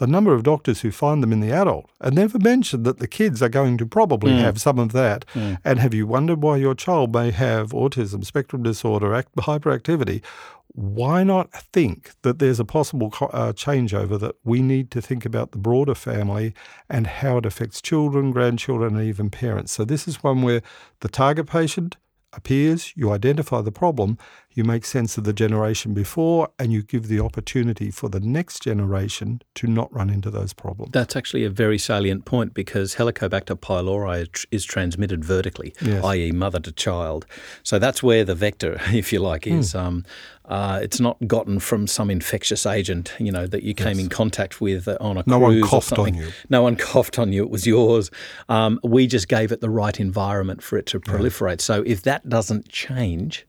the 0.00 0.06
number 0.06 0.32
of 0.32 0.42
doctors 0.42 0.80
who 0.80 0.90
find 0.90 1.22
them 1.22 1.30
in 1.30 1.40
the 1.40 1.52
adult 1.52 1.88
and 2.00 2.14
never 2.14 2.38
mention 2.38 2.84
that 2.84 2.98
the 2.98 3.06
kids 3.06 3.42
are 3.42 3.50
going 3.50 3.76
to 3.76 3.84
probably 3.84 4.32
mm. 4.32 4.40
have 4.40 4.58
some 4.58 4.78
of 4.78 4.92
that. 4.92 5.26
Mm. 5.34 5.58
And 5.62 5.78
have 5.78 5.92
you 5.92 6.06
wondered 6.06 6.42
why 6.42 6.56
your 6.56 6.74
child 6.74 7.14
may 7.14 7.30
have 7.30 7.72
autism, 7.72 8.24
spectrum 8.24 8.62
disorder, 8.62 9.14
act, 9.14 9.36
hyperactivity? 9.36 10.24
Why 10.68 11.22
not 11.22 11.52
think 11.52 12.12
that 12.22 12.38
there's 12.38 12.58
a 12.58 12.64
possible 12.64 13.08
uh, 13.20 13.52
changeover 13.52 14.18
that 14.20 14.36
we 14.42 14.62
need 14.62 14.90
to 14.92 15.02
think 15.02 15.26
about 15.26 15.52
the 15.52 15.58
broader 15.58 15.94
family 15.94 16.54
and 16.88 17.06
how 17.06 17.36
it 17.36 17.44
affects 17.44 17.82
children, 17.82 18.30
grandchildren, 18.30 18.96
and 18.96 19.06
even 19.06 19.28
parents? 19.28 19.72
So, 19.72 19.84
this 19.84 20.08
is 20.08 20.22
one 20.22 20.40
where 20.42 20.62
the 21.00 21.08
target 21.08 21.46
patient 21.46 21.96
appears, 22.32 22.92
you 22.96 23.10
identify 23.10 23.60
the 23.60 23.72
problem, 23.72 24.16
you 24.52 24.64
make 24.64 24.84
sense 24.84 25.16
of 25.16 25.24
the 25.24 25.32
generation 25.32 25.94
before, 25.94 26.50
and 26.58 26.72
you 26.72 26.82
give 26.82 27.08
the 27.08 27.20
opportunity 27.20 27.90
for 27.90 28.08
the 28.08 28.20
next 28.20 28.62
generation 28.62 29.42
to 29.54 29.66
not 29.66 29.92
run 29.94 30.10
into 30.10 30.30
those 30.30 30.52
problems. 30.52 30.92
That's 30.92 31.14
actually 31.14 31.44
a 31.44 31.50
very 31.50 31.78
salient 31.78 32.24
point 32.24 32.52
because 32.52 32.96
Helicobacter 32.96 33.56
pylori 33.56 34.46
is 34.50 34.64
transmitted 34.64 35.24
vertically, 35.24 35.74
yes. 35.80 36.04
i.e., 36.04 36.32
mother 36.32 36.60
to 36.60 36.72
child. 36.72 37.26
So 37.62 37.78
that's 37.78 38.02
where 38.02 38.24
the 38.24 38.34
vector, 38.34 38.80
if 38.92 39.12
you 39.12 39.20
like, 39.20 39.46
is. 39.46 39.72
Mm. 39.72 39.80
Um, 39.80 40.04
uh, 40.46 40.80
it's 40.82 40.98
not 40.98 41.16
gotten 41.28 41.60
from 41.60 41.86
some 41.86 42.10
infectious 42.10 42.66
agent, 42.66 43.14
you 43.20 43.30
know, 43.30 43.46
that 43.46 43.62
you 43.62 43.72
came 43.72 43.98
yes. 43.98 44.00
in 44.00 44.08
contact 44.08 44.60
with 44.60 44.88
uh, 44.88 44.96
on 45.00 45.16
a 45.16 45.22
no 45.24 45.38
cruise 45.38 45.60
one 45.62 45.70
coughed 45.70 45.92
or 45.92 45.96
something. 45.96 46.16
on 46.16 46.20
you. 46.22 46.32
No 46.48 46.62
one 46.62 46.74
coughed 46.90 47.20
on 47.20 47.32
you. 47.32 47.44
It 47.44 47.50
was 47.50 47.68
yours. 47.68 48.10
Um, 48.48 48.80
we 48.82 49.06
just 49.06 49.28
gave 49.28 49.52
it 49.52 49.60
the 49.60 49.70
right 49.70 49.98
environment 50.00 50.60
for 50.60 50.76
it 50.76 50.86
to 50.86 50.98
proliferate. 50.98 51.60
Yeah. 51.60 51.76
So 51.76 51.82
if 51.86 52.02
that 52.02 52.28
doesn't 52.28 52.68
change, 52.68 53.46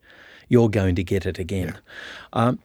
you're 0.51 0.69
going 0.69 0.95
to 0.95 1.03
get 1.03 1.25
it 1.25 1.39
again. 1.39 1.79
Yeah. 2.33 2.47
Um, 2.47 2.59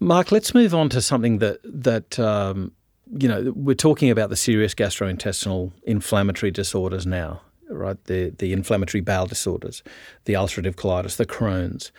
Mark, 0.00 0.32
let's 0.32 0.52
move 0.54 0.74
on 0.74 0.88
to 0.90 1.00
something 1.00 1.38
that 1.38 1.60
that 1.64 2.18
um, 2.18 2.72
you 3.16 3.28
know 3.28 3.52
we're 3.54 3.76
talking 3.76 4.10
about 4.10 4.28
the 4.28 4.36
serious 4.36 4.74
gastrointestinal 4.74 5.70
inflammatory 5.84 6.50
disorders 6.50 7.06
now, 7.06 7.40
right? 7.70 8.02
The 8.04 8.30
the 8.30 8.52
inflammatory 8.52 9.02
bowel 9.02 9.26
disorders, 9.26 9.84
the 10.24 10.32
ulcerative 10.32 10.74
colitis, 10.74 11.16
the 11.16 11.26
Crohn's 11.26 11.92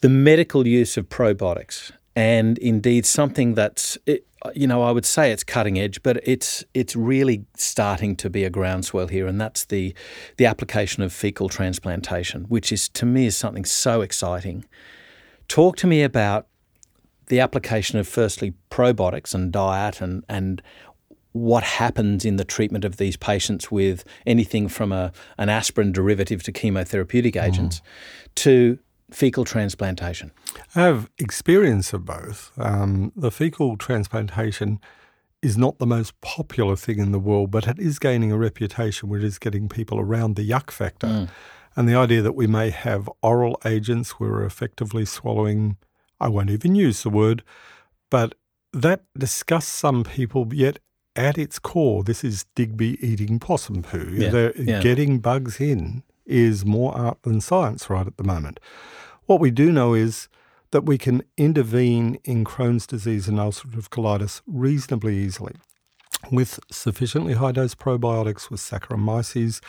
the 0.00 0.08
medical 0.08 0.68
use 0.68 0.96
of 0.96 1.08
probiotics, 1.08 1.90
and 2.14 2.56
indeed 2.58 3.04
something 3.04 3.54
that's 3.54 3.98
it, 4.06 4.24
you 4.54 4.66
know 4.66 4.82
I 4.82 4.90
would 4.90 5.04
say 5.04 5.32
it's 5.32 5.44
cutting 5.44 5.78
edge, 5.78 6.02
but 6.02 6.20
it's 6.22 6.64
it's 6.74 6.94
really 6.94 7.44
starting 7.56 8.16
to 8.16 8.30
be 8.30 8.44
a 8.44 8.50
groundswell 8.50 9.08
here, 9.08 9.26
and 9.26 9.40
that's 9.40 9.64
the 9.64 9.94
the 10.36 10.46
application 10.46 11.02
of 11.02 11.12
fecal 11.12 11.48
transplantation, 11.48 12.44
which 12.44 12.72
is 12.72 12.88
to 12.90 13.06
me 13.06 13.26
is 13.26 13.36
something 13.36 13.64
so 13.64 14.00
exciting. 14.00 14.64
Talk 15.48 15.76
to 15.78 15.86
me 15.86 16.02
about 16.02 16.46
the 17.26 17.40
application 17.40 17.98
of 17.98 18.08
firstly 18.08 18.54
probiotics 18.70 19.34
and 19.34 19.52
diet 19.52 20.00
and 20.00 20.24
and 20.28 20.62
what 21.32 21.62
happens 21.62 22.24
in 22.24 22.36
the 22.36 22.44
treatment 22.44 22.84
of 22.84 22.96
these 22.96 23.16
patients 23.16 23.70
with 23.70 24.02
anything 24.26 24.66
from 24.66 24.92
a, 24.92 25.12
an 25.36 25.48
aspirin 25.48 25.92
derivative 25.92 26.42
to 26.42 26.52
chemotherapeutic 26.52 27.40
agents 27.40 27.80
mm. 27.80 28.34
to 28.34 28.78
fecal 29.10 29.44
transplantation? 29.44 30.32
I 30.74 30.82
have 30.82 31.10
experience 31.18 31.92
of 31.92 32.04
both. 32.04 32.52
Um, 32.58 33.12
the 33.16 33.30
fecal 33.30 33.76
transplantation 33.76 34.80
is 35.40 35.56
not 35.56 35.78
the 35.78 35.86
most 35.86 36.20
popular 36.20 36.76
thing 36.76 36.98
in 36.98 37.12
the 37.12 37.18
world, 37.18 37.50
but 37.50 37.66
it 37.66 37.78
is 37.78 37.98
gaining 37.98 38.32
a 38.32 38.38
reputation 38.38 39.08
which 39.08 39.22
is 39.22 39.38
getting 39.38 39.68
people 39.68 40.00
around 40.00 40.36
the 40.36 40.48
yuck 40.48 40.70
factor. 40.70 41.06
Mm. 41.06 41.28
And 41.76 41.88
the 41.88 41.94
idea 41.94 42.22
that 42.22 42.32
we 42.32 42.46
may 42.46 42.70
have 42.70 43.08
oral 43.22 43.60
agents 43.64 44.12
where 44.12 44.30
we're 44.30 44.44
effectively 44.44 45.04
swallowing, 45.04 45.76
I 46.18 46.28
won't 46.28 46.50
even 46.50 46.74
use 46.74 47.02
the 47.04 47.10
word, 47.10 47.44
but 48.10 48.34
that 48.72 49.02
disgusts 49.16 49.70
some 49.70 50.02
people, 50.02 50.48
yet 50.52 50.80
at 51.14 51.38
its 51.38 51.58
core, 51.58 52.02
this 52.02 52.24
is 52.24 52.46
Digby 52.54 52.98
eating 53.06 53.38
possum 53.38 53.82
poo. 53.82 54.10
Yeah, 54.12 54.50
yeah. 54.56 54.80
Getting 54.80 55.20
bugs 55.20 55.60
in 55.60 56.02
is 56.28 56.64
more 56.64 56.94
art 56.96 57.22
than 57.22 57.40
science 57.40 57.90
right 57.90 58.06
at 58.06 58.16
the 58.16 58.24
moment. 58.24 58.60
What 59.26 59.40
we 59.40 59.50
do 59.50 59.72
know 59.72 59.94
is 59.94 60.28
that 60.70 60.84
we 60.84 60.98
can 60.98 61.22
intervene 61.36 62.18
in 62.24 62.44
Crohn's 62.44 62.86
disease 62.86 63.26
and 63.26 63.38
ulcerative 63.38 63.88
colitis 63.88 64.42
reasonably 64.46 65.16
easily. 65.16 65.54
With 66.30 66.60
sufficiently 66.70 67.34
high 67.34 67.52
dose 67.52 67.74
probiotics 67.74 68.50
with 68.50 68.60
Saccharomyces, 68.60 69.60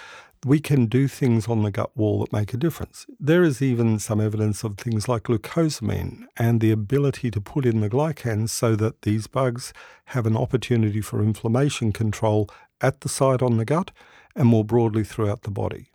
we 0.46 0.60
can 0.60 0.86
do 0.86 1.08
things 1.08 1.48
on 1.48 1.64
the 1.64 1.72
gut 1.72 1.96
wall 1.96 2.20
that 2.20 2.34
make 2.34 2.54
a 2.54 2.58
difference. 2.58 3.06
There 3.20 3.44
is 3.44 3.62
even 3.62 4.00
some 4.00 4.22
evidence 4.22 4.64
of 4.64 4.78
things 4.78 5.08
like 5.08 5.24
glucosamine 5.24 6.24
and 6.38 6.62
the 6.62 6.72
ability 6.72 7.30
to 7.32 7.42
put 7.42 7.66
in 7.66 7.82
the 7.82 7.90
glycans 7.90 8.50
so 8.50 8.76
that 8.78 9.02
these 9.02 9.28
bugs 9.28 9.74
have 10.06 10.26
an 10.26 10.38
opportunity 10.38 11.02
for 11.02 11.22
inflammation 11.22 11.92
control 11.92 12.50
at 12.82 13.02
the 13.02 13.10
site 13.10 13.42
on 13.42 13.58
the 13.58 13.66
gut 13.66 13.92
and 14.36 14.48
more 14.48 14.64
broadly 14.64 15.04
throughout 15.04 15.42
the 15.42 15.52
body. 15.52 15.89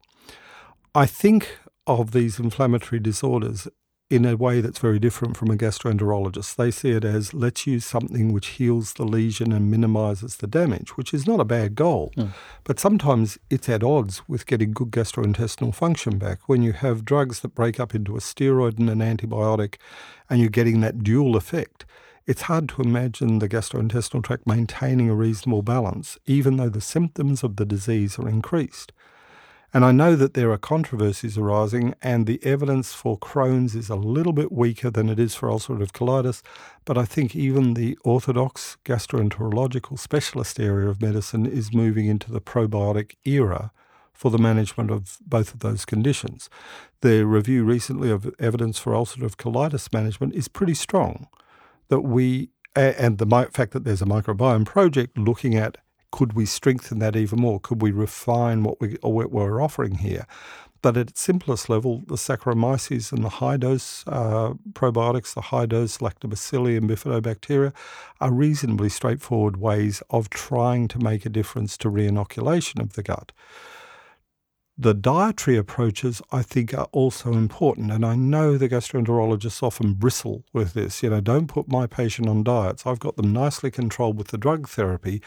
I 0.94 1.06
think 1.06 1.58
of 1.86 2.12
these 2.12 2.38
inflammatory 2.38 3.00
disorders 3.00 3.66
in 4.10 4.24
a 4.24 4.36
way 4.36 4.60
that's 4.60 4.78
very 4.78 5.00
different 5.00 5.36
from 5.36 5.50
a 5.50 5.56
gastroenterologist. 5.56 6.54
They 6.54 6.70
see 6.70 6.90
it 6.90 7.04
as 7.04 7.34
let's 7.34 7.66
use 7.66 7.84
something 7.84 8.32
which 8.32 8.46
heals 8.48 8.92
the 8.92 9.04
lesion 9.04 9.50
and 9.50 9.70
minimizes 9.70 10.36
the 10.36 10.46
damage, 10.46 10.96
which 10.96 11.12
is 11.12 11.26
not 11.26 11.40
a 11.40 11.44
bad 11.44 11.74
goal. 11.74 12.12
Mm. 12.16 12.30
But 12.62 12.78
sometimes 12.78 13.38
it's 13.50 13.68
at 13.68 13.82
odds 13.82 14.22
with 14.28 14.46
getting 14.46 14.72
good 14.72 14.92
gastrointestinal 14.92 15.74
function 15.74 16.18
back 16.18 16.48
when 16.48 16.62
you 16.62 16.72
have 16.72 17.04
drugs 17.04 17.40
that 17.40 17.56
break 17.56 17.80
up 17.80 17.92
into 17.92 18.16
a 18.16 18.20
steroid 18.20 18.78
and 18.78 18.88
an 18.88 19.00
antibiotic 19.00 19.76
and 20.30 20.38
you're 20.38 20.48
getting 20.48 20.80
that 20.82 21.02
dual 21.02 21.34
effect. 21.34 21.84
It's 22.26 22.42
hard 22.42 22.68
to 22.70 22.82
imagine 22.82 23.40
the 23.40 23.48
gastrointestinal 23.48 24.22
tract 24.22 24.46
maintaining 24.46 25.10
a 25.10 25.14
reasonable 25.14 25.62
balance, 25.62 26.18
even 26.24 26.56
though 26.56 26.70
the 26.70 26.80
symptoms 26.80 27.42
of 27.42 27.56
the 27.56 27.66
disease 27.66 28.18
are 28.18 28.28
increased. 28.28 28.92
And 29.74 29.84
I 29.84 29.90
know 29.90 30.14
that 30.14 30.34
there 30.34 30.52
are 30.52 30.56
controversies 30.56 31.36
arising, 31.36 31.96
and 32.00 32.28
the 32.28 32.38
evidence 32.44 32.92
for 32.92 33.18
Crohn's 33.18 33.74
is 33.74 33.90
a 33.90 33.96
little 33.96 34.32
bit 34.32 34.52
weaker 34.52 34.88
than 34.88 35.08
it 35.08 35.18
is 35.18 35.34
for 35.34 35.48
ulcerative 35.48 35.90
colitis. 35.90 36.42
But 36.84 36.96
I 36.96 37.04
think 37.04 37.34
even 37.34 37.74
the 37.74 37.98
orthodox 38.04 38.76
gastroenterological 38.84 39.98
specialist 39.98 40.60
area 40.60 40.88
of 40.88 41.02
medicine 41.02 41.44
is 41.44 41.74
moving 41.74 42.06
into 42.06 42.30
the 42.30 42.40
probiotic 42.40 43.16
era 43.24 43.72
for 44.12 44.30
the 44.30 44.38
management 44.38 44.92
of 44.92 45.18
both 45.26 45.52
of 45.52 45.58
those 45.58 45.84
conditions. 45.84 46.48
The 47.00 47.26
review 47.26 47.64
recently 47.64 48.12
of 48.12 48.32
evidence 48.38 48.78
for 48.78 48.92
ulcerative 48.92 49.34
colitis 49.34 49.92
management 49.92 50.36
is 50.36 50.46
pretty 50.46 50.74
strong. 50.74 51.26
That 51.88 52.02
we 52.02 52.50
and 52.76 53.18
the 53.18 53.48
fact 53.52 53.72
that 53.72 53.84
there's 53.84 54.02
a 54.02 54.06
microbiome 54.06 54.66
project 54.66 55.18
looking 55.18 55.56
at 55.56 55.78
could 56.14 56.34
we 56.34 56.46
strengthen 56.46 57.00
that 57.00 57.16
even 57.16 57.40
more? 57.40 57.58
Could 57.58 57.82
we 57.82 57.90
refine 57.90 58.62
what, 58.62 58.80
we, 58.80 58.96
what 59.02 59.32
we're 59.32 59.60
offering 59.60 59.96
here? 59.96 60.28
But 60.80 60.96
at 60.96 61.08
its 61.08 61.20
simplest 61.20 61.68
level, 61.68 62.04
the 62.06 62.14
Saccharomyces 62.14 63.10
and 63.10 63.24
the 63.24 63.40
high 63.40 63.56
dose 63.56 64.04
uh, 64.06 64.52
probiotics, 64.74 65.34
the 65.34 65.40
high 65.40 65.66
dose 65.66 65.98
lactobacilli 65.98 66.76
and 66.76 66.88
bifidobacteria, 66.88 67.72
are 68.20 68.32
reasonably 68.32 68.90
straightforward 68.90 69.56
ways 69.56 70.04
of 70.08 70.30
trying 70.30 70.86
to 70.86 71.00
make 71.00 71.26
a 71.26 71.28
difference 71.28 71.76
to 71.78 71.90
reinoculation 71.90 72.80
of 72.80 72.92
the 72.92 73.02
gut. 73.02 73.32
The 74.78 74.94
dietary 74.94 75.56
approaches, 75.56 76.22
I 76.30 76.42
think, 76.42 76.72
are 76.74 76.88
also 76.92 77.32
important. 77.32 77.90
And 77.90 78.06
I 78.06 78.14
know 78.14 78.56
the 78.56 78.68
gastroenterologists 78.68 79.64
often 79.64 79.94
bristle 79.94 80.44
with 80.52 80.74
this. 80.74 81.02
You 81.02 81.10
know, 81.10 81.20
don't 81.20 81.48
put 81.48 81.66
my 81.66 81.88
patient 81.88 82.28
on 82.28 82.44
diets. 82.44 82.86
I've 82.86 83.00
got 83.00 83.16
them 83.16 83.32
nicely 83.32 83.72
controlled 83.72 84.16
with 84.16 84.28
the 84.28 84.38
drug 84.38 84.68
therapy 84.68 85.20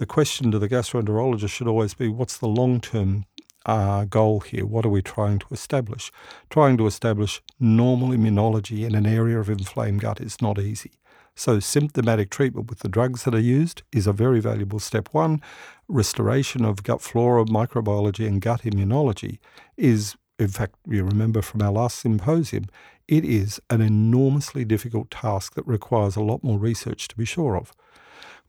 the 0.00 0.06
question 0.06 0.50
to 0.50 0.58
the 0.58 0.66
gastroenterologist 0.66 1.50
should 1.50 1.68
always 1.68 1.92
be 1.92 2.08
what's 2.08 2.38
the 2.38 2.48
long 2.48 2.80
term 2.80 3.26
uh, 3.66 4.06
goal 4.06 4.40
here? 4.40 4.64
What 4.64 4.86
are 4.86 4.88
we 4.88 5.02
trying 5.02 5.38
to 5.40 5.46
establish? 5.50 6.10
Trying 6.48 6.78
to 6.78 6.86
establish 6.86 7.42
normal 7.60 8.08
immunology 8.08 8.86
in 8.86 8.94
an 8.94 9.04
area 9.04 9.38
of 9.38 9.50
inflamed 9.50 10.00
gut 10.00 10.18
is 10.18 10.40
not 10.40 10.58
easy. 10.58 10.92
So, 11.36 11.60
symptomatic 11.60 12.30
treatment 12.30 12.70
with 12.70 12.78
the 12.78 12.88
drugs 12.88 13.24
that 13.24 13.34
are 13.34 13.38
used 13.38 13.82
is 13.92 14.06
a 14.06 14.14
very 14.14 14.40
valuable 14.40 14.78
step 14.78 15.10
one. 15.12 15.42
Restoration 15.86 16.64
of 16.64 16.82
gut 16.82 17.02
flora, 17.02 17.44
microbiology, 17.44 18.26
and 18.26 18.40
gut 18.40 18.62
immunology 18.62 19.38
is, 19.76 20.16
in 20.38 20.48
fact, 20.48 20.76
you 20.88 21.04
remember 21.04 21.42
from 21.42 21.60
our 21.60 21.72
last 21.72 21.98
symposium, 21.98 22.64
it 23.06 23.26
is 23.26 23.60
an 23.68 23.82
enormously 23.82 24.64
difficult 24.64 25.10
task 25.10 25.56
that 25.56 25.66
requires 25.66 26.16
a 26.16 26.22
lot 26.22 26.42
more 26.42 26.58
research 26.58 27.06
to 27.08 27.16
be 27.16 27.26
sure 27.26 27.54
of. 27.54 27.74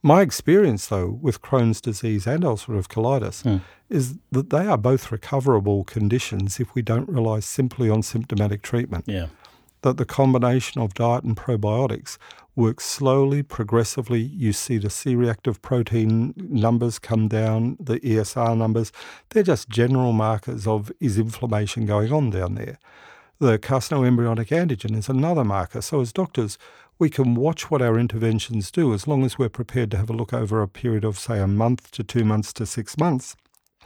My 0.04 0.22
experience, 0.22 0.88
though, 0.88 1.20
with 1.22 1.42
Crohn's 1.42 1.80
disease 1.80 2.26
and 2.26 2.44
ulcerative 2.44 2.88
colitis 2.88 3.44
mm. 3.44 3.62
is 3.90 4.16
that 4.32 4.50
they 4.50 4.66
are 4.66 4.78
both 4.78 5.12
recoverable 5.12 5.84
conditions 5.84 6.60
if 6.60 6.74
we 6.74 6.82
don't 6.82 7.08
rely 7.08 7.40
simply 7.40 7.90
on 7.90 8.02
symptomatic 8.02 8.64
treatment. 8.64 9.06
Yeah. 9.08 9.28
That 9.82 9.98
the 9.98 10.06
combination 10.06 10.82
of 10.82 10.94
diet 10.94 11.24
and 11.24 11.36
probiotics 11.38 12.18
works 12.56 12.86
slowly, 12.86 13.44
progressively. 13.44 14.20
You 14.20 14.54
see 14.54 14.78
the 14.78 14.90
C 14.90 15.16
reactive 15.16 15.62
protein 15.62 16.34
numbers 16.36 17.00
come 17.00 17.28
down, 17.28 17.78
the 17.80 18.00
ESR 18.00 18.58
numbers. 18.58 18.92
They're 19.30 19.44
just 19.44 19.70
general 19.70 20.14
markers 20.14 20.68
of 20.68 20.92
is 21.00 21.18
inflammation 21.18 21.86
going 21.86 22.12
on 22.12 22.32
down 22.32 22.56
there. 22.56 22.80
The 23.40 23.58
carcinoembryonic 23.58 24.50
antigen 24.50 24.96
is 24.96 25.10
another 25.10 25.44
marker. 25.44 25.82
So, 25.82 26.02
as 26.02 26.14
doctors, 26.14 26.60
we 27.02 27.10
can 27.10 27.34
watch 27.34 27.72
what 27.72 27.82
our 27.82 27.98
interventions 27.98 28.70
do 28.70 28.94
as 28.94 29.08
long 29.08 29.26
as 29.26 29.36
we're 29.36 29.50
prepared 29.50 29.90
to 29.90 29.98
have 29.98 30.12
a 30.12 30.14
look 30.14 30.32
over 30.32 30.62
a 30.62 30.68
period 30.68 31.04
of, 31.04 31.18
say, 31.18 31.40
a 31.40 31.48
month 31.48 31.90
to 31.90 32.04
two 32.04 32.24
months 32.24 32.54
to 32.54 32.64
six 32.64 32.96
months. 32.96 33.36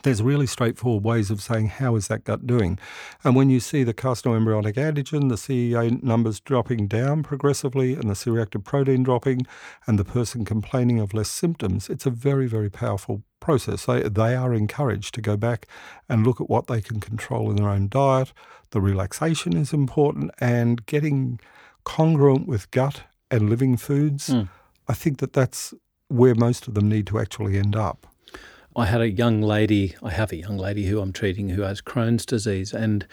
There's 0.03 0.21
really 0.21 0.45
straightforward 0.45 1.05
ways 1.05 1.31
of 1.31 1.41
saying 1.41 1.69
how 1.69 1.95
is 1.95 2.09
that 2.09 2.25
gut 2.25 2.45
doing. 2.45 2.77
And 3.23 3.33
when 3.33 3.49
you 3.49 3.61
see 3.61 3.85
the 3.85 3.93
carcinoembryonic 3.93 4.73
antigen, 4.73 5.29
the 5.29 5.35
CEA 5.35 6.03
numbers 6.03 6.41
dropping 6.41 6.87
down 6.87 7.23
progressively 7.23 7.93
and 7.93 8.09
the 8.09 8.15
C-reactive 8.15 8.65
protein 8.65 9.03
dropping 9.03 9.47
and 9.87 9.97
the 9.97 10.03
person 10.03 10.43
complaining 10.43 10.99
of 10.99 11.13
less 11.13 11.29
symptoms, 11.29 11.89
it's 11.89 12.05
a 12.05 12.09
very, 12.09 12.47
very 12.47 12.69
powerful 12.69 13.23
process. 13.39 13.85
They, 13.85 14.09
they 14.09 14.35
are 14.35 14.53
encouraged 14.53 15.15
to 15.15 15.21
go 15.21 15.37
back 15.37 15.67
and 16.09 16.27
look 16.27 16.41
at 16.41 16.49
what 16.49 16.67
they 16.67 16.81
can 16.81 16.99
control 16.99 17.49
in 17.49 17.55
their 17.55 17.69
own 17.69 17.87
diet. 17.87 18.33
The 18.71 18.81
relaxation 18.81 19.55
is 19.55 19.71
important 19.71 20.31
and 20.41 20.85
getting 20.85 21.39
congruent 21.85 22.47
with 22.47 22.69
gut 22.71 23.03
and 23.31 23.49
living 23.49 23.77
foods, 23.77 24.29
mm. 24.29 24.49
I 24.87 24.93
think 24.93 25.19
that 25.19 25.33
that's 25.33 25.73
where 26.09 26.35
most 26.35 26.67
of 26.67 26.73
them 26.73 26.89
need 26.89 27.07
to 27.07 27.19
actually 27.19 27.57
end 27.57 27.75
up. 27.75 28.05
I 28.75 28.85
had 28.85 28.99
a 28.99 29.09
young 29.09 29.41
lady, 29.41 29.95
I 30.03 30.11
have 30.11 30.33
a 30.33 30.35
young 30.35 30.57
lady 30.57 30.87
who 30.87 30.99
I'm 30.99 31.13
treating 31.13 31.49
who 31.49 31.61
has 31.61 31.81
Crohn's 31.81 32.25
disease, 32.25 32.73
and 32.73 33.07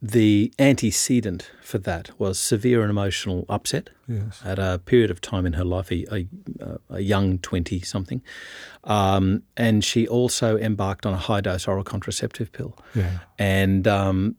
the 0.00 0.52
antecedent 0.58 1.50
for 1.62 1.78
that 1.78 2.18
was 2.18 2.38
severe 2.38 2.80
and 2.80 2.90
emotional 2.90 3.44
upset 3.48 3.90
yes. 4.08 4.40
at 4.44 4.58
a 4.58 4.80
period 4.84 5.10
of 5.10 5.20
time 5.20 5.44
in 5.44 5.54
her 5.54 5.64
life, 5.64 5.92
a, 5.92 6.06
a, 6.10 6.78
a 6.88 7.00
young 7.00 7.38
20 7.38 7.80
something. 7.80 8.22
Um, 8.84 9.42
and 9.58 9.84
she 9.84 10.08
also 10.08 10.56
embarked 10.56 11.04
on 11.04 11.12
a 11.12 11.18
high 11.18 11.42
dose 11.42 11.68
oral 11.68 11.84
contraceptive 11.84 12.50
pill. 12.52 12.78
Yeah. 12.94 13.18
And 13.38 13.86
um, 13.86 14.36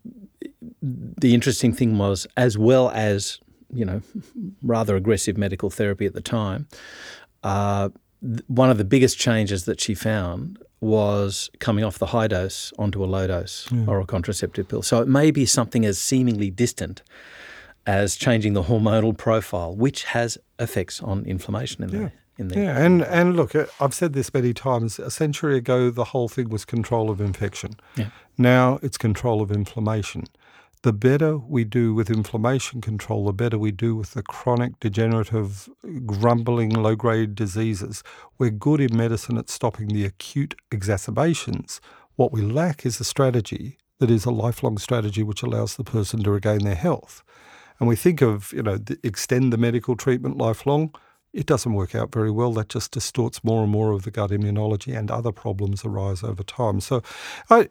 the 0.82 1.36
interesting 1.36 1.74
thing 1.74 1.98
was, 2.00 2.26
as 2.36 2.58
well 2.58 2.90
as 2.92 3.40
you 3.74 3.86
know, 3.86 4.01
rather 4.61 4.95
aggressive 4.95 5.38
medical 5.38 5.69
therapy 5.69 6.05
at 6.05 6.13
the 6.13 6.22
time, 6.22 6.67
uh, 7.43 7.89
one 8.47 8.69
of 8.69 8.78
the 8.78 8.86
biggest 8.86 9.17
changes 9.17 9.65
that 9.65 9.80
she 9.80 9.95
found 9.95 10.59
was 10.80 11.49
coming 11.59 11.84
off 11.84 11.99
the 11.99 12.07
high 12.07 12.28
dose 12.28 12.74
onto 12.78 13.03
a 13.03 13.05
low 13.05 13.28
dose 13.28 13.67
yeah. 13.72 13.86
oral 13.88 14.05
contraceptive 14.05 14.67
pill. 14.67 14.82
So 14.82 15.01
it 15.01 15.07
may 15.07 15.32
be 15.32 15.45
something 15.45 15.86
as 15.86 15.99
seemingly 15.99 16.49
distant 16.49 17.01
as 17.86 18.15
changing 18.15 18.53
the 18.53 18.63
hormonal 18.63 19.17
profile, 19.17 19.76
which 19.76 20.03
has 20.05 20.38
effects 20.59 21.01
on 21.01 21.26
inflammation 21.26 21.84
in 21.84 21.89
yeah. 21.89 21.99
the 21.99 22.11
in 22.38 22.47
the 22.47 22.59
yeah. 22.59 22.78
And 22.78 23.03
and 23.03 23.36
look, 23.36 23.55
uh, 23.55 23.65
I've 23.80 23.93
said 23.93 24.13
this 24.13 24.34
many 24.34 24.53
times. 24.53 24.99
A 24.99 25.11
century 25.11 25.57
ago, 25.57 25.89
the 25.89 26.05
whole 26.05 26.30
thing 26.30 26.49
was 26.49 26.65
control 26.65 27.09
of 27.09 27.19
infection. 27.19 27.76
Yeah. 27.95 28.09
Now 28.38 28.80
it's 28.82 28.97
control 28.97 29.41
of 29.41 29.51
inflammation 29.51 30.26
the 30.84 30.94
better 30.94 31.38
we 31.38 31.64
do 31.64 31.94
with 31.94 32.10
inflammation 32.10 32.82
control, 32.82 33.26
the 33.26 33.34
better 33.34 33.58
we 33.58 33.72
do 33.72 33.96
with 33.96 34.12
the 34.12 34.24
chronic, 34.24 34.80
degenerative, 34.80 35.70
grumbling, 36.06 36.72
low 36.72 36.96
grade 36.96 37.36
diseases. 37.36 38.04
We're 38.40 38.50
good 38.50 38.82
in 38.82 38.98
medicine 38.98 39.38
at 39.38 39.50
stopping 39.50 39.90
the 39.90 40.06
acute 40.06 40.56
exacerbations. 40.72 41.82
What 42.16 42.32
we 42.32 42.42
lack 42.42 42.86
is 42.86 43.00
a 43.00 43.04
strategy 43.04 43.78
that 44.00 44.10
is 44.10 44.26
a 44.26 44.32
lifelong 44.32 44.80
strategy 44.80 45.22
which 45.22 45.44
allows 45.44 45.76
the 45.76 45.84
person 45.84 46.24
to 46.24 46.32
regain 46.32 46.64
their 46.64 46.76
health. 46.76 47.24
And 47.80 47.88
we 47.88 47.96
think 47.96 48.22
of, 48.22 48.52
you 48.52 48.64
know, 48.64 48.80
extend 49.04 49.54
the 49.54 49.58
medical 49.58 49.96
treatment 49.96 50.38
lifelong. 50.38 50.94
It 51.34 51.46
doesn't 51.46 51.74
work 51.74 51.96
out 51.96 52.12
very 52.12 52.32
well. 52.32 52.54
That 52.54 52.70
just 52.70 52.92
distorts 52.92 53.44
more 53.44 53.64
and 53.64 53.72
more 53.72 53.92
of 53.92 54.04
the 54.04 54.12
gut 54.12 54.32
immunology, 54.32 54.98
and 54.98 55.10
other 55.10 55.32
problems 55.32 55.86
arise 55.86 56.24
over 56.24 56.44
time. 56.44 56.82
So, 56.82 57.02
I, 57.50 57.70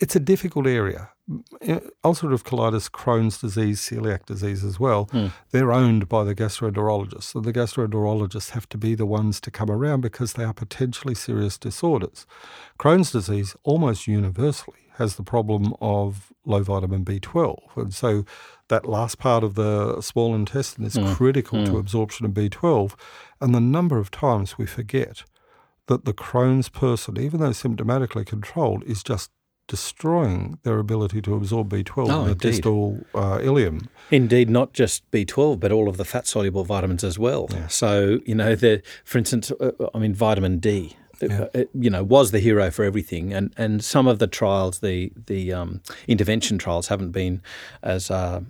it's 0.00 0.16
a 0.16 0.20
difficult 0.20 0.66
area. 0.66 1.10
Ulcerative 1.28 2.42
colitis, 2.42 2.90
Crohn's 2.90 3.38
disease, 3.38 3.80
celiac 3.80 4.26
disease 4.26 4.64
as 4.64 4.80
well, 4.80 5.06
mm. 5.06 5.30
they're 5.50 5.72
owned 5.72 6.08
by 6.08 6.24
the 6.24 6.34
gastroenterologists. 6.34 7.24
So 7.24 7.40
the 7.40 7.52
gastroenterologists 7.52 8.50
have 8.50 8.68
to 8.70 8.78
be 8.78 8.94
the 8.94 9.06
ones 9.06 9.40
to 9.42 9.50
come 9.50 9.70
around 9.70 10.00
because 10.00 10.32
they 10.32 10.44
are 10.44 10.54
potentially 10.54 11.14
serious 11.14 11.58
disorders. 11.58 12.26
Crohn's 12.78 13.12
disease 13.12 13.54
almost 13.62 14.08
universally 14.08 14.78
has 14.94 15.16
the 15.16 15.22
problem 15.22 15.74
of 15.80 16.32
low 16.44 16.62
vitamin 16.62 17.04
B12. 17.04 17.58
And 17.76 17.94
so 17.94 18.24
that 18.68 18.86
last 18.88 19.18
part 19.18 19.44
of 19.44 19.54
the 19.54 20.00
small 20.00 20.34
intestine 20.34 20.84
is 20.84 20.96
mm. 20.96 21.14
critical 21.14 21.58
mm. 21.58 21.66
to 21.66 21.72
hmm. 21.72 21.78
absorption 21.78 22.26
of 22.26 22.32
B12. 22.32 22.94
And 23.40 23.54
the 23.54 23.60
number 23.60 23.98
of 23.98 24.10
times 24.10 24.58
we 24.58 24.66
forget 24.66 25.24
that 25.86 26.04
the 26.04 26.12
Crohn's 26.12 26.68
person, 26.68 27.18
even 27.18 27.40
though 27.40 27.50
symptomatically 27.50 28.26
controlled, 28.26 28.84
is 28.84 29.02
just 29.02 29.30
destroying 29.70 30.58
their 30.64 30.80
ability 30.80 31.22
to 31.22 31.36
absorb 31.36 31.70
B12 31.70 32.10
oh, 32.10 32.22
in 32.22 32.28
the 32.28 32.34
distal 32.34 32.98
uh, 33.14 33.38
ileum. 33.38 33.86
Indeed, 34.10 34.50
not 34.50 34.72
just 34.72 35.08
B12, 35.12 35.60
but 35.60 35.70
all 35.70 35.88
of 35.88 35.96
the 35.96 36.04
fat 36.04 36.26
soluble 36.26 36.64
vitamins 36.64 37.04
as 37.04 37.20
well. 37.20 37.46
Yeah. 37.52 37.68
So, 37.68 38.18
you 38.26 38.34
know, 38.34 38.56
the, 38.56 38.82
for 39.04 39.18
instance, 39.18 39.52
uh, 39.52 39.70
I 39.94 39.98
mean, 40.00 40.12
vitamin 40.12 40.58
D. 40.58 40.96
Yeah. 41.22 41.46
It, 41.54 41.68
uh, 41.68 41.70
you 41.78 41.88
know, 41.88 42.02
was 42.02 42.32
the 42.32 42.40
hero 42.40 42.70
for 42.70 42.82
everything, 42.82 43.34
and 43.34 43.52
and 43.58 43.84
some 43.84 44.06
of 44.08 44.20
the 44.20 44.26
trials, 44.26 44.78
the 44.78 45.12
the 45.26 45.52
um, 45.52 45.82
intervention 46.08 46.56
trials, 46.56 46.88
haven't 46.88 47.10
been 47.10 47.42
as 47.82 48.10
uh, 48.10 48.40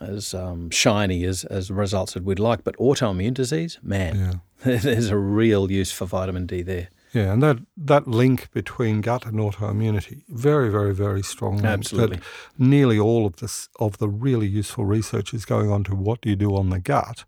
as 0.00 0.32
um, 0.32 0.70
shiny 0.70 1.24
as, 1.24 1.44
as 1.44 1.70
results 1.70 2.14
that 2.14 2.24
we'd 2.24 2.38
like. 2.38 2.64
But 2.64 2.74
autoimmune 2.78 3.34
disease, 3.34 3.78
man, 3.82 4.40
yeah. 4.64 4.76
there's 4.78 5.10
a 5.10 5.18
real 5.18 5.70
use 5.70 5.92
for 5.92 6.06
vitamin 6.06 6.46
D 6.46 6.62
there. 6.62 6.88
Yeah, 7.18 7.32
and 7.32 7.42
that, 7.42 7.58
that 7.76 8.06
link 8.06 8.50
between 8.52 9.00
gut 9.00 9.26
and 9.26 9.38
autoimmunity, 9.38 10.22
very, 10.28 10.70
very, 10.70 10.94
very 10.94 11.22
strong. 11.22 11.64
Absolutely. 11.64 12.20
nearly 12.56 12.96
all 12.96 13.26
of 13.26 13.36
this 13.36 13.68
of 13.80 13.98
the 13.98 14.08
really 14.08 14.46
useful 14.46 14.84
research 14.84 15.34
is 15.34 15.44
going 15.44 15.68
on 15.68 15.82
to 15.84 15.96
what 15.96 16.20
do 16.20 16.30
you 16.30 16.36
do 16.36 16.54
on 16.54 16.70
the 16.70 16.78
gut 16.78 17.24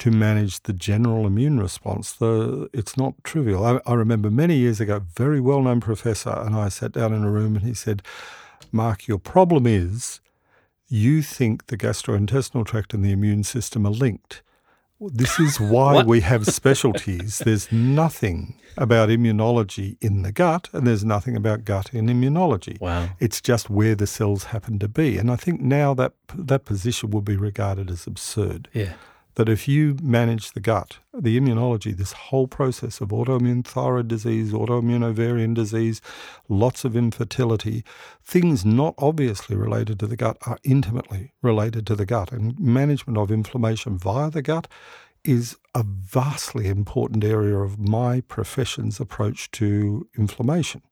to 0.00 0.10
manage 0.10 0.62
the 0.62 0.74
general 0.74 1.26
immune 1.26 1.58
response. 1.58 2.12
The, 2.12 2.68
it's 2.74 2.98
not 2.98 3.14
trivial. 3.24 3.64
I, 3.64 3.80
I 3.86 3.94
remember 3.94 4.30
many 4.30 4.56
years 4.56 4.78
ago, 4.78 4.96
a 4.96 5.00
very 5.00 5.40
well 5.40 5.62
known 5.62 5.80
professor 5.80 6.30
and 6.30 6.54
I 6.54 6.68
sat 6.68 6.92
down 6.92 7.14
in 7.14 7.24
a 7.24 7.30
room 7.30 7.56
and 7.56 7.64
he 7.64 7.74
said, 7.74 8.02
Mark, 8.72 9.08
your 9.08 9.18
problem 9.18 9.66
is 9.66 10.20
you 10.88 11.22
think 11.22 11.66
the 11.66 11.78
gastrointestinal 11.78 12.66
tract 12.66 12.92
and 12.92 13.02
the 13.02 13.12
immune 13.12 13.44
system 13.44 13.86
are 13.86 13.92
linked. 13.92 14.42
This 15.00 15.40
is 15.40 15.58
why 15.58 16.02
we 16.02 16.20
have 16.20 16.46
specialties. 16.46 17.38
There's 17.38 17.72
nothing 17.72 18.54
about 18.76 19.08
immunology 19.08 19.96
in 20.00 20.22
the 20.22 20.32
gut, 20.32 20.68
and 20.72 20.86
there's 20.86 21.04
nothing 21.04 21.36
about 21.36 21.64
gut 21.64 21.92
in 21.94 22.06
immunology. 22.06 22.78
Wow. 22.80 23.08
It's 23.18 23.40
just 23.40 23.70
where 23.70 23.94
the 23.94 24.06
cells 24.06 24.44
happen 24.44 24.78
to 24.80 24.88
be. 24.88 25.16
And 25.16 25.30
I 25.30 25.36
think 25.36 25.60
now 25.60 25.94
that 25.94 26.12
that 26.34 26.66
position 26.66 27.10
will 27.10 27.22
be 27.22 27.36
regarded 27.36 27.90
as 27.90 28.06
absurd. 28.06 28.68
Yeah 28.72 28.92
that 29.40 29.48
if 29.48 29.66
you 29.66 29.96
manage 30.02 30.52
the 30.52 30.60
gut, 30.60 30.98
the 31.14 31.40
immunology, 31.40 31.96
this 31.96 32.12
whole 32.12 32.46
process 32.46 33.00
of 33.00 33.08
autoimmune 33.08 33.64
thyroid 33.64 34.06
disease, 34.06 34.52
autoimmune 34.52 35.02
ovarian 35.02 35.54
disease, 35.54 36.02
lots 36.50 36.84
of 36.84 36.94
infertility, 36.94 37.82
things 38.22 38.66
not 38.66 38.94
obviously 38.98 39.56
related 39.56 39.98
to 39.98 40.06
the 40.06 40.14
gut 40.14 40.36
are 40.46 40.58
intimately 40.62 41.32
related 41.40 41.86
to 41.86 41.96
the 41.96 42.04
gut. 42.04 42.30
And 42.32 42.60
management 42.60 43.16
of 43.16 43.30
inflammation 43.30 43.96
via 43.96 44.28
the 44.28 44.42
gut 44.42 44.68
is 45.24 45.56
a 45.74 45.84
vastly 45.84 46.68
important 46.68 47.24
area 47.24 47.56
of 47.56 47.78
my 47.78 48.20
profession's 48.20 49.00
approach 49.00 49.50
to 49.52 50.06
inflammation. 50.18 50.82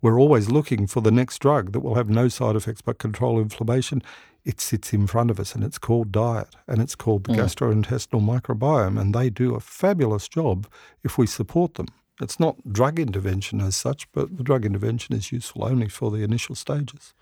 We're 0.00 0.18
always 0.18 0.50
looking 0.50 0.86
for 0.86 1.02
the 1.02 1.10
next 1.10 1.38
drug 1.38 1.72
that 1.72 1.80
will 1.80 1.96
have 1.96 2.08
no 2.08 2.28
side 2.28 2.56
effects 2.56 2.80
but 2.80 2.96
control 2.96 3.38
inflammation 3.38 4.02
it 4.44 4.60
sits 4.60 4.92
in 4.92 5.06
front 5.06 5.30
of 5.30 5.40
us 5.40 5.54
and 5.54 5.64
it's 5.64 5.78
called 5.78 6.12
diet 6.12 6.54
and 6.68 6.80
it's 6.80 6.94
called 6.94 7.24
the 7.24 7.32
mm. 7.32 7.38
gastrointestinal 7.38 8.22
microbiome 8.22 9.00
and 9.00 9.14
they 9.14 9.30
do 9.30 9.54
a 9.54 9.60
fabulous 9.60 10.28
job 10.28 10.66
if 11.02 11.16
we 11.16 11.26
support 11.26 11.74
them. 11.74 11.86
It's 12.20 12.38
not 12.38 12.56
drug 12.72 13.00
intervention 13.00 13.60
as 13.60 13.74
such, 13.74 14.10
but 14.12 14.36
the 14.36 14.44
drug 14.44 14.64
intervention 14.64 15.16
is 15.16 15.32
useful 15.32 15.64
only 15.64 15.88
for 15.88 16.10
the 16.10 16.22
initial 16.22 16.54
stages. 16.54 17.12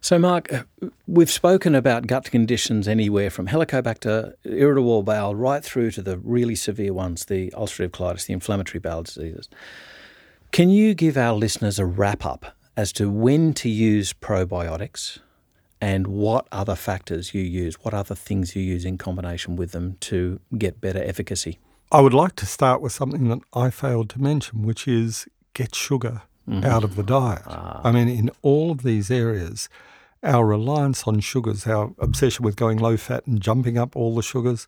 So, 0.00 0.18
Mark, 0.18 0.52
uh, 0.52 0.64
we've 1.06 1.30
spoken 1.30 1.74
about 1.74 2.06
gut 2.06 2.30
conditions 2.30 2.88
anywhere 2.88 3.30
from 3.30 3.46
Helicobacter, 3.46 4.34
irritable 4.44 5.02
bowel, 5.02 5.34
right 5.34 5.64
through 5.64 5.92
to 5.92 6.02
the 6.02 6.18
really 6.18 6.54
severe 6.54 6.92
ones, 6.92 7.26
the 7.26 7.50
ulcerative 7.52 7.90
colitis, 7.90 8.26
the 8.26 8.32
inflammatory 8.32 8.80
bowel 8.80 9.04
diseases. 9.04 9.48
Can 10.52 10.68
you 10.68 10.94
give 10.94 11.16
our 11.16 11.32
listeners 11.32 11.78
a 11.78 11.86
wrap 11.86 12.26
up 12.26 12.56
as 12.76 12.92
to 12.94 13.10
when 13.10 13.52
to 13.54 13.68
use 13.68 14.12
probiotics, 14.12 15.18
and 15.80 16.06
what 16.06 16.46
other 16.52 16.74
factors 16.74 17.34
you 17.34 17.42
use, 17.42 17.76
what 17.82 17.94
other 17.94 18.14
things 18.14 18.54
you 18.54 18.62
use 18.62 18.84
in 18.84 18.98
combination 18.98 19.56
with 19.56 19.72
them 19.72 19.96
to 20.00 20.40
get 20.58 20.80
better 20.80 21.02
efficacy? 21.02 21.58
I 21.90 22.00
would 22.00 22.14
like 22.14 22.36
to 22.36 22.46
start 22.46 22.80
with 22.80 22.92
something 22.92 23.28
that 23.28 23.40
I 23.54 23.70
failed 23.70 24.10
to 24.10 24.20
mention, 24.20 24.62
which 24.62 24.86
is 24.86 25.26
get 25.54 25.74
sugar 25.74 26.22
mm-hmm. 26.48 26.64
out 26.64 26.84
of 26.84 26.96
the 26.96 27.02
diet. 27.02 27.42
Ah. 27.46 27.80
I 27.82 27.90
mean, 27.92 28.08
in 28.08 28.30
all 28.42 28.70
of 28.70 28.82
these 28.82 29.10
areas, 29.10 29.68
our 30.22 30.46
reliance 30.46 31.04
on 31.04 31.20
sugars, 31.20 31.66
our 31.66 31.92
obsession 31.98 32.44
with 32.44 32.56
going 32.56 32.78
low 32.78 32.96
fat 32.96 33.26
and 33.26 33.40
jumping 33.40 33.78
up 33.78 33.96
all 33.96 34.14
the 34.14 34.22
sugars, 34.22 34.66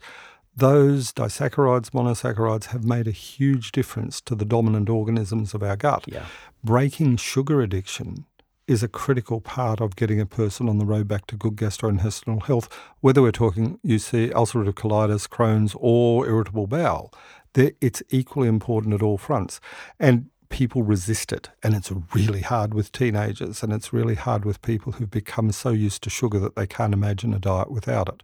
those 0.56 1.12
disaccharides, 1.12 1.90
monosaccharides 1.90 2.66
have 2.66 2.84
made 2.84 3.06
a 3.06 3.12
huge 3.12 3.72
difference 3.72 4.20
to 4.22 4.34
the 4.34 4.44
dominant 4.44 4.88
organisms 4.90 5.54
of 5.54 5.62
our 5.62 5.76
gut. 5.76 6.04
Yeah. 6.06 6.26
Breaking 6.64 7.16
sugar 7.16 7.62
addiction 7.62 8.26
is 8.72 8.82
a 8.82 8.88
critical 8.88 9.40
part 9.40 9.80
of 9.80 9.96
getting 9.96 10.18
a 10.18 10.26
person 10.26 10.68
on 10.68 10.78
the 10.78 10.86
road 10.86 11.06
back 11.06 11.26
to 11.26 11.36
good 11.36 11.56
gastrointestinal 11.56 12.42
health, 12.44 12.72
whether 13.00 13.20
we're 13.20 13.30
talking, 13.30 13.78
see, 13.84 14.28
ulcerative 14.30 14.72
colitis, 14.72 15.28
Crohn's, 15.28 15.76
or 15.78 16.26
irritable 16.26 16.66
bowel. 16.66 17.12
It's 17.54 18.02
equally 18.08 18.48
important 18.48 18.94
at 18.94 19.02
all 19.02 19.18
fronts. 19.18 19.60
And 20.00 20.30
people 20.48 20.82
resist 20.82 21.32
it. 21.32 21.50
And 21.62 21.74
it's 21.74 21.92
really 22.14 22.40
hard 22.40 22.72
with 22.72 22.92
teenagers, 22.92 23.62
and 23.62 23.72
it's 23.74 23.92
really 23.92 24.14
hard 24.14 24.46
with 24.46 24.62
people 24.62 24.92
who've 24.92 25.10
become 25.10 25.52
so 25.52 25.68
used 25.70 26.02
to 26.04 26.10
sugar 26.10 26.38
that 26.38 26.56
they 26.56 26.66
can't 26.66 26.94
imagine 26.94 27.34
a 27.34 27.38
diet 27.38 27.70
without 27.70 28.08
it. 28.08 28.22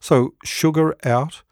So, 0.00 0.34
sugar 0.44 0.96
out 1.04 1.42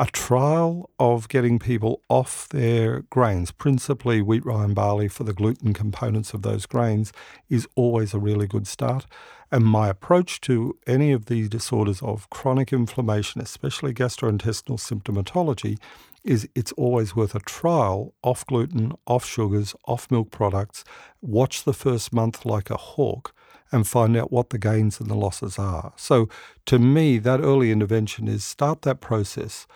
a 0.00 0.06
trial 0.06 0.88
of 0.98 1.28
getting 1.28 1.58
people 1.58 2.00
off 2.08 2.48
their 2.48 3.00
grains, 3.10 3.50
principally 3.50 4.22
wheat, 4.22 4.46
rye, 4.46 4.64
and 4.64 4.74
barley 4.74 5.08
for 5.08 5.24
the 5.24 5.34
gluten 5.34 5.74
components 5.74 6.32
of 6.32 6.40
those 6.40 6.64
grains, 6.64 7.12
is 7.50 7.68
always 7.74 8.14
a 8.14 8.18
really 8.18 8.46
good 8.46 8.66
start. 8.66 9.04
And 9.52 9.62
my 9.62 9.90
approach 9.90 10.40
to 10.42 10.78
any 10.86 11.12
of 11.12 11.26
these 11.26 11.50
disorders 11.50 12.00
of 12.00 12.30
chronic 12.30 12.72
inflammation, 12.72 13.42
especially 13.42 13.92
gastrointestinal 13.92 14.78
symptomatology, 14.78 15.78
is 16.24 16.48
it's 16.54 16.72
always 16.72 17.14
worth 17.14 17.34
a 17.34 17.40
trial 17.40 18.14
off 18.22 18.46
gluten, 18.46 18.94
off 19.06 19.26
sugars, 19.26 19.74
off 19.84 20.10
milk 20.10 20.30
products. 20.30 20.82
Watch 21.20 21.64
the 21.64 21.74
first 21.74 22.10
month 22.10 22.46
like 22.46 22.70
a 22.70 22.78
hawk 22.78 23.34
and 23.72 23.86
find 23.86 24.16
out 24.16 24.32
what 24.32 24.50
the 24.50 24.58
gains 24.58 25.00
and 25.00 25.08
the 25.08 25.14
losses 25.14 25.58
are. 25.58 25.92
So, 25.96 26.28
to 26.66 26.78
me, 26.78 27.18
that 27.18 27.40
early 27.40 27.70
intervention 27.70 28.28
is 28.28 28.44
start 28.44 28.82
that 28.82 29.00
process. 29.00 29.66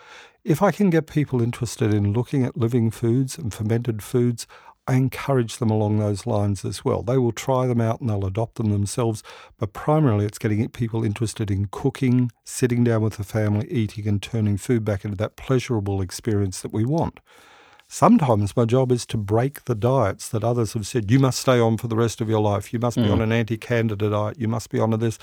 If 0.43 0.61
I 0.61 0.71
can 0.71 0.89
get 0.89 1.07
people 1.07 1.41
interested 1.41 1.93
in 1.93 2.13
looking 2.13 2.43
at 2.43 2.57
living 2.57 2.91
foods 2.91 3.37
and 3.37 3.53
fermented 3.53 4.03
foods, 4.03 4.45
I 4.87 4.93
encourage 4.93 5.57
them 5.57 5.71
along 5.71 5.97
those 5.97 6.27
lines 6.27 6.63
as 6.63 6.85
well. 6.85 7.01
They 7.01 7.17
will 7.17 7.31
try 7.31 7.65
them 7.65 7.81
out 7.81 7.99
and 7.99 8.09
they'll 8.09 8.25
adopt 8.25 8.55
them 8.55 8.69
themselves, 8.69 9.23
but 9.57 9.73
primarily 9.73 10.25
it's 10.25 10.37
getting 10.37 10.67
people 10.69 11.03
interested 11.03 11.49
in 11.49 11.69
cooking, 11.71 12.31
sitting 12.43 12.83
down 12.83 13.01
with 13.01 13.17
the 13.17 13.23
family, 13.23 13.67
eating, 13.71 14.07
and 14.07 14.21
turning 14.21 14.57
food 14.57 14.85
back 14.85 15.03
into 15.03 15.17
that 15.17 15.37
pleasurable 15.37 16.01
experience 16.01 16.61
that 16.61 16.71
we 16.71 16.85
want. 16.85 17.19
Sometimes 17.87 18.57
my 18.57 18.65
job 18.65 18.91
is 18.91 19.05
to 19.07 19.17
break 19.17 19.65
the 19.65 19.75
diets 19.75 20.27
that 20.29 20.43
others 20.43 20.73
have 20.73 20.87
said, 20.87 21.11
you 21.11 21.19
must 21.19 21.39
stay 21.39 21.59
on 21.59 21.77
for 21.77 21.87
the 21.87 21.95
rest 21.95 22.19
of 22.19 22.29
your 22.29 22.41
life. 22.41 22.73
You 22.73 22.79
must 22.79 22.97
be 22.97 23.03
mm. 23.03 23.11
on 23.11 23.21
an 23.21 23.31
anti 23.31 23.57
candida 23.57 24.09
diet. 24.09 24.39
You 24.39 24.47
must 24.47 24.69
be 24.69 24.79
on 24.79 24.91
this. 24.99 25.19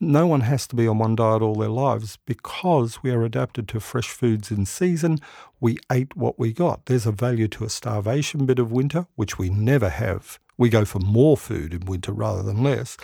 No 0.00 0.26
one 0.26 0.40
has 0.40 0.66
to 0.66 0.74
be 0.74 0.88
on 0.88 0.98
one 0.98 1.14
diet 1.14 1.42
all 1.42 1.54
their 1.54 1.68
lives 1.68 2.18
because 2.26 3.04
we 3.04 3.12
are 3.12 3.22
adapted 3.22 3.68
to 3.68 3.78
fresh 3.78 4.08
foods 4.08 4.50
in 4.50 4.66
season. 4.66 5.18
We 5.60 5.78
ate 5.92 6.16
what 6.16 6.40
we 6.40 6.52
got. 6.52 6.86
There's 6.86 7.06
a 7.06 7.12
value 7.12 7.46
to 7.48 7.64
a 7.64 7.70
starvation 7.70 8.44
bit 8.44 8.58
of 8.58 8.72
winter, 8.72 9.06
which 9.14 9.38
we 9.38 9.48
never 9.48 9.90
have. 9.90 10.40
We 10.58 10.70
go 10.70 10.84
for 10.84 10.98
more 10.98 11.36
food 11.36 11.72
in 11.72 11.84
winter 11.86 12.10
rather 12.10 12.42
than 12.42 12.64
less. 12.64 12.96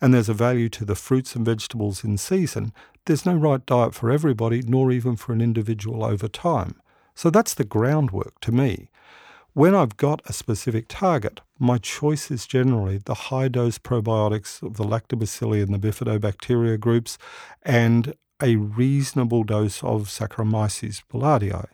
And 0.00 0.14
there's 0.14 0.28
a 0.28 0.34
value 0.34 0.68
to 0.70 0.84
the 0.84 0.94
fruits 0.94 1.34
and 1.34 1.44
vegetables 1.44 2.04
in 2.04 2.18
season. 2.18 2.72
There's 3.06 3.26
no 3.26 3.34
right 3.34 3.64
diet 3.66 3.94
for 3.94 4.12
everybody, 4.12 4.62
nor 4.62 4.92
even 4.92 5.16
for 5.16 5.32
an 5.32 5.40
individual 5.40 6.04
over 6.04 6.28
time. 6.28 6.76
So 7.14 7.30
that's 7.30 7.54
the 7.54 7.64
groundwork 7.64 8.40
to 8.40 8.52
me. 8.52 8.90
When 9.52 9.74
I've 9.74 9.96
got 9.96 10.20
a 10.26 10.32
specific 10.32 10.86
target, 10.88 11.40
my 11.60 11.78
choice 11.78 12.28
is 12.30 12.46
generally 12.46 12.98
the 12.98 13.14
high 13.14 13.46
dose 13.46 13.78
probiotics 13.78 14.60
of 14.62 14.76
the 14.76 14.84
lactobacilli 14.84 15.62
and 15.62 15.72
the 15.72 15.78
bifidobacteria 15.78 16.78
groups 16.78 17.18
and 17.62 18.14
a 18.42 18.56
reasonable 18.56 19.44
dose 19.44 19.82
of 19.84 20.08
Saccharomyces 20.08 21.04
boulardii. 21.10 21.66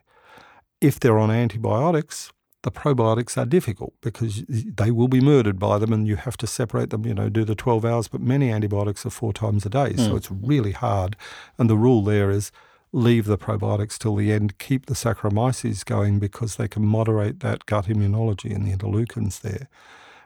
If 0.83 1.01
they're 1.01 1.19
on 1.19 1.31
antibiotics, 1.31 2.33
the 2.63 2.71
probiotics 2.71 3.39
are 3.39 3.47
difficult 3.47 3.95
because 4.03 4.45
they 4.49 4.91
will 4.91 5.09
be 5.09 5.21
murdered 5.21 5.59
by 5.59 5.79
them 5.79 5.93
and 5.93 6.07
you 6.07 6.17
have 6.17 6.37
to 6.37 6.47
separate 6.47 6.91
them, 6.91 7.07
you 7.07 7.15
know, 7.15 7.31
do 7.31 7.45
the 7.45 7.55
12 7.55 7.85
hours. 7.87 8.09
But 8.09 8.21
many 8.21 8.51
antibiotics 8.51 9.07
are 9.07 9.11
four 9.11 9.33
times 9.33 9.65
a 9.65 9.71
day. 9.71 9.95
Mm. 9.95 10.07
So 10.07 10.17
it's 10.17 10.31
really 10.31 10.73
hard. 10.73 11.17
And 11.59 11.71
the 11.71 11.77
rule 11.77 12.03
there 12.03 12.31
is 12.31 12.53
leave 12.93 13.27
the 13.27 13.39
probiotics 13.39 13.99
till 13.99 14.17
the 14.17 14.33
end, 14.33 14.59
keep 14.59 14.87
the 14.87 14.95
Saccharomyces 14.95 15.85
going 15.85 16.19
because 16.19 16.57
they 16.57 16.69
can 16.69 16.85
moderate 16.85 17.41
that 17.41 17.67
gut 17.67 17.87
immunology 17.87 18.55
and 18.55 18.67
the 18.67 18.77
interleukins 18.77 19.41
there, 19.41 19.69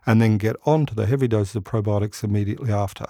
and 0.06 0.20
then 0.20 0.38
get 0.38 0.56
on 0.64 0.86
to 0.86 0.94
the 0.94 1.06
heavy 1.06 1.28
doses 1.28 1.56
of 1.56 1.64
probiotics 1.64 2.24
immediately 2.24 2.72
after. 2.72 3.06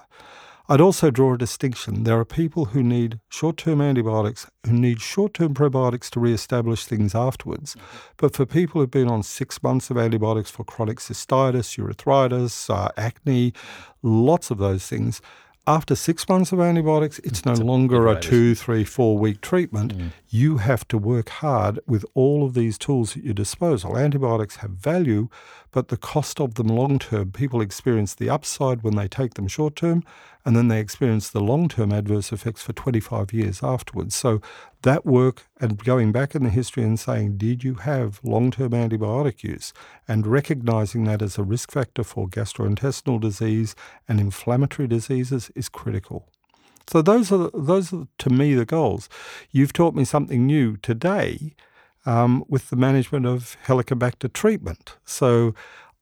I'd 0.66 0.80
also 0.80 1.11
draw 1.11 1.34
a 1.34 1.38
distinction. 1.38 2.05
There 2.05 2.18
are 2.18 2.24
people 2.24 2.66
who 2.66 2.82
need 2.82 3.20
short 3.28 3.59
term 3.59 3.82
antibiotics, 3.82 4.46
who 4.64 4.72
need 4.72 5.02
short 5.02 5.34
term 5.34 5.52
probiotics 5.52 6.09
to 6.11 6.20
re 6.20 6.32
establish 6.32 6.86
things 6.86 7.14
afterwards. 7.14 7.74
Mm-hmm. 7.74 7.98
But 8.16 8.34
for 8.34 8.46
people 8.46 8.80
who've 8.80 8.90
been 8.90 9.11
on 9.11 9.22
six 9.22 9.62
months 9.62 9.90
of 9.90 9.98
antibiotics 9.98 10.50
for 10.50 10.64
chronic 10.64 11.00
cystitis, 11.00 11.76
urethritis, 11.78 12.74
uh, 12.74 12.88
acne, 12.96 13.52
lots 14.02 14.50
of 14.50 14.57
those 14.57 14.86
things, 14.86 15.20
after 15.66 15.94
six 15.94 16.28
months 16.28 16.52
of 16.52 16.60
antibiotics, 16.60 17.18
it's, 17.20 17.40
it's 17.40 17.46
no 17.46 17.54
longer 17.54 18.06
a 18.08 18.20
two, 18.20 18.54
three, 18.54 18.84
four 18.84 19.16
week 19.16 19.40
treatment. 19.40 19.96
Mm. 19.96 20.10
You 20.28 20.58
have 20.58 20.86
to 20.88 20.98
work 20.98 21.28
hard 21.30 21.80
with 21.86 22.04
all 22.14 22.44
of 22.44 22.54
these 22.54 22.76
tools 22.76 23.16
at 23.16 23.24
your 23.24 23.34
disposal. 23.34 23.96
Antibiotics 23.96 24.56
have 24.56 24.72
value, 24.72 25.28
but 25.70 25.88
the 25.88 25.96
cost 25.96 26.40
of 26.40 26.54
them 26.54 26.68
long 26.68 26.98
term, 26.98 27.32
people 27.32 27.60
experience 27.60 28.14
the 28.14 28.28
upside 28.28 28.82
when 28.82 28.96
they 28.96 29.08
take 29.08 29.34
them 29.34 29.48
short 29.48 29.74
term, 29.74 30.04
and 30.45 30.57
then 30.57 30.68
they 30.68 30.80
experience 30.80 31.30
the 31.30 31.40
long 31.40 31.68
term 31.68 31.92
adverse 31.92 32.32
effects 32.32 32.62
for 32.62 32.72
25 32.72 33.32
years 33.32 33.62
afterwards. 33.62 34.14
So, 34.14 34.40
that 34.82 35.07
work 35.07 35.47
and 35.61 35.82
going 35.82 36.12
back 36.12 36.34
in 36.34 36.45
the 36.45 36.51
history 36.51 36.82
and 36.82 37.01
saying, 37.01 37.38
did 37.38 37.64
you 37.64 37.74
have 37.76 38.20
long 38.22 38.51
term 38.51 38.70
antibiotic 38.70 39.42
use, 39.42 39.72
and 40.07 40.26
recognizing 40.26 41.05
that 41.05 41.22
as 41.22 41.38
a 41.38 41.42
risk 41.42 41.70
factor 41.70 42.05
for 42.05 42.28
gastrointestinal 42.28 43.20
disease 43.20 43.74
and 44.07 44.20
inflammatory 44.20 44.88
diseases 44.88 45.51
is 45.55 45.68
critical. 45.68 46.28
So 46.86 47.03
those 47.03 47.32
are 47.32 47.51
those 47.55 47.92
are 47.92 48.07
to 48.18 48.30
me 48.30 48.55
the 48.55 48.66
goals. 48.66 49.09
You've 49.51 49.72
taught 49.72 49.95
me 49.95 50.05
something 50.05 50.47
new 50.47 50.76
today 50.76 51.55
um, 52.07 52.45
with 52.49 52.70
the 52.70 52.76
management 52.76 53.26
of 53.26 53.57
Helicobacter 53.66 54.32
treatment. 54.32 54.97
So 55.05 55.55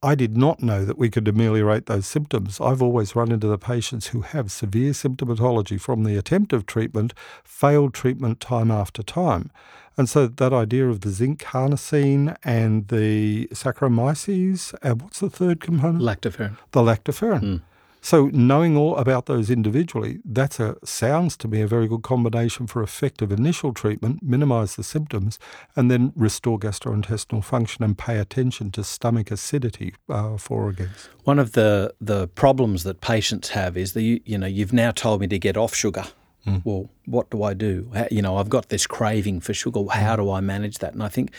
I 0.03 0.15
did 0.15 0.35
not 0.35 0.61
know 0.61 0.83
that 0.83 0.97
we 0.97 1.09
could 1.09 1.27
ameliorate 1.29 1.85
those 1.85 2.05
symptoms. 2.05 2.59
I've 2.59 2.81
always 2.81 3.15
run 3.15 3.31
into 3.31 3.47
the 3.47 3.57
patients 3.57 4.07
who 4.07 4.21
have 4.21 4.51
severe 4.51 4.91
symptomatology 4.91 5.79
from 5.79 6.03
the 6.03 6.17
attempt 6.17 6.51
of 6.51 6.65
treatment, 6.65 7.13
failed 7.45 7.93
treatment 7.93 8.41
time 8.41 8.69
after 8.69 9.01
time. 9.01 9.49
And 9.95 10.09
so 10.09 10.27
that 10.27 10.51
idea 10.51 10.89
of 10.89 11.01
the 11.01 11.09
zinc 11.09 11.39
carnosine 11.39 12.35
and 12.43 12.89
the 12.89 13.47
Saccharomyces, 13.53 14.73
and 14.81 15.01
what's 15.01 15.21
the 15.21 15.29
third 15.29 15.61
component? 15.61 16.03
Lactoferrin. 16.03 16.57
The 16.71 16.81
lactoferrin. 16.81 17.41
Mm. 17.41 17.61
So 18.03 18.29
knowing 18.33 18.75
all 18.75 18.97
about 18.97 19.27
those 19.27 19.49
individually, 19.49 20.19
that's 20.25 20.59
a 20.59 20.75
sounds 20.83 21.37
to 21.37 21.47
me 21.47 21.61
a 21.61 21.67
very 21.67 21.87
good 21.87 22.03
combination 22.03 22.67
for 22.67 22.83
effective 22.83 23.31
initial 23.31 23.73
treatment, 23.73 24.21
minimize 24.21 24.75
the 24.75 24.83
symptoms, 24.83 25.39
and 25.73 25.89
then 25.89 26.11
restore 26.13 26.59
gastrointestinal 26.59 27.41
function 27.41 27.81
and 27.81 27.97
pay 27.97 28.19
attention 28.19 28.71
to 28.71 28.83
stomach 28.83 29.31
acidity 29.31 29.95
uh, 30.09 30.35
for 30.35 30.65
or 30.65 30.69
against. 30.71 31.09
One 31.23 31.39
of 31.39 31.53
the 31.53 31.95
the 32.01 32.27
problems 32.27 32.83
that 32.83 32.99
patients 32.99 33.49
have 33.49 33.77
is 33.77 33.93
that 33.93 34.01
you, 34.01 34.19
you 34.25 34.37
know 34.37 34.47
you've 34.47 34.73
now 34.73 34.91
told 34.91 35.21
me 35.21 35.27
to 35.27 35.39
get 35.39 35.55
off 35.55 35.73
sugar. 35.73 36.03
Mm. 36.45 36.61
Well, 36.65 36.89
what 37.05 37.29
do 37.29 37.41
I 37.41 37.53
do? 37.53 37.89
You 38.11 38.21
know, 38.21 38.35
I've 38.35 38.49
got 38.49 38.67
this 38.67 38.85
craving 38.85 39.39
for 39.39 39.53
sugar. 39.53 39.81
How 39.89 40.17
do 40.17 40.29
I 40.29 40.41
manage 40.41 40.79
that? 40.79 40.91
And 40.91 41.01
I 41.01 41.07
think 41.07 41.31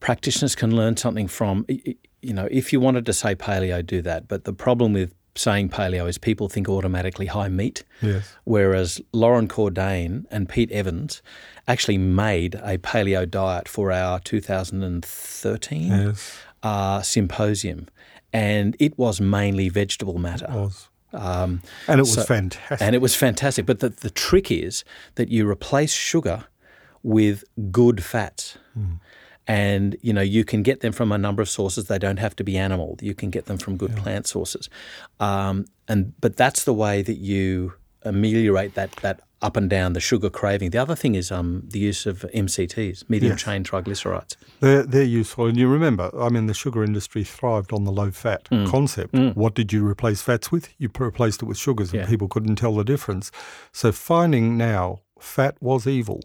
practitioners 0.00 0.54
can 0.54 0.76
learn 0.76 0.98
something 0.98 1.28
from 1.28 1.64
you 2.26 2.32
know, 2.32 2.48
if 2.50 2.72
you 2.72 2.80
wanted 2.80 3.06
to 3.06 3.12
say 3.12 3.36
paleo, 3.36 3.86
do 3.86 4.02
that. 4.02 4.26
But 4.26 4.44
the 4.44 4.52
problem 4.52 4.92
with 4.92 5.14
saying 5.38 5.68
paleo 5.68 6.08
is 6.08 6.18
people 6.18 6.48
think 6.48 6.68
automatically 6.68 7.26
high 7.26 7.48
meat. 7.48 7.84
Yes. 8.02 8.34
Whereas 8.44 9.00
Loren 9.12 9.48
Cordain 9.48 10.26
and 10.30 10.48
Pete 10.48 10.70
Evans 10.72 11.22
actually 11.68 11.98
made 11.98 12.54
a 12.56 12.78
paleo 12.78 13.28
diet 13.28 13.68
for 13.68 13.92
our 13.92 14.20
2013 14.20 15.88
yes. 15.88 16.38
uh, 16.62 17.02
symposium, 17.02 17.88
and 18.32 18.76
it 18.78 18.96
was 18.98 19.20
mainly 19.20 19.68
vegetable 19.68 20.18
matter. 20.18 20.46
It 20.48 20.54
was. 20.54 20.88
Um, 21.12 21.62
and 21.88 21.98
it 21.98 22.02
was 22.02 22.14
so, 22.14 22.24
fantastic. 22.24 22.82
And 22.84 22.94
it 22.94 23.00
was 23.00 23.14
fantastic. 23.14 23.64
But 23.64 23.80
the, 23.80 23.88
the 23.88 24.10
trick 24.10 24.50
is 24.50 24.84
that 25.14 25.28
you 25.28 25.48
replace 25.48 25.92
sugar 25.92 26.44
with 27.02 27.44
good 27.70 28.04
fats. 28.04 28.58
Mm 28.78 28.98
and 29.46 29.96
you 30.02 30.12
know 30.12 30.20
you 30.20 30.44
can 30.44 30.62
get 30.62 30.80
them 30.80 30.92
from 30.92 31.12
a 31.12 31.18
number 31.18 31.42
of 31.42 31.48
sources. 31.48 31.86
They 31.86 31.98
don't 31.98 32.18
have 32.18 32.36
to 32.36 32.44
be 32.44 32.56
animal. 32.56 32.98
You 33.00 33.14
can 33.14 33.30
get 33.30 33.46
them 33.46 33.58
from 33.58 33.76
good 33.76 33.92
yeah. 33.96 34.02
plant 34.02 34.26
sources, 34.26 34.68
um, 35.20 35.66
and 35.88 36.12
but 36.20 36.36
that's 36.36 36.64
the 36.64 36.74
way 36.74 37.02
that 37.02 37.18
you 37.18 37.74
ameliorate 38.04 38.74
that 38.74 38.92
that 38.96 39.20
up 39.42 39.56
and 39.56 39.68
down 39.68 39.92
the 39.92 40.00
sugar 40.00 40.30
craving. 40.30 40.70
The 40.70 40.78
other 40.78 40.94
thing 40.94 41.14
is 41.14 41.30
um, 41.30 41.62
the 41.66 41.78
use 41.78 42.06
of 42.06 42.24
MCTs, 42.34 43.08
medium 43.08 43.32
yes. 43.32 43.42
chain 43.42 43.64
triglycerides. 43.64 44.36
They're, 44.60 44.82
they're 44.82 45.02
useful. 45.02 45.46
And 45.46 45.58
you 45.58 45.68
remember, 45.68 46.10
I 46.18 46.30
mean, 46.30 46.46
the 46.46 46.54
sugar 46.54 46.82
industry 46.82 47.22
thrived 47.22 47.72
on 47.72 47.84
the 47.84 47.92
low 47.92 48.10
fat 48.10 48.44
mm. 48.44 48.66
concept. 48.66 49.12
Mm. 49.12 49.36
What 49.36 49.54
did 49.54 49.72
you 49.72 49.86
replace 49.86 50.22
fats 50.22 50.50
with? 50.50 50.70
You 50.78 50.90
replaced 50.98 51.42
it 51.42 51.44
with 51.44 51.58
sugars, 51.58 51.92
and 51.92 52.02
yeah. 52.02 52.08
people 52.08 52.28
couldn't 52.28 52.56
tell 52.56 52.74
the 52.74 52.84
difference. 52.84 53.30
So 53.72 53.92
finding 53.92 54.56
now 54.56 55.00
fat 55.20 55.56
was 55.60 55.86
evil. 55.86 56.20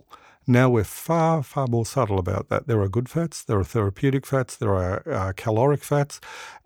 Now 0.47 0.69
we're 0.69 0.83
far, 0.83 1.43
far 1.43 1.67
more 1.67 1.85
subtle 1.85 2.17
about 2.17 2.49
that. 2.49 2.67
There 2.67 2.81
are 2.81 2.89
good 2.89 3.09
fats, 3.09 3.43
there 3.43 3.59
are 3.59 3.63
therapeutic 3.63 4.25
fats, 4.25 4.57
there 4.57 4.73
are 4.73 5.07
uh, 5.07 5.33
caloric 5.35 5.83
fats, 5.83 6.19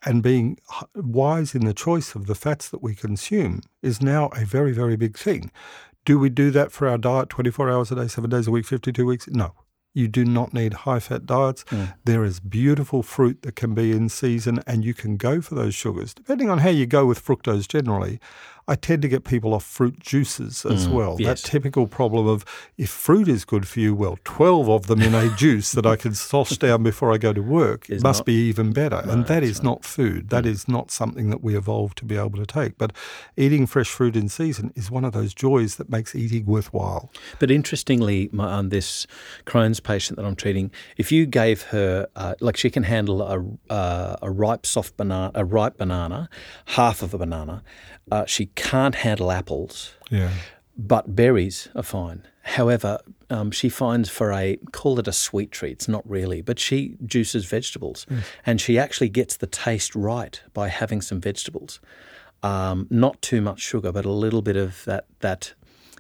and 0.06 0.24
being 0.24 0.60
wise 0.96 1.54
in 1.54 1.66
the 1.66 1.74
choice 1.74 2.16
of 2.16 2.28
the 2.28 2.36
fats 2.36 2.70
that 2.70 2.82
we 2.82 2.96
consume 2.96 3.62
is 3.82 4.02
now 4.02 4.28
a 4.28 4.46
very, 4.46 4.72
very 4.72 4.96
big 4.96 5.18
thing. 5.18 5.52
Do 6.06 6.18
we 6.18 6.30
do 6.30 6.52
that 6.52 6.72
for 6.72 6.88
our 6.88 6.98
diet 6.98 7.30
24 7.30 7.70
hours 7.70 7.92
a 7.92 7.96
day, 7.96 8.08
seven 8.08 8.30
days 8.30 8.48
a 8.48 8.52
week, 8.52 8.66
52 8.66 9.06
weeks? 9.06 9.28
No. 9.28 9.54
You 9.96 10.10
do 10.10 10.26
not 10.26 10.54
need 10.54 10.74
high 10.74 11.00
fat 11.00 11.26
diets. 11.26 11.64
Mm. 11.66 11.96
There 12.04 12.24
is 12.24 12.40
beautiful 12.40 13.02
fruit 13.02 13.42
that 13.44 13.56
can 13.56 13.74
be 13.74 13.94
in 13.94 14.10
season, 14.10 14.60
and 14.68 14.84
you 14.84 14.94
can 14.94 15.16
go 15.16 15.42
for 15.42 15.56
those 15.56 15.74
sugars. 15.74 16.14
Depending 16.14 16.50
on 16.50 16.60
how 16.60 16.70
you 16.70 16.86
go 16.86 17.06
with 17.06 17.26
fructose 17.26 17.66
generally, 17.66 18.20
I 18.68 18.76
tend 18.76 19.04
to 19.04 19.08
get 19.08 19.24
people 19.24 19.54
off 19.54 19.64
fruit 19.64 20.00
juices 20.00 20.66
as 20.66 20.88
mm, 20.88 20.94
well. 20.94 21.18
Yes. 21.20 21.42
That 21.42 21.48
typical 21.48 21.86
problem 21.86 22.28
of 22.28 22.44
if 22.78 22.90
fruit 22.90 23.28
is 23.28 23.46
good 23.46 23.68
for 23.68 23.80
you, 23.80 23.94
well, 23.94 24.18
12 24.24 24.70
of 24.70 24.88
them 24.88 25.04
in 25.04 25.14
a 25.14 25.30
juice 25.36 25.72
that 25.74 25.86
I 25.86 25.96
can 25.96 26.16
slosh 26.16 26.58
down 26.58 26.82
before 26.82 27.14
I 27.14 27.18
go 27.18 27.32
to 27.32 27.42
work 27.42 27.90
is 27.90 28.02
must 28.02 28.22
not, 28.22 28.26
be 28.26 28.34
even 28.50 28.74
better. 28.74 29.04
No, 29.06 29.14
and 29.14 29.28
that 29.28 29.44
is 29.44 29.58
right. 29.58 29.66
not 29.66 29.86
food. 29.86 30.30
That 30.30 30.46
mm. 30.46 30.48
is 30.48 30.68
not 30.68 30.90
something 30.90 31.30
that 31.30 31.44
we 31.44 31.56
evolved 31.56 31.98
to 32.00 32.06
be 32.06 32.18
able 32.18 32.32
to 32.32 32.46
take. 32.46 32.78
But 32.80 32.92
eating 33.38 33.68
fresh 33.68 33.90
fruit 33.90 34.16
in 34.16 34.30
season 34.30 34.74
is 34.76 34.90
one 34.90 35.06
of 35.06 35.14
those 35.14 35.36
joys 35.36 35.76
that 35.76 35.90
makes 35.90 36.16
eating 36.16 36.46
worthwhile. 36.48 37.12
But 37.40 37.52
interestingly, 37.52 38.32
on 38.38 38.70
this 38.70 39.06
Crohn's 39.46 39.80
patient 39.86 40.18
that 40.18 40.26
I'm 40.26 40.36
treating, 40.36 40.72
if 40.98 41.12
you 41.12 41.26
gave 41.26 41.62
her, 41.64 42.08
uh, 42.16 42.36
like 42.42 42.58
she 42.58 42.70
can 42.70 42.84
handle 42.84 43.22
a, 43.22 43.74
uh, 43.74 44.18
a 44.22 44.30
ripe 44.30 44.66
soft 44.66 44.98
banana, 44.98 45.32
a 45.34 45.46
ripe 45.46 45.78
banana, 45.78 46.30
half 46.66 47.02
of 47.02 47.14
a 47.14 47.18
banana, 47.18 47.64
uh, 48.12 48.26
she 48.26 48.48
can't 48.48 48.96
handle 48.96 49.32
apples. 49.32 49.94
Yeah. 50.10 50.32
But 50.78 51.16
berries 51.16 51.70
are 51.74 51.84
fine. 51.84 52.28
However, 52.42 53.00
um, 53.30 53.50
she 53.52 53.70
finds 53.70 54.10
for 54.10 54.34
a 54.34 54.58
call 54.72 55.00
it 55.00 55.08
a 55.08 55.14
sweet 55.14 55.52
treat. 55.52 55.72
It's 55.72 55.88
not 55.88 56.08
really, 56.08 56.42
but 56.42 56.60
she 56.60 56.98
juices 57.06 57.46
vegetables, 57.46 58.06
mm. 58.10 58.24
and 58.46 58.60
she 58.60 58.78
actually 58.78 59.10
gets 59.10 59.38
the 59.38 59.48
taste 59.48 59.96
right 59.96 60.40
by 60.54 60.68
having 60.68 61.02
some 61.02 61.22
vegetables. 61.22 61.80
Um, 62.44 62.88
not 62.92 63.22
too 63.22 63.42
much 63.42 63.62
sugar, 63.62 63.92
but 63.92 64.06
a 64.06 64.12
little 64.12 64.42
bit 64.42 64.58
of 64.58 64.84
that 64.86 65.06
that 65.22 65.54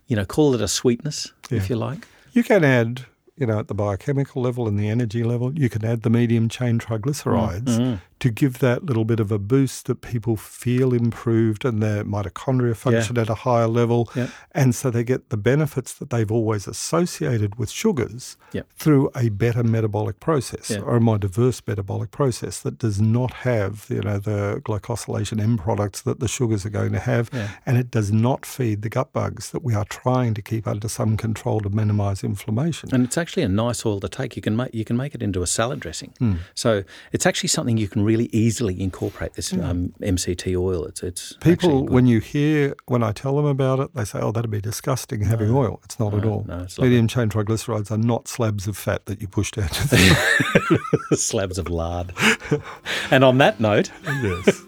you 0.07 0.15
know, 0.15 0.25
call 0.25 0.53
it 0.53 0.61
a 0.61 0.67
sweetness 0.67 1.31
yeah. 1.49 1.57
if 1.57 1.69
you 1.69 1.75
like. 1.75 2.07
You 2.33 2.43
can 2.43 2.63
add 2.63 3.05
you 3.38 3.45
know, 3.45 3.59
at 3.59 3.67
the 3.67 3.75
biochemical 3.75 4.41
level 4.41 4.67
and 4.67 4.79
the 4.79 4.88
energy 4.88 5.23
level, 5.23 5.53
you 5.57 5.69
can 5.69 5.83
add 5.83 6.03
the 6.03 6.09
medium 6.09 6.49
chain 6.49 6.79
triglycerides 6.79 7.63
mm-hmm 7.65 7.95
to 8.26 8.32
give 8.32 8.57
that 8.57 8.84
little 8.84 9.05
bit 9.05 9.19
of 9.19 9.32
a 9.32 9.38
boost 9.38 9.86
that 9.86 10.01
people 10.01 10.36
feel 10.36 10.95
improved 10.95 11.63
and 11.63 11.82
their 11.84 12.03
mitochondria 12.03 12.76
function 12.76 13.15
yeah. 13.15 13.21
at 13.21 13.30
a 13.30 13.36
higher 13.36 13.67
level. 13.67 14.09
Yeah. 14.15 14.30
And 14.51 14.73
so 14.73 14.89
they 14.89 15.03
get 15.03 15.30
the 15.30 15.38
benefits 15.38 15.93
that 15.93 16.09
they've 16.09 16.32
always 16.32 16.67
associated 16.67 17.59
with 17.59 17.69
sugars 17.69 18.36
yeah. 18.51 18.63
through 18.78 19.11
a 19.15 19.30
better 19.30 19.63
metabolic 19.63 20.19
process 20.19 20.71
or 20.71 20.95
a 20.95 20.99
more 20.99 21.19
diverse 21.19 21.61
metabolic 21.67 22.09
process 22.09 22.61
that 22.61 22.80
does 22.80 22.99
not 22.99 23.32
have, 23.32 23.86
you 23.89 24.01
know, 24.01 24.17
the 24.17 24.59
glycosylation 24.65 25.39
end 25.39 25.59
products 25.59 26.01
that 26.01 26.19
the 26.19 26.28
sugars 26.28 26.65
are 26.65 26.71
going 26.71 26.93
to 26.93 26.99
have. 26.99 27.30
And 27.67 27.78
it 27.78 27.91
does 27.91 28.11
not 28.11 28.43
feed 28.43 28.82
the 28.82 28.89
gut 28.89 29.13
bugs 29.13 29.51
that 29.51 29.63
we 29.63 29.76
are 29.76 29.86
trying 29.86 30.34
to 30.34 30.41
keep 30.41 30.65
under 30.65 30.88
some 30.88 31.15
control 31.15 31.59
to 31.59 31.69
minimize 31.69 32.23
inflammation. 32.23 32.89
And 32.91 33.03
it's 33.03 33.19
actually 33.19 33.43
a 33.43 33.49
nice 33.49 33.86
oil 33.86 33.99
to 33.99 34.09
take. 34.09 34.36
You 34.36 34.41
can 34.41 34.55
make 34.55 34.73
you 34.73 34.84
can 34.84 34.97
make 34.97 35.13
it 35.13 35.21
into 35.21 35.43
a 35.43 35.47
salad 35.47 35.80
dressing. 35.80 36.13
Mm. 36.19 36.38
So 36.55 36.84
it's 37.11 37.28
actually 37.28 37.49
something 37.49 37.78
you 37.78 37.88
can 37.88 38.03
really 38.03 38.14
easily 38.32 38.82
incorporate 38.82 39.34
this 39.34 39.51
mm. 39.51 39.63
um, 39.63 39.93
MCT 40.01 40.55
oil. 40.59 40.86
It's 40.86 41.03
it's 41.03 41.34
people 41.41 41.86
when 41.86 42.05
you 42.05 42.20
hear 42.20 42.76
when 42.86 43.03
I 43.03 43.11
tell 43.11 43.36
them 43.36 43.45
about 43.45 43.80
it, 43.80 43.93
they 43.93 44.05
say, 44.05 44.20
"Oh, 44.20 44.32
that'd 44.32 44.51
be 44.51 44.61
disgusting 44.61 45.22
having 45.22 45.51
no, 45.51 45.57
oil." 45.57 45.80
It's 45.84 45.99
not 45.99 46.13
no, 46.13 46.20
at 46.20 46.26
all. 46.26 46.45
No, 46.47 46.68
Medium 46.80 47.07
chain 47.07 47.30
triglycerides 47.30 47.91
are 47.91 47.97
not 47.97 48.28
slabs 48.28 48.68
of 48.68 48.78
fat 48.78 49.05
that 49.05 49.22
you 49.22 49.28
push 49.28 49.51
down. 49.51 49.70
slabs 51.13 51.57
of 51.57 51.70
lard. 51.70 52.13
and 53.11 53.24
on 53.24 53.38
that 53.39 53.59
note, 53.59 53.91
yes, 54.05 54.61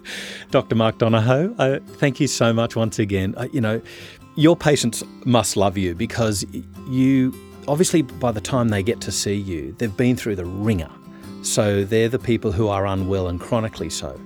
Dr. 0.50 0.74
Mark 0.74 0.98
Donohoe, 0.98 1.54
uh, 1.58 1.78
thank 1.96 2.20
you 2.20 2.26
so 2.26 2.52
much 2.52 2.76
once 2.76 2.98
again. 2.98 3.34
Uh, 3.36 3.48
you 3.52 3.60
know, 3.60 3.80
your 4.36 4.56
patients 4.56 5.02
must 5.24 5.56
love 5.56 5.76
you 5.76 5.94
because 5.94 6.44
you 6.88 7.34
obviously 7.66 8.02
by 8.02 8.32
the 8.32 8.40
time 8.40 8.68
they 8.68 8.82
get 8.82 9.00
to 9.02 9.12
see 9.12 9.34
you, 9.34 9.74
they've 9.78 9.96
been 9.96 10.16
through 10.16 10.36
the 10.36 10.44
ringer 10.44 10.90
so 11.42 11.84
they're 11.84 12.08
the 12.08 12.18
people 12.18 12.52
who 12.52 12.68
are 12.68 12.86
unwell 12.86 13.28
and 13.28 13.40
chronically 13.40 13.90
so. 13.90 14.18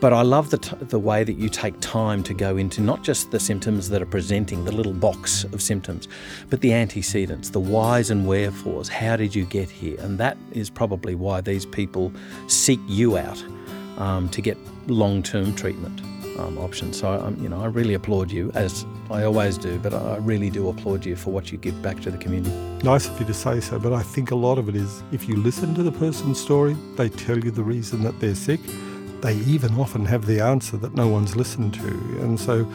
But 0.00 0.14
I 0.14 0.22
love 0.22 0.48
the, 0.48 0.56
t- 0.56 0.76
the 0.80 0.98
way 0.98 1.24
that 1.24 1.34
you 1.34 1.50
take 1.50 1.78
time 1.80 2.22
to 2.22 2.32
go 2.32 2.56
into 2.56 2.80
not 2.80 3.02
just 3.02 3.32
the 3.32 3.38
symptoms 3.38 3.90
that 3.90 4.00
are 4.00 4.06
presenting, 4.06 4.64
the 4.64 4.72
little 4.72 4.94
box 4.94 5.44
of 5.44 5.60
symptoms, 5.60 6.08
but 6.48 6.62
the 6.62 6.72
antecedents, 6.72 7.50
the 7.50 7.60
whys 7.60 8.10
and 8.10 8.26
wherefores. 8.26 8.88
How 8.88 9.16
did 9.16 9.34
you 9.34 9.44
get 9.44 9.68
here? 9.68 10.00
And 10.00 10.16
that 10.16 10.38
is 10.52 10.70
probably 10.70 11.14
why 11.14 11.42
these 11.42 11.66
people 11.66 12.12
seek 12.46 12.80
you 12.86 13.18
out 13.18 13.44
um, 13.98 14.30
to 14.30 14.40
get 14.40 14.56
long 14.86 15.22
term 15.22 15.54
treatment 15.54 16.00
um, 16.40 16.58
options. 16.58 16.98
So, 16.98 17.12
um, 17.12 17.36
you 17.40 17.48
know, 17.48 17.60
I 17.60 17.66
really 17.66 17.94
applaud 17.94 18.30
you, 18.30 18.50
as 18.54 18.86
I 19.10 19.24
always 19.24 19.58
do, 19.58 19.78
but 19.78 19.94
I 19.94 20.16
really 20.16 20.50
do 20.50 20.68
applaud 20.68 21.04
you 21.04 21.16
for 21.16 21.30
what 21.30 21.52
you 21.52 21.58
give 21.58 21.80
back 21.82 22.00
to 22.00 22.10
the 22.10 22.18
community. 22.18 22.54
Nice 22.84 23.08
of 23.08 23.18
you 23.20 23.26
to 23.26 23.34
say 23.34 23.60
so, 23.60 23.78
but 23.78 23.92
I 23.92 24.02
think 24.02 24.30
a 24.30 24.34
lot 24.34 24.58
of 24.58 24.68
it 24.68 24.76
is 24.76 25.02
if 25.12 25.28
you 25.28 25.36
listen 25.36 25.74
to 25.74 25.82
the 25.82 25.92
person's 25.92 26.40
story, 26.40 26.76
they 26.96 27.08
tell 27.08 27.38
you 27.38 27.50
the 27.50 27.62
reason 27.62 28.02
that 28.02 28.18
they're 28.20 28.34
sick. 28.34 28.60
they 29.20 29.34
even 29.40 29.74
often 29.78 30.06
have 30.06 30.24
the 30.24 30.40
answer 30.40 30.78
that 30.78 30.94
no 30.94 31.06
one's 31.06 31.36
listened 31.36 31.74
to. 31.74 31.88
And 32.22 32.40
so, 32.40 32.66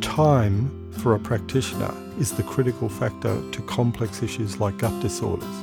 time 0.00 0.70
for 0.92 1.14
a 1.14 1.18
practitioner 1.18 1.94
is 2.18 2.32
the 2.32 2.42
critical 2.42 2.88
factor 2.88 3.40
to 3.52 3.62
complex 3.62 4.22
issues 4.22 4.58
like 4.60 4.78
gut 4.78 5.02
disorders. 5.02 5.56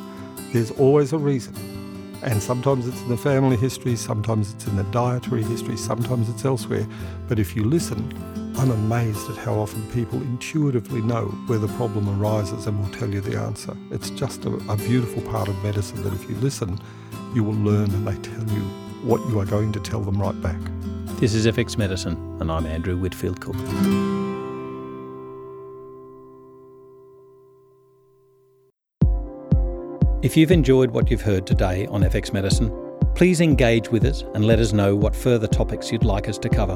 There's 0.53 0.72
always 0.72 1.12
a 1.12 1.18
reason. 1.18 1.55
And 2.24 2.41
sometimes 2.41 2.88
it's 2.88 3.01
in 3.01 3.09
the 3.09 3.18
family 3.18 3.55
history, 3.55 3.95
sometimes 3.95 4.53
it's 4.53 4.68
in 4.68 4.76
the 4.76 4.84
dietary 4.86 5.43
history, 5.43 5.78
sometimes 5.78 6.30
it's 6.30 6.45
elsewhere. 6.45 6.88
But 7.28 7.39
if 7.39 7.55
you 7.55 7.63
listen, 7.63 8.11
I'm 8.57 8.72
amazed 8.72 9.30
at 9.30 9.38
how 9.38 9.53
often 9.53 9.88
people 9.91 10.20
intuitively 10.22 11.01
know 11.01 11.26
where 11.45 11.59
the 11.59 11.68
problem 11.70 12.09
arises 12.22 12.65
and 12.65 12.80
will 12.80 12.91
tell 12.91 13.09
you 13.09 13.22
the 13.22 13.39
answer. 13.39 13.78
It's 13.91 14.09
just 14.09 14.45
a, 14.45 14.53
a 14.70 14.76
beautiful 14.78 15.22
part 15.24 15.47
of 15.47 15.63
medicine 15.63 16.01
that 16.03 16.13
if 16.13 16.28
you 16.28 16.36
listen, 16.38 16.80
you 17.36 17.43
will 17.43 17.53
learn 17.53 17.91
and 17.91 18.07
they 18.07 18.15
tell 18.30 18.43
you 18.49 18.61
what 19.03 19.22
you 19.30 19.39
are 19.39 19.45
going 19.45 19.72
to 19.74 19.80
tell 19.80 20.01
them 20.01 20.20
right 20.20 20.39
back. 20.41 20.59
This 21.20 21.34
is 21.34 21.45
FX 21.45 21.78
Medicine, 21.78 22.38
and 22.39 22.51
I'm 22.51 22.65
Andrew 22.65 22.97
Whitfield 22.97 23.41
Cook. 23.41 24.16
If 30.24 30.36
you've 30.36 30.49
enjoyed 30.49 30.89
what 30.89 31.11
you've 31.11 31.22
heard 31.22 31.45
today 31.45 31.86
on 31.86 32.01
FX 32.01 32.34
Medicine, 32.34 32.74
please 33.13 33.39
engage 33.39 33.91
with 33.91 34.03
us 34.03 34.24
and 34.34 34.45
let 34.45 34.57
us 34.57 34.74
know 34.74 34.95
what 34.95 35.15
further 35.15 35.45
topics 35.45 35.91
you'd 35.91 36.03
like 36.03 36.28
us 36.28 36.39
to 36.39 36.49
cover. 36.49 36.76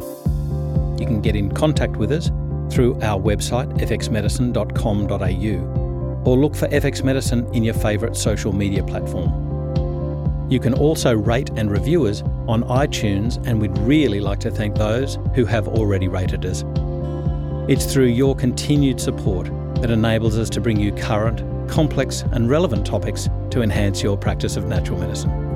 You 0.99 1.07
can 1.07 1.21
get 1.21 1.35
in 1.35 1.51
contact 1.51 1.97
with 1.97 2.11
us 2.11 2.27
through 2.71 3.01
our 3.01 3.19
website 3.19 3.75
fxmedicine.com.au 3.79 6.23
or 6.23 6.37
look 6.37 6.55
for 6.55 6.67
FX 6.67 7.03
Medicine 7.03 7.51
in 7.51 7.63
your 7.63 7.73
favourite 7.73 8.15
social 8.15 8.53
media 8.53 8.83
platform. 8.83 9.31
You 10.51 10.59
can 10.59 10.75
also 10.75 11.15
rate 11.15 11.49
and 11.55 11.71
review 11.71 12.05
us 12.05 12.21
on 12.47 12.61
iTunes, 12.65 13.43
and 13.47 13.59
we'd 13.59 13.75
really 13.79 14.19
like 14.19 14.39
to 14.41 14.51
thank 14.51 14.75
those 14.75 15.17
who 15.33 15.45
have 15.45 15.67
already 15.67 16.07
rated 16.07 16.45
us. 16.45 16.63
It's 17.67 17.91
through 17.91 18.09
your 18.09 18.35
continued 18.35 19.01
support 19.01 19.47
that 19.81 19.89
enables 19.89 20.37
us 20.37 20.47
to 20.51 20.61
bring 20.61 20.79
you 20.79 20.91
current, 20.91 21.41
complex, 21.72 22.24
and 22.34 22.49
relevant 22.49 22.86
topics 22.86 23.30
to 23.49 23.61
enhance 23.61 24.03
your 24.03 24.17
practice 24.17 24.57
of 24.57 24.65
natural 24.65 24.99
medicine. 24.99 25.51